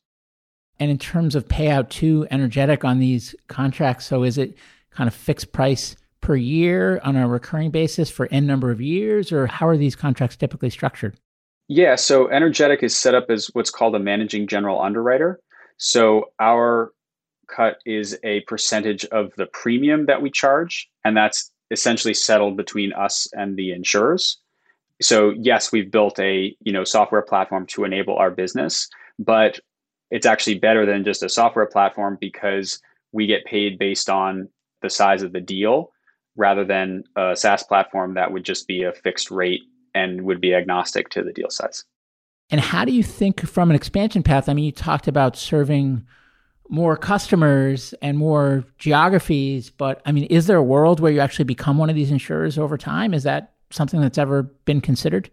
And 0.78 0.90
in 0.90 0.98
terms 0.98 1.34
of 1.34 1.48
payout 1.48 1.88
to 1.90 2.26
Energetic 2.30 2.84
on 2.84 2.98
these 2.98 3.34
contracts, 3.48 4.06
so 4.06 4.22
is 4.22 4.36
it 4.38 4.56
kind 4.90 5.08
of 5.08 5.14
fixed 5.14 5.52
price 5.52 5.96
per 6.20 6.36
year 6.36 7.00
on 7.04 7.16
a 7.16 7.28
recurring 7.28 7.70
basis 7.70 8.10
for 8.10 8.28
n 8.30 8.46
number 8.46 8.70
of 8.70 8.80
years, 8.80 9.32
or 9.32 9.46
how 9.46 9.66
are 9.68 9.76
these 9.76 9.96
contracts 9.96 10.36
typically 10.36 10.70
structured? 10.70 11.18
Yeah, 11.68 11.96
so 11.96 12.28
Energetic 12.28 12.82
is 12.82 12.96
set 12.96 13.14
up 13.14 13.30
as 13.30 13.46
what's 13.52 13.70
called 13.70 13.94
a 13.94 13.98
managing 13.98 14.46
general 14.46 14.80
underwriter. 14.80 15.40
So 15.78 16.30
our 16.40 16.92
cut 17.48 17.78
is 17.86 18.18
a 18.22 18.40
percentage 18.42 19.04
of 19.06 19.32
the 19.36 19.46
premium 19.46 20.06
that 20.06 20.20
we 20.20 20.30
charge, 20.30 20.88
and 21.04 21.16
that's 21.16 21.50
essentially 21.70 22.14
settled 22.14 22.56
between 22.56 22.92
us 22.92 23.28
and 23.32 23.56
the 23.56 23.72
insurers. 23.72 24.38
So 25.02 25.30
yes, 25.30 25.72
we've 25.72 25.90
built 25.90 26.18
a 26.18 26.56
you 26.60 26.72
know 26.72 26.84
software 26.84 27.22
platform 27.22 27.66
to 27.68 27.84
enable 27.84 28.16
our 28.16 28.30
business, 28.30 28.88
but 29.18 29.60
it's 30.10 30.26
actually 30.26 30.58
better 30.58 30.86
than 30.86 31.04
just 31.04 31.22
a 31.22 31.28
software 31.28 31.66
platform 31.66 32.16
because 32.20 32.80
we 33.12 33.26
get 33.26 33.44
paid 33.44 33.78
based 33.78 34.08
on 34.08 34.48
the 34.82 34.90
size 34.90 35.22
of 35.22 35.32
the 35.32 35.40
deal. 35.40 35.92
rather 36.36 36.64
than 36.64 37.02
a 37.16 37.34
SaaS 37.34 37.62
platform 37.62 38.14
that 38.14 38.30
would 38.30 38.44
just 38.44 38.68
be 38.68 38.82
a 38.82 38.92
fixed 38.92 39.30
rate 39.30 39.62
and 39.94 40.22
would 40.22 40.40
be 40.40 40.54
agnostic 40.54 41.08
to 41.08 41.22
the 41.22 41.32
deal 41.32 41.48
size. 41.48 41.84
And 42.50 42.60
how 42.60 42.84
do 42.84 42.92
you 42.92 43.02
think 43.02 43.40
from 43.40 43.70
an 43.70 43.76
expansion 43.76 44.22
path? 44.22 44.48
I 44.48 44.54
mean, 44.54 44.66
you 44.66 44.72
talked 44.72 45.08
about 45.08 45.36
serving 45.36 46.06
more 46.68 46.96
customers 46.96 47.94
and 48.02 48.18
more 48.18 48.64
geographies, 48.78 49.70
but 49.70 50.02
I 50.04 50.12
mean, 50.12 50.24
is 50.24 50.46
there 50.46 50.56
a 50.56 50.62
world 50.62 51.00
where 51.00 51.12
you 51.12 51.20
actually 51.20 51.44
become 51.44 51.78
one 51.78 51.90
of 51.90 51.96
these 51.96 52.10
insurers 52.10 52.58
over 52.58 52.76
time? 52.76 53.14
Is 53.14 53.22
that 53.22 53.54
something 53.70 54.00
that's 54.00 54.18
ever 54.18 54.42
been 54.42 54.80
considered? 54.80 55.30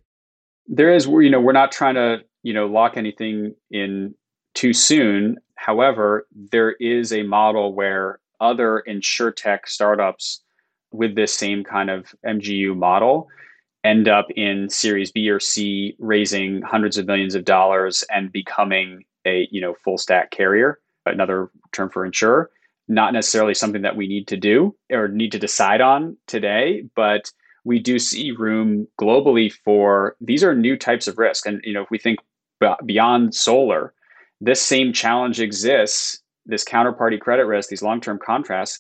There 0.68 0.94
is, 0.94 1.06
you 1.06 1.30
know, 1.30 1.42
we're 1.42 1.52
not 1.52 1.72
trying 1.72 1.96
to, 1.96 2.20
you 2.44 2.54
know, 2.54 2.68
lock 2.68 2.98
anything 2.98 3.56
in 3.72 4.16
too 4.54 4.74
soon. 4.74 5.38
However, 5.56 6.28
there 6.34 6.74
is 6.74 7.12
a 7.12 7.24
model 7.24 7.74
where 7.74 8.20
other 8.40 8.84
insurtech 8.88 9.66
startups 9.66 10.42
with 10.92 11.16
this 11.16 11.34
same 11.34 11.64
kind 11.64 11.90
of 11.90 12.14
MGU 12.26 12.76
model 12.76 13.28
end 13.84 14.08
up 14.08 14.28
in 14.36 14.70
series 14.70 15.12
B 15.12 15.30
or 15.30 15.40
C 15.40 15.96
raising 16.00 16.62
hundreds 16.62 16.98
of 16.98 17.06
millions 17.06 17.36
of 17.36 17.46
dollars 17.46 18.04
and 18.10 18.32
becoming 18.32 19.04
a, 19.26 19.48
you 19.52 19.62
know, 19.62 19.74
full 19.84 19.98
stack 19.98 20.32
carrier, 20.32 20.80
another 21.06 21.49
term 21.72 21.89
for 21.89 22.06
insurer. 22.06 22.49
Not 22.88 23.14
necessarily 23.14 23.54
something 23.54 23.82
that 23.84 23.95
we 23.95 24.08
need 24.08 24.28
to 24.28 24.38
do 24.38 24.76
or 24.91 25.08
need 25.08 25.32
to 25.32 25.39
decide 25.39 25.82
on 25.82 26.18
today, 26.28 26.84
but 26.95 27.32
we 27.64 27.80
do 27.80 27.97
see 27.97 28.32
room 28.32 28.88
globally 28.99 29.51
for 29.51 30.18
these 30.20 30.43
are 30.43 30.54
new 30.54 30.76
types 30.76 31.08
of 31.08 31.18
risk. 31.18 31.45
And 31.45 31.62
you 31.64 31.74
know, 31.74 31.84
if 31.84 31.89
we 31.89 31.97
think 31.97 32.20
beyond 32.86 33.36
solar, 33.36 33.93
this 34.41 34.62
same 34.62 34.91
challenge 34.93 35.39
exists. 35.39 36.20
This 36.45 36.66
counterparty 36.66 37.20
credit 37.20 37.45
risk, 37.45 37.70
these 37.70 37.82
long-term 37.82 38.20
contrasts, 38.20 38.78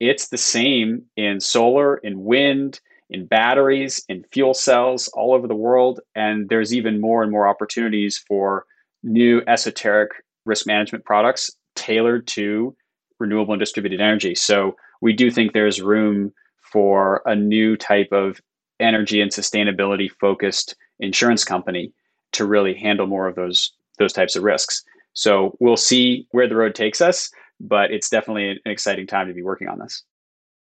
it's 0.00 0.28
the 0.28 0.38
same 0.38 1.02
in 1.16 1.40
solar, 1.40 1.98
in 1.98 2.24
wind, 2.24 2.80
in 3.10 3.26
batteries, 3.26 4.02
in 4.08 4.24
fuel 4.32 4.54
cells 4.54 5.08
all 5.08 5.34
over 5.34 5.46
the 5.46 5.54
world. 5.54 6.00
And 6.14 6.48
there's 6.48 6.74
even 6.74 7.00
more 7.00 7.22
and 7.22 7.30
more 7.30 7.46
opportunities 7.46 8.16
for 8.16 8.64
new 9.02 9.42
esoteric 9.46 10.10
risk 10.46 10.66
management 10.66 11.04
products 11.04 11.50
tailored 11.74 12.26
to 12.28 12.76
renewable 13.18 13.54
and 13.54 13.60
distributed 13.60 14.00
energy. 14.00 14.34
So 14.34 14.76
we 15.00 15.12
do 15.12 15.30
think 15.30 15.52
there's 15.52 15.80
room 15.80 16.32
for 16.60 17.22
a 17.26 17.34
new 17.36 17.76
type 17.76 18.08
of 18.12 18.40
energy 18.80 19.20
and 19.20 19.30
sustainability 19.30 20.10
focused 20.20 20.74
insurance 21.00 21.44
company 21.44 21.92
to 22.32 22.46
really 22.46 22.74
handle 22.74 23.06
more 23.06 23.28
of 23.28 23.34
those 23.34 23.72
those 23.98 24.12
types 24.12 24.36
of 24.36 24.42
risks. 24.42 24.82
So 25.12 25.56
we'll 25.60 25.76
see 25.76 26.26
where 26.30 26.48
the 26.48 26.56
road 26.56 26.74
takes 26.74 27.00
us, 27.00 27.30
but 27.60 27.90
it's 27.90 28.08
definitely 28.08 28.50
an 28.50 28.58
exciting 28.64 29.06
time 29.06 29.28
to 29.28 29.34
be 29.34 29.42
working 29.42 29.68
on 29.68 29.78
this. 29.78 30.02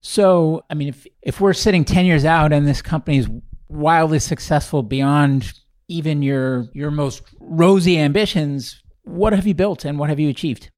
So, 0.02 0.64
I 0.68 0.74
mean, 0.74 0.88
if 0.88 1.06
if 1.22 1.40
we're 1.40 1.52
sitting 1.52 1.84
10 1.84 2.06
years 2.06 2.24
out 2.24 2.52
and 2.52 2.66
this 2.66 2.82
company 2.82 3.18
is 3.18 3.28
wildly 3.68 4.18
successful 4.18 4.82
beyond 4.82 5.52
even 5.88 6.22
your 6.22 6.66
your 6.72 6.90
most 6.90 7.22
rosy 7.38 7.98
ambitions, 7.98 8.82
what 9.02 9.32
have 9.32 9.46
you 9.46 9.54
built 9.54 9.84
and 9.84 9.98
what 9.98 10.08
have 10.08 10.18
you 10.18 10.28
achieved? 10.28 10.70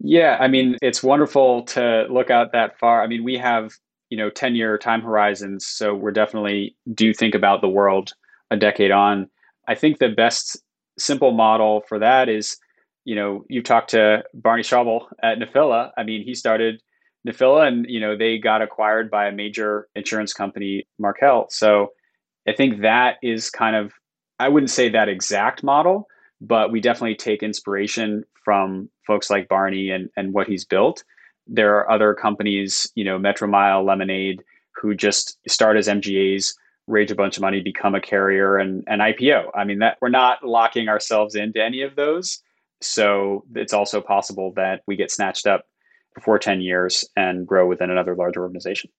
Yeah, 0.00 0.36
I 0.40 0.48
mean, 0.48 0.76
it's 0.82 1.02
wonderful 1.02 1.62
to 1.66 2.06
look 2.10 2.30
out 2.30 2.52
that 2.52 2.78
far. 2.78 3.02
I 3.02 3.06
mean, 3.06 3.24
we 3.24 3.36
have, 3.38 3.72
you 4.10 4.18
know, 4.18 4.30
10 4.30 4.54
year 4.54 4.76
time 4.78 5.00
horizons. 5.02 5.66
So 5.66 5.94
we're 5.94 6.10
definitely 6.12 6.76
do 6.92 7.12
think 7.14 7.34
about 7.34 7.60
the 7.60 7.68
world 7.68 8.12
a 8.50 8.56
decade 8.56 8.90
on. 8.90 9.28
I 9.66 9.74
think 9.74 9.98
the 9.98 10.10
best 10.10 10.58
simple 10.98 11.32
model 11.32 11.82
for 11.88 11.98
that 12.00 12.28
is, 12.28 12.56
you 13.04 13.14
know, 13.14 13.44
you 13.48 13.62
talked 13.62 13.90
to 13.90 14.24
Barney 14.34 14.62
Schauble 14.62 15.06
at 15.22 15.38
Nephila. 15.38 15.90
I 15.96 16.02
mean, 16.02 16.22
he 16.24 16.34
started 16.34 16.82
Nephila, 17.26 17.66
and 17.66 17.86
you 17.88 18.00
know 18.00 18.16
they 18.16 18.36
got 18.38 18.60
acquired 18.60 19.10
by 19.10 19.26
a 19.26 19.32
major 19.32 19.88
insurance 19.94 20.34
company, 20.34 20.86
Markel. 20.98 21.46
So 21.50 21.92
I 22.48 22.52
think 22.52 22.82
that 22.82 23.16
is 23.22 23.50
kind 23.50 23.76
of 23.76 23.92
I 24.38 24.48
wouldn't 24.48 24.70
say 24.70 24.90
that 24.90 25.08
exact 25.08 25.62
model, 25.62 26.06
but 26.40 26.70
we 26.72 26.80
definitely 26.80 27.16
take 27.16 27.42
inspiration 27.42 28.24
from 28.44 28.90
folks 29.06 29.30
like 29.30 29.48
Barney 29.48 29.90
and 29.90 30.10
and 30.16 30.32
what 30.32 30.46
he's 30.46 30.64
built. 30.64 31.04
There 31.46 31.76
are 31.76 31.90
other 31.90 32.14
companies, 32.14 32.90
you 32.94 33.04
know, 33.04 33.18
Metromile, 33.18 33.84
Lemonade, 33.84 34.42
who 34.74 34.94
just 34.94 35.38
start 35.48 35.76
as 35.76 35.88
MGAs, 35.88 36.54
raise 36.86 37.10
a 37.10 37.14
bunch 37.14 37.36
of 37.36 37.42
money, 37.42 37.60
become 37.60 37.94
a 37.94 38.00
carrier, 38.00 38.56
and 38.56 38.84
an 38.86 39.00
IPO. 39.00 39.50
I 39.54 39.64
mean 39.64 39.80
that 39.80 39.98
we're 40.00 40.08
not 40.08 40.44
locking 40.44 40.88
ourselves 40.88 41.34
into 41.34 41.62
any 41.62 41.82
of 41.82 41.96
those. 41.96 42.40
So 42.80 43.44
it's 43.54 43.72
also 43.72 44.00
possible 44.00 44.52
that 44.56 44.82
we 44.86 44.96
get 44.96 45.10
snatched 45.10 45.46
up 45.46 45.66
before 46.14 46.38
10 46.38 46.60
years 46.60 47.04
and 47.16 47.46
grow 47.46 47.66
within 47.66 47.90
another 47.90 48.14
larger 48.14 48.42
organization. 48.42 48.90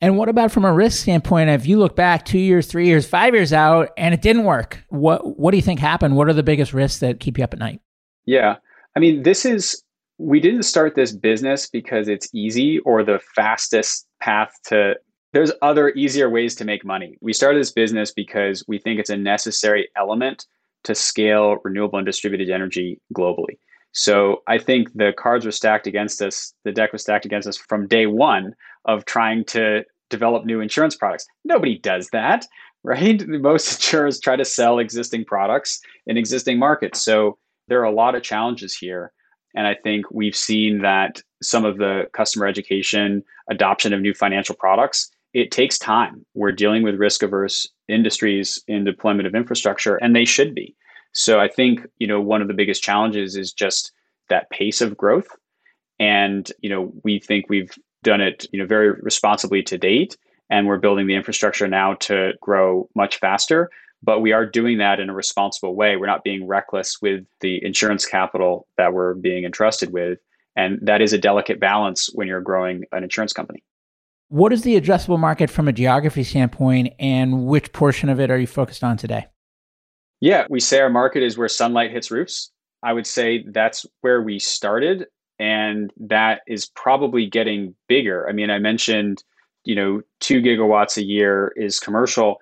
And 0.00 0.18
what 0.18 0.28
about 0.28 0.52
from 0.52 0.64
a 0.64 0.72
risk 0.72 1.02
standpoint? 1.02 1.48
If 1.48 1.66
you 1.66 1.78
look 1.78 1.96
back 1.96 2.24
two 2.24 2.38
years, 2.38 2.66
three 2.66 2.86
years, 2.86 3.06
five 3.06 3.34
years 3.34 3.52
out, 3.52 3.90
and 3.96 4.12
it 4.12 4.20
didn't 4.20 4.44
work, 4.44 4.84
what 4.88 5.38
what 5.38 5.52
do 5.52 5.56
you 5.56 5.62
think 5.62 5.80
happened? 5.80 6.16
What 6.16 6.28
are 6.28 6.34
the 6.34 6.42
biggest 6.42 6.74
risks 6.74 7.00
that 7.00 7.20
keep 7.20 7.38
you 7.38 7.44
up 7.44 7.54
at 7.54 7.58
night? 7.58 7.80
Yeah, 8.26 8.56
I 8.96 8.98
mean, 8.98 9.22
this 9.22 9.44
is 9.44 9.82
we 10.18 10.40
didn't 10.40 10.62
start 10.62 10.94
this 10.94 11.12
business 11.12 11.68
because 11.68 12.08
it's 12.08 12.34
easy 12.34 12.78
or 12.80 13.04
the 13.04 13.20
fastest 13.34 14.06
path 14.20 14.52
to. 14.68 14.94
There's 15.32 15.52
other 15.60 15.90
easier 15.90 16.30
ways 16.30 16.54
to 16.54 16.64
make 16.64 16.82
money. 16.82 17.18
We 17.20 17.34
started 17.34 17.60
this 17.60 17.72
business 17.72 18.10
because 18.10 18.64
we 18.66 18.78
think 18.78 18.98
it's 18.98 19.10
a 19.10 19.18
necessary 19.18 19.90
element 19.94 20.46
to 20.84 20.94
scale 20.94 21.58
renewable 21.62 21.98
and 21.98 22.06
distributed 22.06 22.48
energy 22.48 22.98
globally. 23.14 23.58
So 23.92 24.42
I 24.46 24.56
think 24.58 24.94
the 24.94 25.12
cards 25.18 25.44
were 25.44 25.52
stacked 25.52 25.86
against 25.86 26.22
us. 26.22 26.54
The 26.64 26.72
deck 26.72 26.92
was 26.92 27.02
stacked 27.02 27.26
against 27.26 27.46
us 27.46 27.58
from 27.58 27.86
day 27.86 28.06
one 28.06 28.54
of 28.86 29.04
trying 29.04 29.44
to 29.46 29.84
develop 30.08 30.46
new 30.46 30.60
insurance 30.60 30.96
products. 30.96 31.26
Nobody 31.44 31.78
does 31.78 32.08
that, 32.12 32.46
right? 32.82 33.26
Most 33.26 33.74
insurers 33.74 34.20
try 34.20 34.36
to 34.36 34.44
sell 34.44 34.78
existing 34.78 35.26
products 35.26 35.80
in 36.06 36.16
existing 36.16 36.58
markets. 36.58 37.04
So 37.04 37.36
there 37.68 37.80
are 37.80 37.84
a 37.84 37.92
lot 37.92 38.14
of 38.14 38.22
challenges 38.22 38.74
here. 38.74 39.12
And 39.54 39.66
I 39.66 39.74
think 39.74 40.06
we've 40.10 40.36
seen 40.36 40.82
that 40.82 41.22
some 41.42 41.64
of 41.64 41.78
the 41.78 42.08
customer 42.12 42.46
education, 42.46 43.22
adoption 43.50 43.92
of 43.92 44.00
new 44.00 44.14
financial 44.14 44.54
products, 44.54 45.10
it 45.32 45.50
takes 45.50 45.78
time. 45.78 46.24
We're 46.34 46.52
dealing 46.52 46.82
with 46.82 46.96
risk 46.96 47.22
averse 47.22 47.68
industries 47.88 48.62
in 48.68 48.84
deployment 48.84 49.26
of 49.26 49.34
infrastructure, 49.34 49.96
and 49.96 50.14
they 50.14 50.24
should 50.24 50.54
be. 50.54 50.74
So 51.12 51.40
I 51.40 51.48
think, 51.48 51.86
you 51.98 52.06
know, 52.06 52.20
one 52.20 52.42
of 52.42 52.48
the 52.48 52.54
biggest 52.54 52.82
challenges 52.82 53.36
is 53.36 53.52
just 53.52 53.92
that 54.28 54.50
pace 54.50 54.80
of 54.80 54.96
growth. 54.96 55.28
And, 55.98 56.50
you 56.60 56.68
know, 56.68 56.92
we 57.04 57.18
think 57.18 57.46
we've 57.48 57.76
done 58.02 58.20
it, 58.20 58.46
you 58.52 58.58
know, 58.58 58.66
very 58.66 58.92
responsibly 58.92 59.62
to 59.64 59.78
date. 59.78 60.16
And 60.50 60.66
we're 60.66 60.78
building 60.78 61.06
the 61.06 61.14
infrastructure 61.14 61.66
now 61.66 61.94
to 61.94 62.32
grow 62.40 62.88
much 62.94 63.18
faster. 63.18 63.70
But 64.02 64.20
we 64.20 64.32
are 64.32 64.46
doing 64.46 64.78
that 64.78 65.00
in 65.00 65.10
a 65.10 65.14
responsible 65.14 65.74
way. 65.74 65.96
We're 65.96 66.06
not 66.06 66.22
being 66.22 66.46
reckless 66.46 67.00
with 67.00 67.24
the 67.40 67.64
insurance 67.64 68.06
capital 68.06 68.66
that 68.76 68.92
we're 68.92 69.14
being 69.14 69.44
entrusted 69.44 69.92
with. 69.92 70.18
And 70.54 70.78
that 70.82 71.02
is 71.02 71.12
a 71.12 71.18
delicate 71.18 71.60
balance 71.60 72.08
when 72.14 72.28
you're 72.28 72.40
growing 72.40 72.84
an 72.92 73.02
insurance 73.02 73.32
company. 73.32 73.62
What 74.28 74.52
is 74.52 74.62
the 74.62 74.80
addressable 74.80 75.18
market 75.18 75.50
from 75.50 75.68
a 75.68 75.72
geography 75.72 76.24
standpoint, 76.24 76.94
and 76.98 77.46
which 77.46 77.72
portion 77.72 78.08
of 78.08 78.18
it 78.18 78.30
are 78.30 78.38
you 78.38 78.46
focused 78.46 78.82
on 78.82 78.96
today? 78.96 79.26
Yeah, 80.20 80.46
we 80.50 80.60
say 80.60 80.80
our 80.80 80.90
market 80.90 81.22
is 81.22 81.38
where 81.38 81.48
sunlight 81.48 81.92
hits 81.92 82.10
roofs. 82.10 82.50
I 82.82 82.92
would 82.92 83.06
say 83.06 83.44
that's 83.48 83.86
where 84.00 84.22
we 84.22 84.38
started, 84.38 85.06
and 85.38 85.92
that 85.98 86.40
is 86.46 86.66
probably 86.66 87.26
getting 87.26 87.74
bigger. 87.88 88.28
I 88.28 88.32
mean, 88.32 88.50
I 88.50 88.58
mentioned, 88.58 89.22
you 89.64 89.74
know, 89.74 90.02
two 90.20 90.40
gigawatts 90.40 90.96
a 90.96 91.04
year 91.04 91.52
is 91.54 91.78
commercial. 91.78 92.38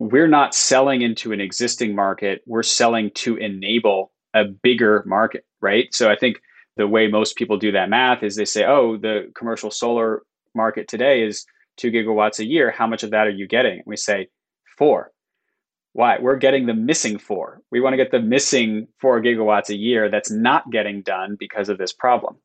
We're 0.00 0.28
not 0.28 0.54
selling 0.54 1.02
into 1.02 1.30
an 1.32 1.42
existing 1.42 1.94
market, 1.94 2.40
we're 2.46 2.62
selling 2.62 3.10
to 3.16 3.36
enable 3.36 4.12
a 4.32 4.44
bigger 4.44 5.04
market, 5.06 5.44
right? 5.60 5.92
So 5.92 6.10
I 6.10 6.16
think 6.16 6.40
the 6.78 6.88
way 6.88 7.06
most 7.06 7.36
people 7.36 7.58
do 7.58 7.72
that 7.72 7.90
math 7.90 8.22
is 8.22 8.34
they 8.34 8.46
say, 8.46 8.64
oh, 8.64 8.96
the 8.96 9.30
commercial 9.36 9.70
solar 9.70 10.22
market 10.54 10.88
today 10.88 11.22
is 11.22 11.44
two 11.76 11.90
gigawatts 11.90 12.38
a 12.38 12.46
year. 12.46 12.70
How 12.70 12.86
much 12.86 13.02
of 13.02 13.10
that 13.10 13.26
are 13.26 13.30
you 13.30 13.46
getting? 13.46 13.74
And 13.74 13.82
we 13.84 13.98
say, 13.98 14.28
four. 14.78 15.12
Why? 15.92 16.16
We're 16.18 16.36
getting 16.36 16.64
the 16.64 16.72
missing 16.72 17.18
four. 17.18 17.60
We 17.70 17.80
want 17.82 17.92
to 17.92 17.98
get 17.98 18.10
the 18.10 18.20
missing 18.20 18.88
four 19.02 19.20
gigawatts 19.20 19.68
a 19.68 19.76
year 19.76 20.08
that's 20.08 20.30
not 20.30 20.70
getting 20.70 21.02
done 21.02 21.36
because 21.38 21.68
of 21.68 21.76
this 21.76 21.92
problem. 21.92 22.36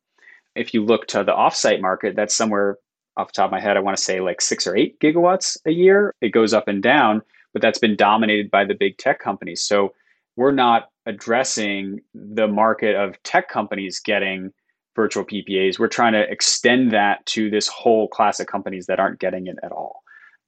If 0.54 0.74
you 0.74 0.84
look 0.84 1.06
to 1.08 1.24
the 1.24 1.32
offsite 1.32 1.80
market, 1.80 2.16
that's 2.16 2.36
somewhere 2.36 2.76
off 3.16 3.28
the 3.28 3.32
top 3.32 3.46
of 3.46 3.52
my 3.52 3.60
head, 3.60 3.78
I 3.78 3.80
want 3.80 3.96
to 3.96 4.02
say 4.02 4.20
like 4.20 4.42
six 4.42 4.66
or 4.66 4.76
eight 4.76 5.00
gigawatts 5.00 5.56
a 5.64 5.70
year. 5.70 6.12
It 6.20 6.32
goes 6.32 6.52
up 6.52 6.68
and 6.68 6.82
down, 6.82 7.22
but 7.56 7.62
that's 7.62 7.78
been 7.78 7.96
dominated 7.96 8.50
by 8.50 8.66
the 8.66 8.74
big 8.74 8.98
tech 8.98 9.18
companies. 9.18 9.62
So 9.62 9.94
we're 10.36 10.52
not 10.52 10.90
addressing 11.06 12.02
the 12.14 12.46
market 12.46 12.94
of 12.94 13.14
tech 13.22 13.48
companies 13.48 13.98
getting 13.98 14.52
virtual 14.94 15.24
PPAs. 15.24 15.78
We're 15.78 15.88
trying 15.88 16.12
to 16.12 16.30
extend 16.30 16.90
that 16.90 17.24
to 17.24 17.48
this 17.48 17.66
whole 17.66 18.08
class 18.08 18.40
of 18.40 18.46
companies 18.46 18.84
that 18.88 19.00
aren't 19.00 19.20
getting 19.20 19.46
it 19.46 19.56
at 19.62 19.72
all. 19.72 20.02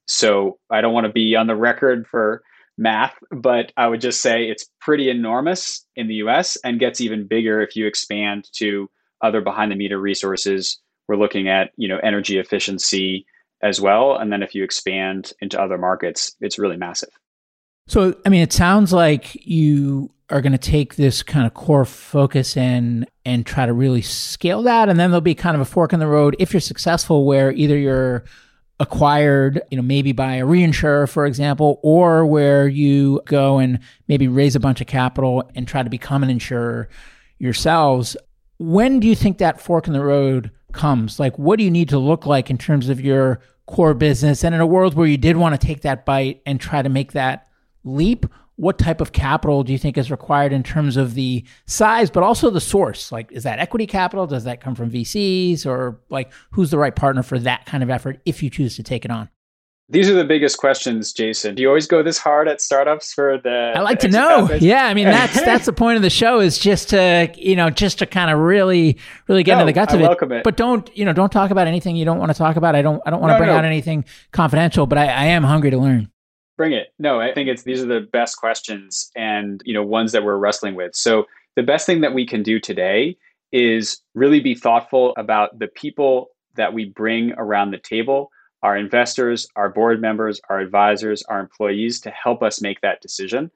So 0.05 0.59
I 0.69 0.81
don't 0.81 0.93
want 0.93 1.07
to 1.07 1.11
be 1.11 1.35
on 1.35 1.47
the 1.47 1.55
record 1.55 2.05
for 2.05 2.43
math, 2.77 3.15
but 3.31 3.71
I 3.75 3.87
would 3.87 4.01
just 4.01 4.21
say 4.21 4.43
it's 4.43 4.69
pretty 4.79 5.09
enormous 5.09 5.83
in 5.95 6.07
the 6.09 6.21
US 6.25 6.57
and 6.57 6.79
gets 6.79 7.01
even 7.01 7.25
bigger 7.25 7.59
if 7.59 7.75
you 7.75 7.87
expand 7.87 8.47
to 8.57 8.87
other 9.23 9.41
behind 9.41 9.71
the 9.71 9.75
meter 9.75 9.99
resources. 9.99 10.77
We're 11.07 11.17
looking 11.17 11.49
at, 11.49 11.71
you 11.75 11.87
know, 11.87 11.97
energy 12.03 12.37
efficiency 12.37 13.25
as 13.61 13.81
well. 13.81 14.15
And 14.15 14.31
then 14.31 14.43
if 14.43 14.55
you 14.55 14.63
expand 14.63 15.33
into 15.41 15.61
other 15.61 15.77
markets, 15.77 16.35
it's 16.41 16.59
really 16.59 16.77
massive. 16.77 17.09
So, 17.87 18.15
I 18.25 18.29
mean, 18.29 18.41
it 18.41 18.53
sounds 18.53 18.93
like 18.93 19.35
you 19.45 20.11
are 20.29 20.41
going 20.41 20.51
to 20.51 20.59
take 20.59 20.95
this 20.95 21.23
kind 21.23 21.47
of 21.47 21.55
core 21.55 21.85
focus 21.85 22.55
in 22.55 23.07
and 23.25 23.45
try 23.45 23.65
to 23.65 23.73
really 23.73 24.03
scale 24.03 24.61
that. 24.63 24.87
And 24.87 24.99
then 24.99 25.09
there'll 25.09 25.21
be 25.21 25.33
kind 25.33 25.55
of 25.55 25.61
a 25.61 25.65
fork 25.65 25.91
in 25.91 25.99
the 25.99 26.07
road 26.07 26.35
if 26.37 26.53
you're 26.53 26.59
successful, 26.59 27.25
where 27.25 27.51
either 27.51 27.75
you're 27.75 28.25
acquired, 28.79 29.61
you 29.71 29.77
know, 29.77 29.83
maybe 29.83 30.11
by 30.11 30.35
a 30.35 30.45
reinsurer, 30.45 31.09
for 31.09 31.25
example, 31.25 31.79
or 31.83 32.25
where 32.25 32.67
you 32.67 33.21
go 33.25 33.57
and 33.57 33.79
maybe 34.07 34.27
raise 34.27 34.55
a 34.55 34.59
bunch 34.59 34.81
of 34.81 34.87
capital 34.87 35.49
and 35.55 35.67
try 35.67 35.83
to 35.83 35.89
become 35.89 36.23
an 36.23 36.29
insurer 36.29 36.89
yourselves. 37.39 38.15
When 38.59 38.99
do 38.99 39.07
you 39.07 39.15
think 39.15 39.39
that 39.39 39.59
fork 39.59 39.87
in 39.87 39.93
the 39.93 40.03
road 40.03 40.51
comes? 40.73 41.19
Like, 41.19 41.37
what 41.37 41.57
do 41.57 41.63
you 41.63 41.71
need 41.71 41.89
to 41.89 41.99
look 41.99 42.25
like 42.25 42.49
in 42.49 42.57
terms 42.57 42.89
of 42.89 43.01
your 43.01 43.41
core 43.65 43.93
business? 43.93 44.43
And 44.43 44.53
in 44.55 44.61
a 44.61 44.67
world 44.67 44.93
where 44.93 45.07
you 45.07 45.17
did 45.17 45.37
want 45.37 45.59
to 45.59 45.67
take 45.67 45.81
that 45.81 46.05
bite 46.05 46.41
and 46.45 46.59
try 46.59 46.81
to 46.81 46.89
make 46.89 47.13
that 47.13 47.47
leap, 47.83 48.25
what 48.55 48.77
type 48.77 48.99
of 48.99 49.13
capital 49.13 49.63
do 49.63 49.71
you 49.71 49.77
think 49.77 49.97
is 49.97 50.11
required 50.11 50.51
in 50.51 50.63
terms 50.63 50.97
of 50.97 51.13
the 51.13 51.45
size, 51.65 52.09
but 52.09 52.23
also 52.23 52.49
the 52.49 52.59
source? 52.59 53.09
Like, 53.09 53.31
is 53.31 53.43
that 53.43 53.59
equity 53.59 53.87
capital? 53.87 54.27
Does 54.27 54.43
that 54.43 54.59
come 54.59 54.75
from 54.75 54.91
VCs? 54.91 55.65
Or 55.65 56.01
like, 56.09 56.31
who's 56.51 56.69
the 56.69 56.77
right 56.77 56.95
partner 56.95 57.23
for 57.23 57.39
that 57.39 57.65
kind 57.65 57.83
of 57.83 57.89
effort 57.89 58.21
if 58.25 58.43
you 58.43 58.49
choose 58.49 58.75
to 58.75 58.83
take 58.83 59.05
it 59.05 59.11
on? 59.11 59.29
These 59.91 60.07
are 60.07 60.13
the 60.13 60.23
biggest 60.23 60.59
questions, 60.59 61.11
Jason. 61.11 61.55
Do 61.55 61.63
you 61.63 61.67
always 61.67 61.87
go 61.87 62.03
this 62.03 62.19
hard 62.19 62.47
at 62.47 62.61
startups 62.61 63.11
for 63.11 63.39
the? 63.39 63.73
I 63.75 63.79
like 63.79 63.97
to 63.99 64.07
know. 64.07 64.47
Yeah, 64.59 64.85
I 64.85 64.93
mean 64.93 65.05
that's 65.05 65.33
that's 65.41 65.65
the 65.65 65.73
point 65.73 65.95
of 65.95 66.03
the 66.03 66.11
show 66.11 66.39
is 66.39 66.59
just 66.59 66.89
to 66.89 67.31
you 67.35 67.55
know 67.55 67.71
just 67.71 67.97
to 67.99 68.05
kind 68.05 68.29
of 68.29 68.37
really 68.37 68.97
really 69.27 69.41
get 69.41 69.55
no, 69.55 69.61
into 69.61 69.65
the 69.65 69.73
guts 69.73 69.93
I 69.93 69.97
of 69.97 70.01
welcome 70.01 70.31
it. 70.31 70.43
But 70.43 70.57
don't 70.57 70.95
you 70.95 71.05
know 71.05 71.13
don't 71.13 71.31
talk 71.31 71.49
about 71.49 71.65
anything 71.65 71.95
you 71.95 72.05
don't 72.05 72.19
want 72.19 72.31
to 72.31 72.37
talk 72.37 72.55
about. 72.55 72.75
I 72.75 72.83
don't 72.83 73.01
I 73.05 73.09
don't 73.09 73.19
want 73.19 73.31
to 73.31 73.35
no, 73.35 73.39
bring 73.39 73.49
no. 73.49 73.55
out 73.55 73.65
anything 73.65 74.05
confidential. 74.31 74.85
But 74.85 74.99
I, 74.99 75.05
I 75.07 75.25
am 75.25 75.43
hungry 75.43 75.71
to 75.71 75.77
learn. 75.77 76.11
Bring 76.55 76.73
it. 76.73 76.93
No, 76.99 77.19
I 77.19 77.33
think 77.33 77.49
it's 77.49 77.63
these 77.63 77.81
are 77.81 77.87
the 77.87 78.01
best 78.01 78.37
questions 78.37 79.09
and 79.15 79.63
you 79.65 79.73
know 79.73 79.83
ones 79.83 80.11
that 80.11 80.23
we're 80.23 80.37
wrestling 80.37 80.75
with. 80.75 80.95
So 80.95 81.25
the 81.55 81.63
best 81.63 81.87
thing 81.87 82.01
that 82.01 82.13
we 82.13 82.27
can 82.27 82.43
do 82.43 82.59
today 82.59 83.17
is 83.51 84.01
really 84.13 84.39
be 84.39 84.53
thoughtful 84.53 85.13
about 85.17 85.57
the 85.57 85.67
people 85.67 86.29
that 86.57 86.73
we 86.73 86.85
bring 86.85 87.33
around 87.37 87.71
the 87.71 87.79
table, 87.79 88.29
our 88.61 88.77
investors, 88.77 89.47
our 89.55 89.69
board 89.69 90.01
members, 90.01 90.41
our 90.49 90.59
advisors, 90.59 91.23
our 91.23 91.39
employees 91.39 91.99
to 92.01 92.11
help 92.11 92.43
us 92.43 92.61
make 92.61 92.81
that 92.81 93.01
decision. 93.01 93.51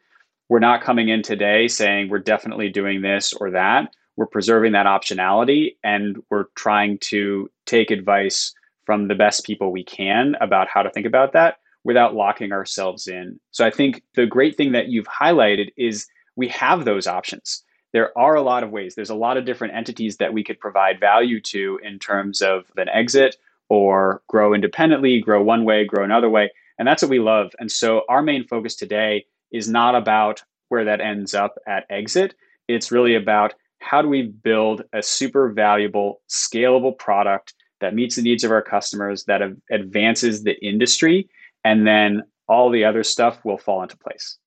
We're 0.50 0.60
not 0.60 0.84
coming 0.84 1.10
in 1.10 1.22
today 1.22 1.68
saying 1.68 2.10
we're 2.10 2.20
definitely 2.20 2.70
doing 2.70 3.02
this 3.02 3.34
or 3.34 3.52
that. 3.52 3.94
We're 4.16 4.28
preserving 4.28 4.74
that 4.74 4.86
optionality 4.86 5.78
and 5.84 6.22
we're 6.30 6.46
trying 6.56 7.00
to 7.00 7.50
take 7.66 7.92
advice 7.92 8.54
from 8.86 9.08
the 9.08 9.16
best 9.16 9.46
people 9.46 9.72
we 9.72 9.84
can 9.84 10.36
about 10.42 10.68
how 10.68 10.84
to 10.84 10.90
think 10.90 11.06
about 11.06 11.34
that 11.34 11.58
without 11.84 12.16
locking 12.16 12.52
ourselves 12.52 13.08
in. 13.08 13.40
So 13.52 13.66
I 13.66 13.72
think 13.72 14.04
the 14.16 14.26
great 14.26 14.56
thing 14.56 14.74
that 14.74 14.88
you've 14.88 15.08
highlighted 15.08 15.72
is 15.78 16.08
we 16.36 16.48
have 16.50 16.86
those 16.86 17.08
options. 17.08 17.64
There 17.92 18.18
are 18.18 18.36
a 18.36 18.42
lot 18.42 18.64
of 18.64 18.72
ways. 18.72 18.96
There's 18.96 19.10
a 19.10 19.16
lot 19.16 19.38
of 19.38 19.46
different 19.46 19.76
entities 19.76 20.18
that 20.18 20.34
we 20.34 20.44
could 20.44 20.60
provide 20.60 21.00
value 21.00 21.40
to 21.42 21.80
in 21.84 22.00
terms 22.00 22.42
of 22.42 22.66
an 22.78 22.90
exit 22.90 23.38
or 23.74 24.22
grow 24.28 24.54
independently, 24.54 25.20
grow 25.20 25.42
one 25.42 25.66
way, 25.66 25.86
grow 25.86 26.04
another 26.04 26.30
way. 26.30 26.52
And 26.78 26.88
that's 26.88 27.02
what 27.02 27.10
we 27.10 27.20
love. 27.20 27.52
And 27.60 27.72
so 27.72 28.04
our 28.10 28.22
main 28.22 28.48
focus 28.48 28.76
today 28.76 29.26
is 29.52 29.68
not 29.68 29.96
about 29.96 30.42
where 30.70 30.86
that 30.86 31.02
ends 31.02 31.34
up 31.34 31.56
at 31.68 31.86
exit. 31.90 32.36
It's 32.68 32.92
really 32.92 33.16
about 33.16 33.54
how 33.80 34.02
do 34.02 34.08
we 34.08 34.24
build 34.24 34.84
a 34.94 35.04
super 35.04 35.52
valuable, 35.52 36.22
scalable 36.30 36.98
product 36.98 37.54
that 37.82 37.94
meets 37.94 38.16
the 38.16 38.22
needs 38.22 38.44
of 38.44 38.52
our 38.52 38.62
customers, 38.62 39.26
that 39.26 39.42
advances 39.70 40.44
the 40.44 40.58
industry, 40.66 41.30
and 41.66 41.86
then 41.86 42.24
all 42.48 42.70
the 42.70 42.86
other 42.86 43.04
stuff 43.04 43.44
will 43.44 43.58
fall 43.58 43.84
into 43.84 43.98
place. 43.98 44.38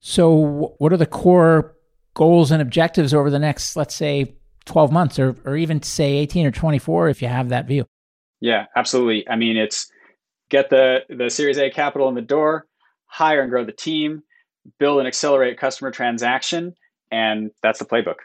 So, 0.00 0.74
what 0.78 0.92
are 0.92 0.96
the 0.96 1.06
core 1.06 1.76
goals 2.14 2.50
and 2.50 2.60
objectives 2.60 3.14
over 3.14 3.30
the 3.30 3.38
next, 3.38 3.76
let's 3.76 3.94
say, 3.94 4.34
12 4.64 4.92
months 4.92 5.18
or, 5.18 5.36
or 5.44 5.56
even 5.56 5.82
say 5.82 6.16
18 6.16 6.46
or 6.46 6.50
24 6.50 7.08
if 7.08 7.22
you 7.22 7.28
have 7.28 7.50
that 7.50 7.66
view? 7.66 7.86
Yeah, 8.40 8.66
absolutely. 8.74 9.28
I 9.28 9.36
mean, 9.36 9.56
it's 9.56 9.90
get 10.50 10.70
the, 10.70 11.04
the 11.08 11.30
Series 11.30 11.58
A 11.58 11.70
capital 11.70 12.08
in 12.08 12.14
the 12.14 12.22
door, 12.22 12.66
hire 13.06 13.42
and 13.42 13.50
grow 13.50 13.64
the 13.64 13.72
team, 13.72 14.22
build 14.78 14.98
and 14.98 15.06
accelerate 15.06 15.58
customer 15.58 15.90
transaction, 15.90 16.74
and 17.10 17.50
that's 17.62 17.78
the 17.78 17.84
playbook. 17.84 18.16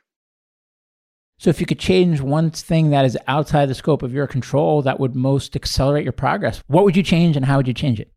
So, 1.38 1.50
if 1.50 1.60
you 1.60 1.66
could 1.66 1.80
change 1.80 2.22
one 2.22 2.50
thing 2.50 2.92
that 2.92 3.04
is 3.04 3.18
outside 3.28 3.68
the 3.68 3.76
scope 3.76 4.04
of 4.04 4.14
your 4.14 4.26
control 4.26 4.82
that 4.84 5.00
would 5.02 5.16
most 5.16 5.56
accelerate 5.56 6.04
your 6.04 6.14
progress, 6.14 6.64
what 6.68 6.86
would 6.86 6.96
you 6.96 7.04
change 7.04 7.36
and 7.36 7.46
how 7.46 7.58
would 7.58 7.68
you 7.68 7.74
change 7.74 8.00
it? 8.00 8.12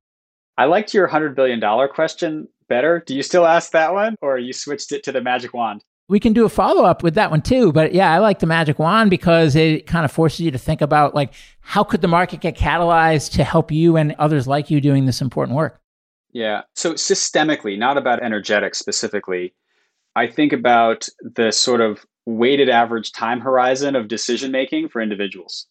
I 0.56 0.66
liked 0.66 0.94
your 0.94 1.08
$100 1.08 1.34
billion 1.34 1.60
question 1.88 2.48
better. 2.68 3.02
Do 3.06 3.14
you 3.14 3.22
still 3.22 3.46
ask 3.46 3.72
that 3.72 3.92
one 3.92 4.16
or 4.20 4.38
you 4.38 4.52
switched 4.52 4.92
it 4.92 5.02
to 5.04 5.12
the 5.12 5.20
magic 5.20 5.52
wand? 5.52 5.82
We 6.08 6.18
can 6.18 6.32
do 6.32 6.44
a 6.46 6.48
follow 6.48 6.84
up 6.84 7.02
with 7.02 7.14
that 7.14 7.30
one 7.30 7.42
too. 7.42 7.70
But 7.70 7.92
yeah, 7.92 8.12
I 8.12 8.18
like 8.18 8.38
the 8.38 8.46
magic 8.46 8.78
wand 8.78 9.10
because 9.10 9.54
it 9.54 9.86
kind 9.86 10.04
of 10.04 10.12
forces 10.12 10.40
you 10.40 10.50
to 10.50 10.58
think 10.58 10.80
about 10.80 11.14
like, 11.14 11.34
how 11.60 11.84
could 11.84 12.00
the 12.00 12.08
market 12.08 12.40
get 12.40 12.56
catalyzed 12.56 13.32
to 13.32 13.44
help 13.44 13.70
you 13.70 13.96
and 13.96 14.14
others 14.18 14.46
like 14.46 14.70
you 14.70 14.80
doing 14.80 15.04
this 15.04 15.20
important 15.20 15.56
work? 15.56 15.80
Yeah. 16.32 16.62
So 16.74 16.94
systemically, 16.94 17.78
not 17.78 17.98
about 17.98 18.22
energetics 18.22 18.78
specifically, 18.78 19.54
I 20.16 20.26
think 20.26 20.52
about 20.52 21.08
the 21.20 21.52
sort 21.52 21.80
of 21.80 22.04
weighted 22.26 22.68
average 22.68 23.12
time 23.12 23.40
horizon 23.40 23.96
of 23.96 24.08
decision 24.08 24.50
making 24.50 24.88
for 24.88 25.00
individuals. 25.00 25.66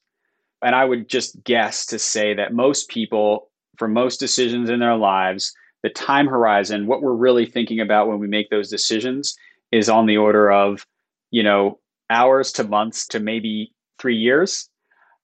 And 0.62 0.76
I 0.76 0.86
would 0.86 1.10
just 1.10 1.44
guess 1.44 1.86
to 1.88 2.00
say 2.00 2.34
that 2.34 2.54
most 2.54 2.90
people 2.90 3.50
for 3.78 3.88
most 3.88 4.20
decisions 4.20 4.70
in 4.70 4.80
their 4.80 4.96
lives, 4.96 5.54
the 5.84 5.90
time 5.90 6.28
horizon, 6.28 6.88
what 6.88 7.02
we're 7.02 7.14
really 7.14 7.46
thinking 7.46 7.80
about 7.80 8.08
when 8.08 8.20
we 8.20 8.28
make 8.28 8.50
those 8.50 8.70
decisions 8.70 9.36
is 9.72 9.90
on 9.90 10.06
the 10.06 10.18
order 10.18 10.52
of, 10.52 10.86
you 11.32 11.44
know, 11.44 11.80
hours 12.10 12.52
to 12.54 12.64
months 12.64 13.08
to 13.08 13.20
maybe 13.20 13.74
three 14.00 14.16
years. 14.16 14.70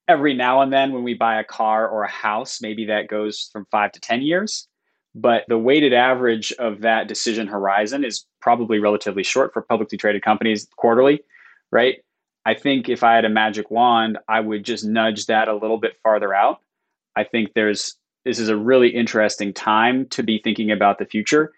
Every 0.08 0.34
now 0.34 0.62
and 0.62 0.74
then, 0.74 0.92
when 0.92 1.04
we 1.04 1.14
buy 1.14 1.40
a 1.40 1.44
car 1.44 1.88
or 1.88 2.04
a 2.04 2.12
house, 2.12 2.62
maybe 2.62 2.86
that 2.86 3.08
goes 3.08 3.50
from 3.54 3.66
five 3.72 3.92
to 3.94 4.00
10 4.00 4.22
years. 4.22 4.68
But 5.16 5.46
the 5.48 5.58
weighted 5.58 5.94
average 5.94 6.52
of 6.54 6.82
that 6.82 7.08
decision 7.08 7.48
horizon 7.48 8.04
is 8.04 8.26
probably 8.42 8.80
relatively 8.80 9.24
short 9.24 9.54
for 9.54 9.62
publicly 9.62 9.98
traded 9.98 10.24
companies 10.24 10.68
quarterly, 10.76 11.22
right? 11.72 12.00
I 12.46 12.54
think 12.56 12.90
if 12.90 13.04
I 13.04 13.16
had 13.16 13.24
a 13.24 13.30
magic 13.30 13.72
wand, 13.72 14.18
I 14.28 14.40
would 14.40 14.66
just 14.66 14.84
nudge 14.84 15.28
that 15.28 15.48
a 15.48 15.56
little 15.56 15.78
bit 15.78 15.98
farther 16.04 16.34
out. 16.34 16.60
I 17.16 17.24
think 17.24 17.54
there's 17.54 17.96
this 18.26 18.40
is 18.40 18.50
a 18.50 18.58
really 18.58 18.90
interesting 18.90 19.54
time 19.54 20.08
to 20.08 20.24
be 20.24 20.40
thinking 20.40 20.72
about 20.72 20.98
the 20.98 21.06
future. 21.06 21.52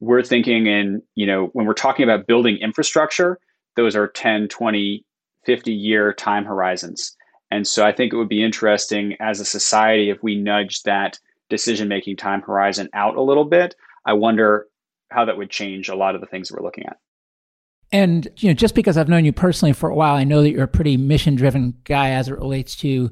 We're 0.00 0.22
thinking 0.22 0.66
in, 0.66 1.02
you 1.14 1.26
know, 1.26 1.46
when 1.52 1.66
we're 1.66 1.74
talking 1.74 2.04
about 2.04 2.26
building 2.26 2.56
infrastructure, 2.58 3.38
those 3.76 3.96
are 3.96 4.08
10, 4.08 4.48
20, 4.48 5.04
50 5.44 5.72
year 5.72 6.12
time 6.12 6.44
horizons. 6.44 7.16
And 7.50 7.66
so 7.66 7.84
I 7.84 7.92
think 7.92 8.12
it 8.12 8.16
would 8.16 8.28
be 8.28 8.44
interesting 8.44 9.16
as 9.20 9.40
a 9.40 9.44
society 9.44 10.10
if 10.10 10.22
we 10.22 10.36
nudge 10.36 10.82
that 10.82 11.18
decision 11.48 11.88
making 11.88 12.16
time 12.16 12.42
horizon 12.42 12.88
out 12.92 13.16
a 13.16 13.22
little 13.22 13.44
bit. 13.44 13.74
I 14.04 14.12
wonder 14.12 14.66
how 15.10 15.24
that 15.24 15.38
would 15.38 15.50
change 15.50 15.88
a 15.88 15.96
lot 15.96 16.14
of 16.14 16.20
the 16.20 16.26
things 16.26 16.48
that 16.48 16.56
we're 16.56 16.64
looking 16.64 16.84
at. 16.86 16.98
And 17.90 18.28
you 18.36 18.48
know, 18.48 18.54
just 18.54 18.74
because 18.74 18.98
I've 18.98 19.08
known 19.08 19.24
you 19.24 19.32
personally 19.32 19.72
for 19.72 19.88
a 19.88 19.94
while, 19.94 20.14
I 20.14 20.24
know 20.24 20.42
that 20.42 20.50
you're 20.50 20.64
a 20.64 20.68
pretty 20.68 20.98
mission 20.98 21.36
driven 21.36 21.74
guy 21.84 22.10
as 22.10 22.28
it 22.28 22.32
relates 22.32 22.76
to 22.76 23.10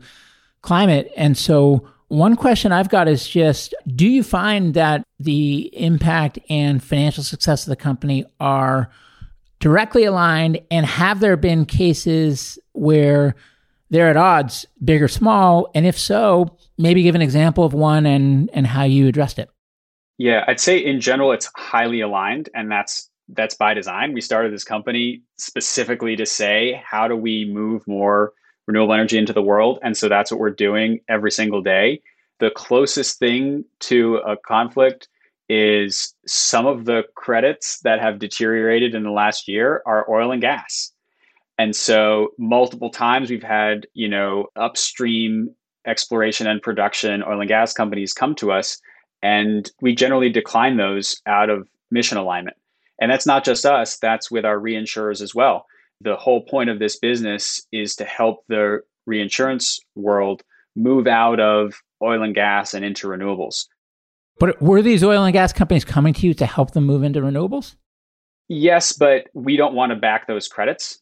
climate. 0.60 1.10
And 1.16 1.36
so 1.36 1.88
one 2.08 2.36
question 2.36 2.72
I've 2.72 2.88
got 2.88 3.08
is 3.08 3.28
just 3.28 3.74
do 3.94 4.06
you 4.06 4.22
find 4.22 4.74
that 4.74 5.02
the 5.18 5.70
impact 5.72 6.38
and 6.48 6.82
financial 6.82 7.24
success 7.24 7.66
of 7.66 7.70
the 7.70 7.76
company 7.76 8.24
are 8.38 8.90
directly 9.60 10.04
aligned? 10.04 10.60
And 10.70 10.86
have 10.86 11.20
there 11.20 11.36
been 11.36 11.64
cases 11.64 12.58
where 12.72 13.34
they're 13.90 14.08
at 14.08 14.16
odds, 14.16 14.66
big 14.84 15.02
or 15.02 15.08
small? 15.08 15.70
And 15.74 15.86
if 15.86 15.98
so, 15.98 16.56
maybe 16.78 17.02
give 17.02 17.14
an 17.14 17.22
example 17.22 17.64
of 17.64 17.72
one 17.72 18.06
and, 18.06 18.50
and 18.52 18.66
how 18.66 18.84
you 18.84 19.08
addressed 19.08 19.38
it. 19.38 19.50
Yeah, 20.18 20.44
I'd 20.46 20.60
say 20.60 20.78
in 20.78 21.00
general 21.00 21.32
it's 21.32 21.50
highly 21.56 22.00
aligned 22.00 22.48
and 22.54 22.70
that's 22.70 23.10
that's 23.30 23.56
by 23.56 23.74
design. 23.74 24.12
We 24.12 24.20
started 24.20 24.52
this 24.52 24.62
company 24.62 25.22
specifically 25.36 26.14
to 26.14 26.24
say 26.24 26.80
how 26.88 27.08
do 27.08 27.16
we 27.16 27.44
move 27.44 27.82
more 27.88 28.32
renewable 28.66 28.94
energy 28.94 29.18
into 29.18 29.32
the 29.32 29.42
world. 29.42 29.78
And 29.82 29.96
so 29.96 30.08
that's 30.08 30.30
what 30.30 30.40
we're 30.40 30.50
doing 30.50 31.00
every 31.08 31.30
single 31.30 31.62
day. 31.62 32.02
The 32.38 32.50
closest 32.50 33.18
thing 33.18 33.64
to 33.80 34.16
a 34.16 34.36
conflict 34.36 35.08
is 35.48 36.14
some 36.26 36.66
of 36.66 36.84
the 36.84 37.04
credits 37.14 37.80
that 37.80 38.00
have 38.00 38.18
deteriorated 38.18 38.94
in 38.94 39.04
the 39.04 39.10
last 39.10 39.46
year 39.46 39.82
are 39.86 40.10
oil 40.10 40.32
and 40.32 40.40
gas. 40.40 40.92
And 41.58 41.74
so 41.74 42.30
multiple 42.38 42.90
times 42.90 43.30
we've 43.30 43.42
had, 43.42 43.86
you 43.94 44.08
know, 44.08 44.46
upstream 44.56 45.54
exploration 45.86 46.46
and 46.46 46.60
production 46.60 47.22
oil 47.22 47.40
and 47.40 47.48
gas 47.48 47.72
companies 47.72 48.12
come 48.12 48.34
to 48.34 48.50
us 48.50 48.78
and 49.22 49.70
we 49.80 49.94
generally 49.94 50.28
decline 50.28 50.76
those 50.76 51.22
out 51.26 51.48
of 51.48 51.68
mission 51.90 52.18
alignment. 52.18 52.56
And 53.00 53.10
that's 53.10 53.26
not 53.26 53.44
just 53.44 53.64
us, 53.64 53.96
that's 53.98 54.30
with 54.30 54.44
our 54.44 54.58
reinsurers 54.58 55.22
as 55.22 55.34
well 55.34 55.66
the 56.00 56.16
whole 56.16 56.42
point 56.42 56.70
of 56.70 56.78
this 56.78 56.98
business 56.98 57.66
is 57.72 57.96
to 57.96 58.04
help 58.04 58.44
the 58.48 58.80
reinsurance 59.06 59.80
world 59.94 60.42
move 60.74 61.06
out 61.06 61.40
of 61.40 61.74
oil 62.02 62.22
and 62.22 62.34
gas 62.34 62.74
and 62.74 62.84
into 62.84 63.08
renewables. 63.08 63.66
But 64.38 64.60
were 64.60 64.82
these 64.82 65.02
oil 65.02 65.24
and 65.24 65.32
gas 65.32 65.52
companies 65.52 65.84
coming 65.84 66.12
to 66.14 66.26
you 66.26 66.34
to 66.34 66.46
help 66.46 66.72
them 66.72 66.84
move 66.84 67.02
into 67.02 67.20
renewables? 67.20 67.76
Yes, 68.48 68.92
but 68.92 69.28
we 69.34 69.56
don't 69.56 69.74
want 69.74 69.90
to 69.90 69.96
back 69.96 70.26
those 70.26 70.46
credits. 70.46 71.00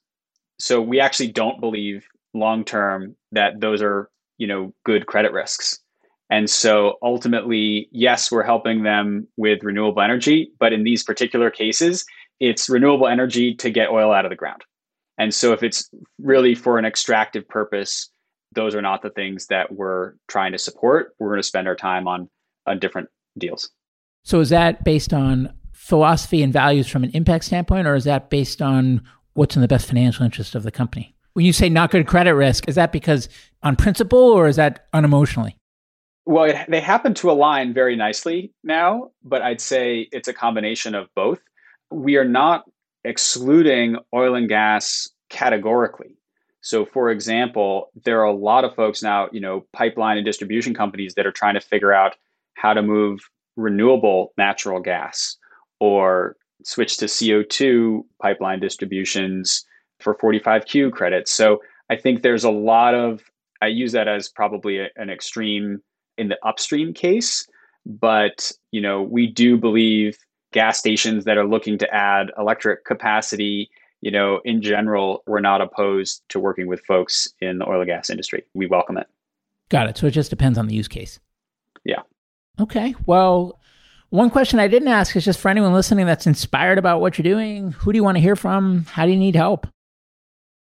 So 0.58 0.80
we 0.80 1.00
actually 1.00 1.32
don't 1.32 1.60
believe 1.60 2.06
long 2.32 2.64
term 2.64 3.16
that 3.32 3.60
those 3.60 3.82
are, 3.82 4.08
you 4.38 4.46
know, 4.46 4.72
good 4.84 5.06
credit 5.06 5.32
risks. 5.32 5.80
And 6.30 6.48
so 6.48 6.94
ultimately, 7.02 7.88
yes, 7.92 8.30
we're 8.30 8.44
helping 8.44 8.82
them 8.82 9.26
with 9.36 9.62
renewable 9.62 10.00
energy, 10.00 10.50
but 10.58 10.72
in 10.72 10.84
these 10.84 11.02
particular 11.02 11.50
cases, 11.50 12.04
it's 12.40 12.68
renewable 12.68 13.06
energy 13.06 13.54
to 13.56 13.70
get 13.70 13.90
oil 13.90 14.12
out 14.12 14.24
of 14.24 14.30
the 14.30 14.36
ground. 14.36 14.62
And 15.18 15.32
so 15.32 15.52
if 15.52 15.62
it's 15.62 15.88
really 16.18 16.54
for 16.54 16.78
an 16.78 16.84
extractive 16.84 17.48
purpose, 17.48 18.10
those 18.52 18.74
are 18.74 18.82
not 18.82 19.02
the 19.02 19.10
things 19.10 19.46
that 19.46 19.72
we're 19.72 20.14
trying 20.28 20.52
to 20.52 20.58
support. 20.58 21.14
We're 21.18 21.28
going 21.28 21.40
to 21.40 21.46
spend 21.46 21.68
our 21.68 21.76
time 21.76 22.08
on 22.08 22.28
on 22.66 22.78
different 22.78 23.08
deals. 23.36 23.70
So 24.22 24.40
is 24.40 24.48
that 24.48 24.84
based 24.84 25.12
on 25.12 25.52
philosophy 25.72 26.42
and 26.42 26.52
values 26.52 26.88
from 26.88 27.04
an 27.04 27.10
impact 27.10 27.44
standpoint, 27.44 27.86
or 27.86 27.94
is 27.94 28.04
that 28.04 28.30
based 28.30 28.62
on 28.62 29.02
what's 29.34 29.54
in 29.54 29.62
the 29.62 29.68
best 29.68 29.86
financial 29.86 30.24
interest 30.24 30.54
of 30.54 30.62
the 30.62 30.70
company? 30.70 31.14
When 31.34 31.44
you 31.44 31.52
say 31.52 31.68
not 31.68 31.90
good 31.90 32.06
credit 32.06 32.34
risk, 32.34 32.68
is 32.68 32.76
that 32.76 32.92
because 32.92 33.28
on 33.62 33.76
principle 33.76 34.18
or 34.18 34.46
is 34.48 34.56
that 34.56 34.90
unemotionally? 34.92 35.54
Well, 36.26 36.44
it, 36.44 36.56
they 36.68 36.80
happen 36.80 37.12
to 37.14 37.30
align 37.30 37.74
very 37.74 37.96
nicely 37.96 38.52
now, 38.62 39.10
but 39.22 39.42
I'd 39.42 39.60
say 39.60 40.08
it's 40.10 40.28
a 40.28 40.32
combination 40.32 40.94
of 40.94 41.08
both. 41.14 41.40
We 41.90 42.16
are 42.16 42.24
not 42.24 42.64
excluding 43.04 43.96
oil 44.14 44.34
and 44.34 44.48
gas 44.48 45.08
categorically. 45.28 46.16
So, 46.60 46.86
for 46.86 47.10
example, 47.10 47.90
there 48.04 48.20
are 48.20 48.24
a 48.24 48.32
lot 48.32 48.64
of 48.64 48.74
folks 48.74 49.02
now, 49.02 49.28
you 49.32 49.40
know, 49.40 49.66
pipeline 49.72 50.16
and 50.16 50.24
distribution 50.24 50.74
companies 50.74 51.14
that 51.14 51.26
are 51.26 51.32
trying 51.32 51.54
to 51.54 51.60
figure 51.60 51.92
out 51.92 52.16
how 52.54 52.72
to 52.72 52.82
move 52.82 53.20
renewable 53.56 54.32
natural 54.38 54.80
gas 54.80 55.36
or 55.78 56.36
switch 56.64 56.96
to 56.96 57.04
CO2 57.04 58.02
pipeline 58.22 58.60
distributions 58.60 59.64
for 60.00 60.14
45Q 60.14 60.92
credits. 60.92 61.30
So, 61.30 61.60
I 61.90 61.96
think 61.96 62.22
there's 62.22 62.44
a 62.44 62.50
lot 62.50 62.94
of, 62.94 63.22
I 63.60 63.66
use 63.66 63.92
that 63.92 64.08
as 64.08 64.30
probably 64.30 64.78
a, 64.78 64.88
an 64.96 65.10
extreme 65.10 65.82
in 66.16 66.28
the 66.28 66.38
upstream 66.42 66.94
case, 66.94 67.46
but, 67.84 68.50
you 68.70 68.80
know, 68.80 69.02
we 69.02 69.26
do 69.26 69.58
believe 69.58 70.16
gas 70.54 70.78
stations 70.78 71.26
that 71.26 71.36
are 71.36 71.46
looking 71.46 71.76
to 71.78 71.94
add 71.94 72.32
electric 72.38 72.86
capacity 72.86 73.70
you 74.04 74.10
know, 74.10 74.42
in 74.44 74.60
general, 74.60 75.22
we're 75.26 75.40
not 75.40 75.62
opposed 75.62 76.22
to 76.28 76.38
working 76.38 76.66
with 76.66 76.84
folks 76.84 77.26
in 77.40 77.56
the 77.56 77.66
oil 77.66 77.80
and 77.80 77.88
gas 77.88 78.10
industry. 78.10 78.44
We 78.52 78.66
welcome 78.66 78.98
it. 78.98 79.06
Got 79.70 79.88
it. 79.88 79.96
So 79.96 80.06
it 80.06 80.10
just 80.10 80.28
depends 80.28 80.58
on 80.58 80.66
the 80.66 80.74
use 80.74 80.88
case. 80.88 81.18
Yeah. 81.86 82.02
Okay. 82.60 82.94
Well, 83.06 83.58
one 84.10 84.28
question 84.28 84.58
I 84.58 84.68
didn't 84.68 84.88
ask 84.88 85.16
is 85.16 85.24
just 85.24 85.40
for 85.40 85.48
anyone 85.48 85.72
listening 85.72 86.04
that's 86.04 86.26
inspired 86.26 86.76
about 86.76 87.00
what 87.00 87.16
you're 87.16 87.22
doing, 87.22 87.72
who 87.72 87.94
do 87.94 87.96
you 87.96 88.04
want 88.04 88.18
to 88.18 88.20
hear 88.20 88.36
from? 88.36 88.84
How 88.90 89.06
do 89.06 89.10
you 89.10 89.16
need 89.18 89.36
help? 89.36 89.66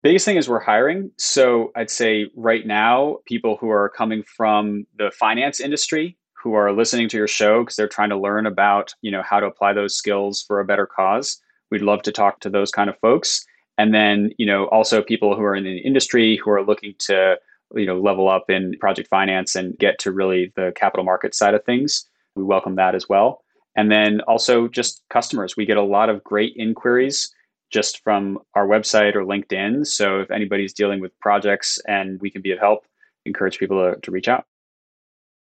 Biggest 0.04 0.24
thing 0.24 0.38
is 0.38 0.48
we're 0.48 0.62
hiring. 0.62 1.12
So 1.18 1.74
I'd 1.76 1.90
say 1.90 2.28
right 2.38 2.66
now, 2.66 3.18
people 3.26 3.58
who 3.60 3.70
are 3.70 3.90
coming 3.90 4.24
from 4.24 4.88
the 4.98 5.12
finance 5.12 5.60
industry 5.60 6.18
who 6.44 6.54
are 6.54 6.74
listening 6.74 7.08
to 7.10 7.18
your 7.18 7.28
show 7.28 7.62
because 7.64 7.78
they're 7.78 7.88
trying 7.88 8.10
to 8.10 8.18
learn 8.18 8.46
about, 8.46 8.94
you 9.02 9.10
know, 9.10 9.24
how 9.24 9.40
to 9.40 9.46
apply 9.46 9.74
those 9.74 9.96
skills 9.96 10.44
for 10.44 10.60
a 10.60 10.66
better 10.66 10.86
cause 10.86 11.42
We'd 11.74 11.82
love 11.82 12.04
to 12.04 12.12
talk 12.12 12.40
to 12.42 12.52
those 12.52 12.70
kind 12.70 12.88
of 12.88 13.00
folks. 13.00 13.44
And 13.80 13.96
then, 13.96 14.30
you 14.38 14.46
know, 14.46 14.66
also 14.68 15.02
people 15.02 15.36
who 15.36 15.42
are 15.42 15.56
in 15.56 15.64
the 15.64 15.80
industry 15.80 16.38
who 16.38 16.52
are 16.52 16.64
looking 16.64 16.94
to, 17.00 17.40
you 17.74 17.88
know, 17.88 18.00
level 18.00 18.30
up 18.30 18.48
in 18.48 18.78
project 18.80 19.10
finance 19.10 19.56
and 19.56 19.76
get 19.80 19.98
to 20.00 20.12
really 20.12 20.54
the 20.56 20.72
capital 20.76 21.04
market 21.04 21.34
side 21.34 21.56
of 21.56 21.66
things. 21.66 22.08
We 22.36 22.44
welcome 22.44 22.76
that 22.76 22.94
as 22.94 23.10
well. 23.10 23.44
And 23.76 23.92
then 23.92 24.22
also 24.28 24.68
just 24.68 25.02
customers. 25.10 25.58
We 25.58 25.66
get 25.66 25.78
a 25.78 25.82
lot 25.82 26.10
of 26.10 26.24
great 26.24 26.54
inquiries 26.58 27.34
just 27.72 28.04
from 28.04 28.38
our 28.54 28.68
website 28.68 29.16
or 29.16 29.24
LinkedIn. 29.24 29.88
So 29.88 30.20
if 30.20 30.30
anybody's 30.30 30.74
dealing 30.74 31.00
with 31.00 31.20
projects 31.22 31.80
and 31.88 32.22
we 32.22 32.30
can 32.30 32.44
be 32.44 32.52
of 32.52 32.60
help, 32.60 32.86
encourage 33.26 33.58
people 33.58 33.94
to, 33.94 34.00
to 34.00 34.12
reach 34.12 34.28
out. 34.28 34.46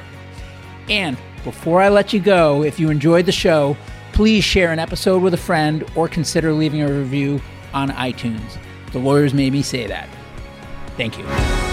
And 0.88 1.17
before 1.44 1.82
I 1.82 1.90
let 1.90 2.14
you 2.14 2.20
go, 2.20 2.64
if 2.64 2.80
you 2.80 2.90
enjoyed 2.90 3.26
the 3.26 3.32
show, 3.32 3.78
please 4.12 4.44
share 4.44 4.72
an 4.72 4.80
episode 4.80 5.22
with 5.22 5.34
a 5.34 5.38
friend 5.38 5.84
or 5.96 6.08
consider 6.08 6.52
leaving 6.52 6.82
a 6.82 6.92
review 6.92 7.42
on 7.74 7.90
iTunes. 7.92 8.58
The 8.92 9.00
lawyers 9.00 9.34
made 9.34 9.54
me 9.54 9.62
say 9.62 9.88
that. 9.88 10.10
Thank 10.98 11.18
you. 11.18 11.68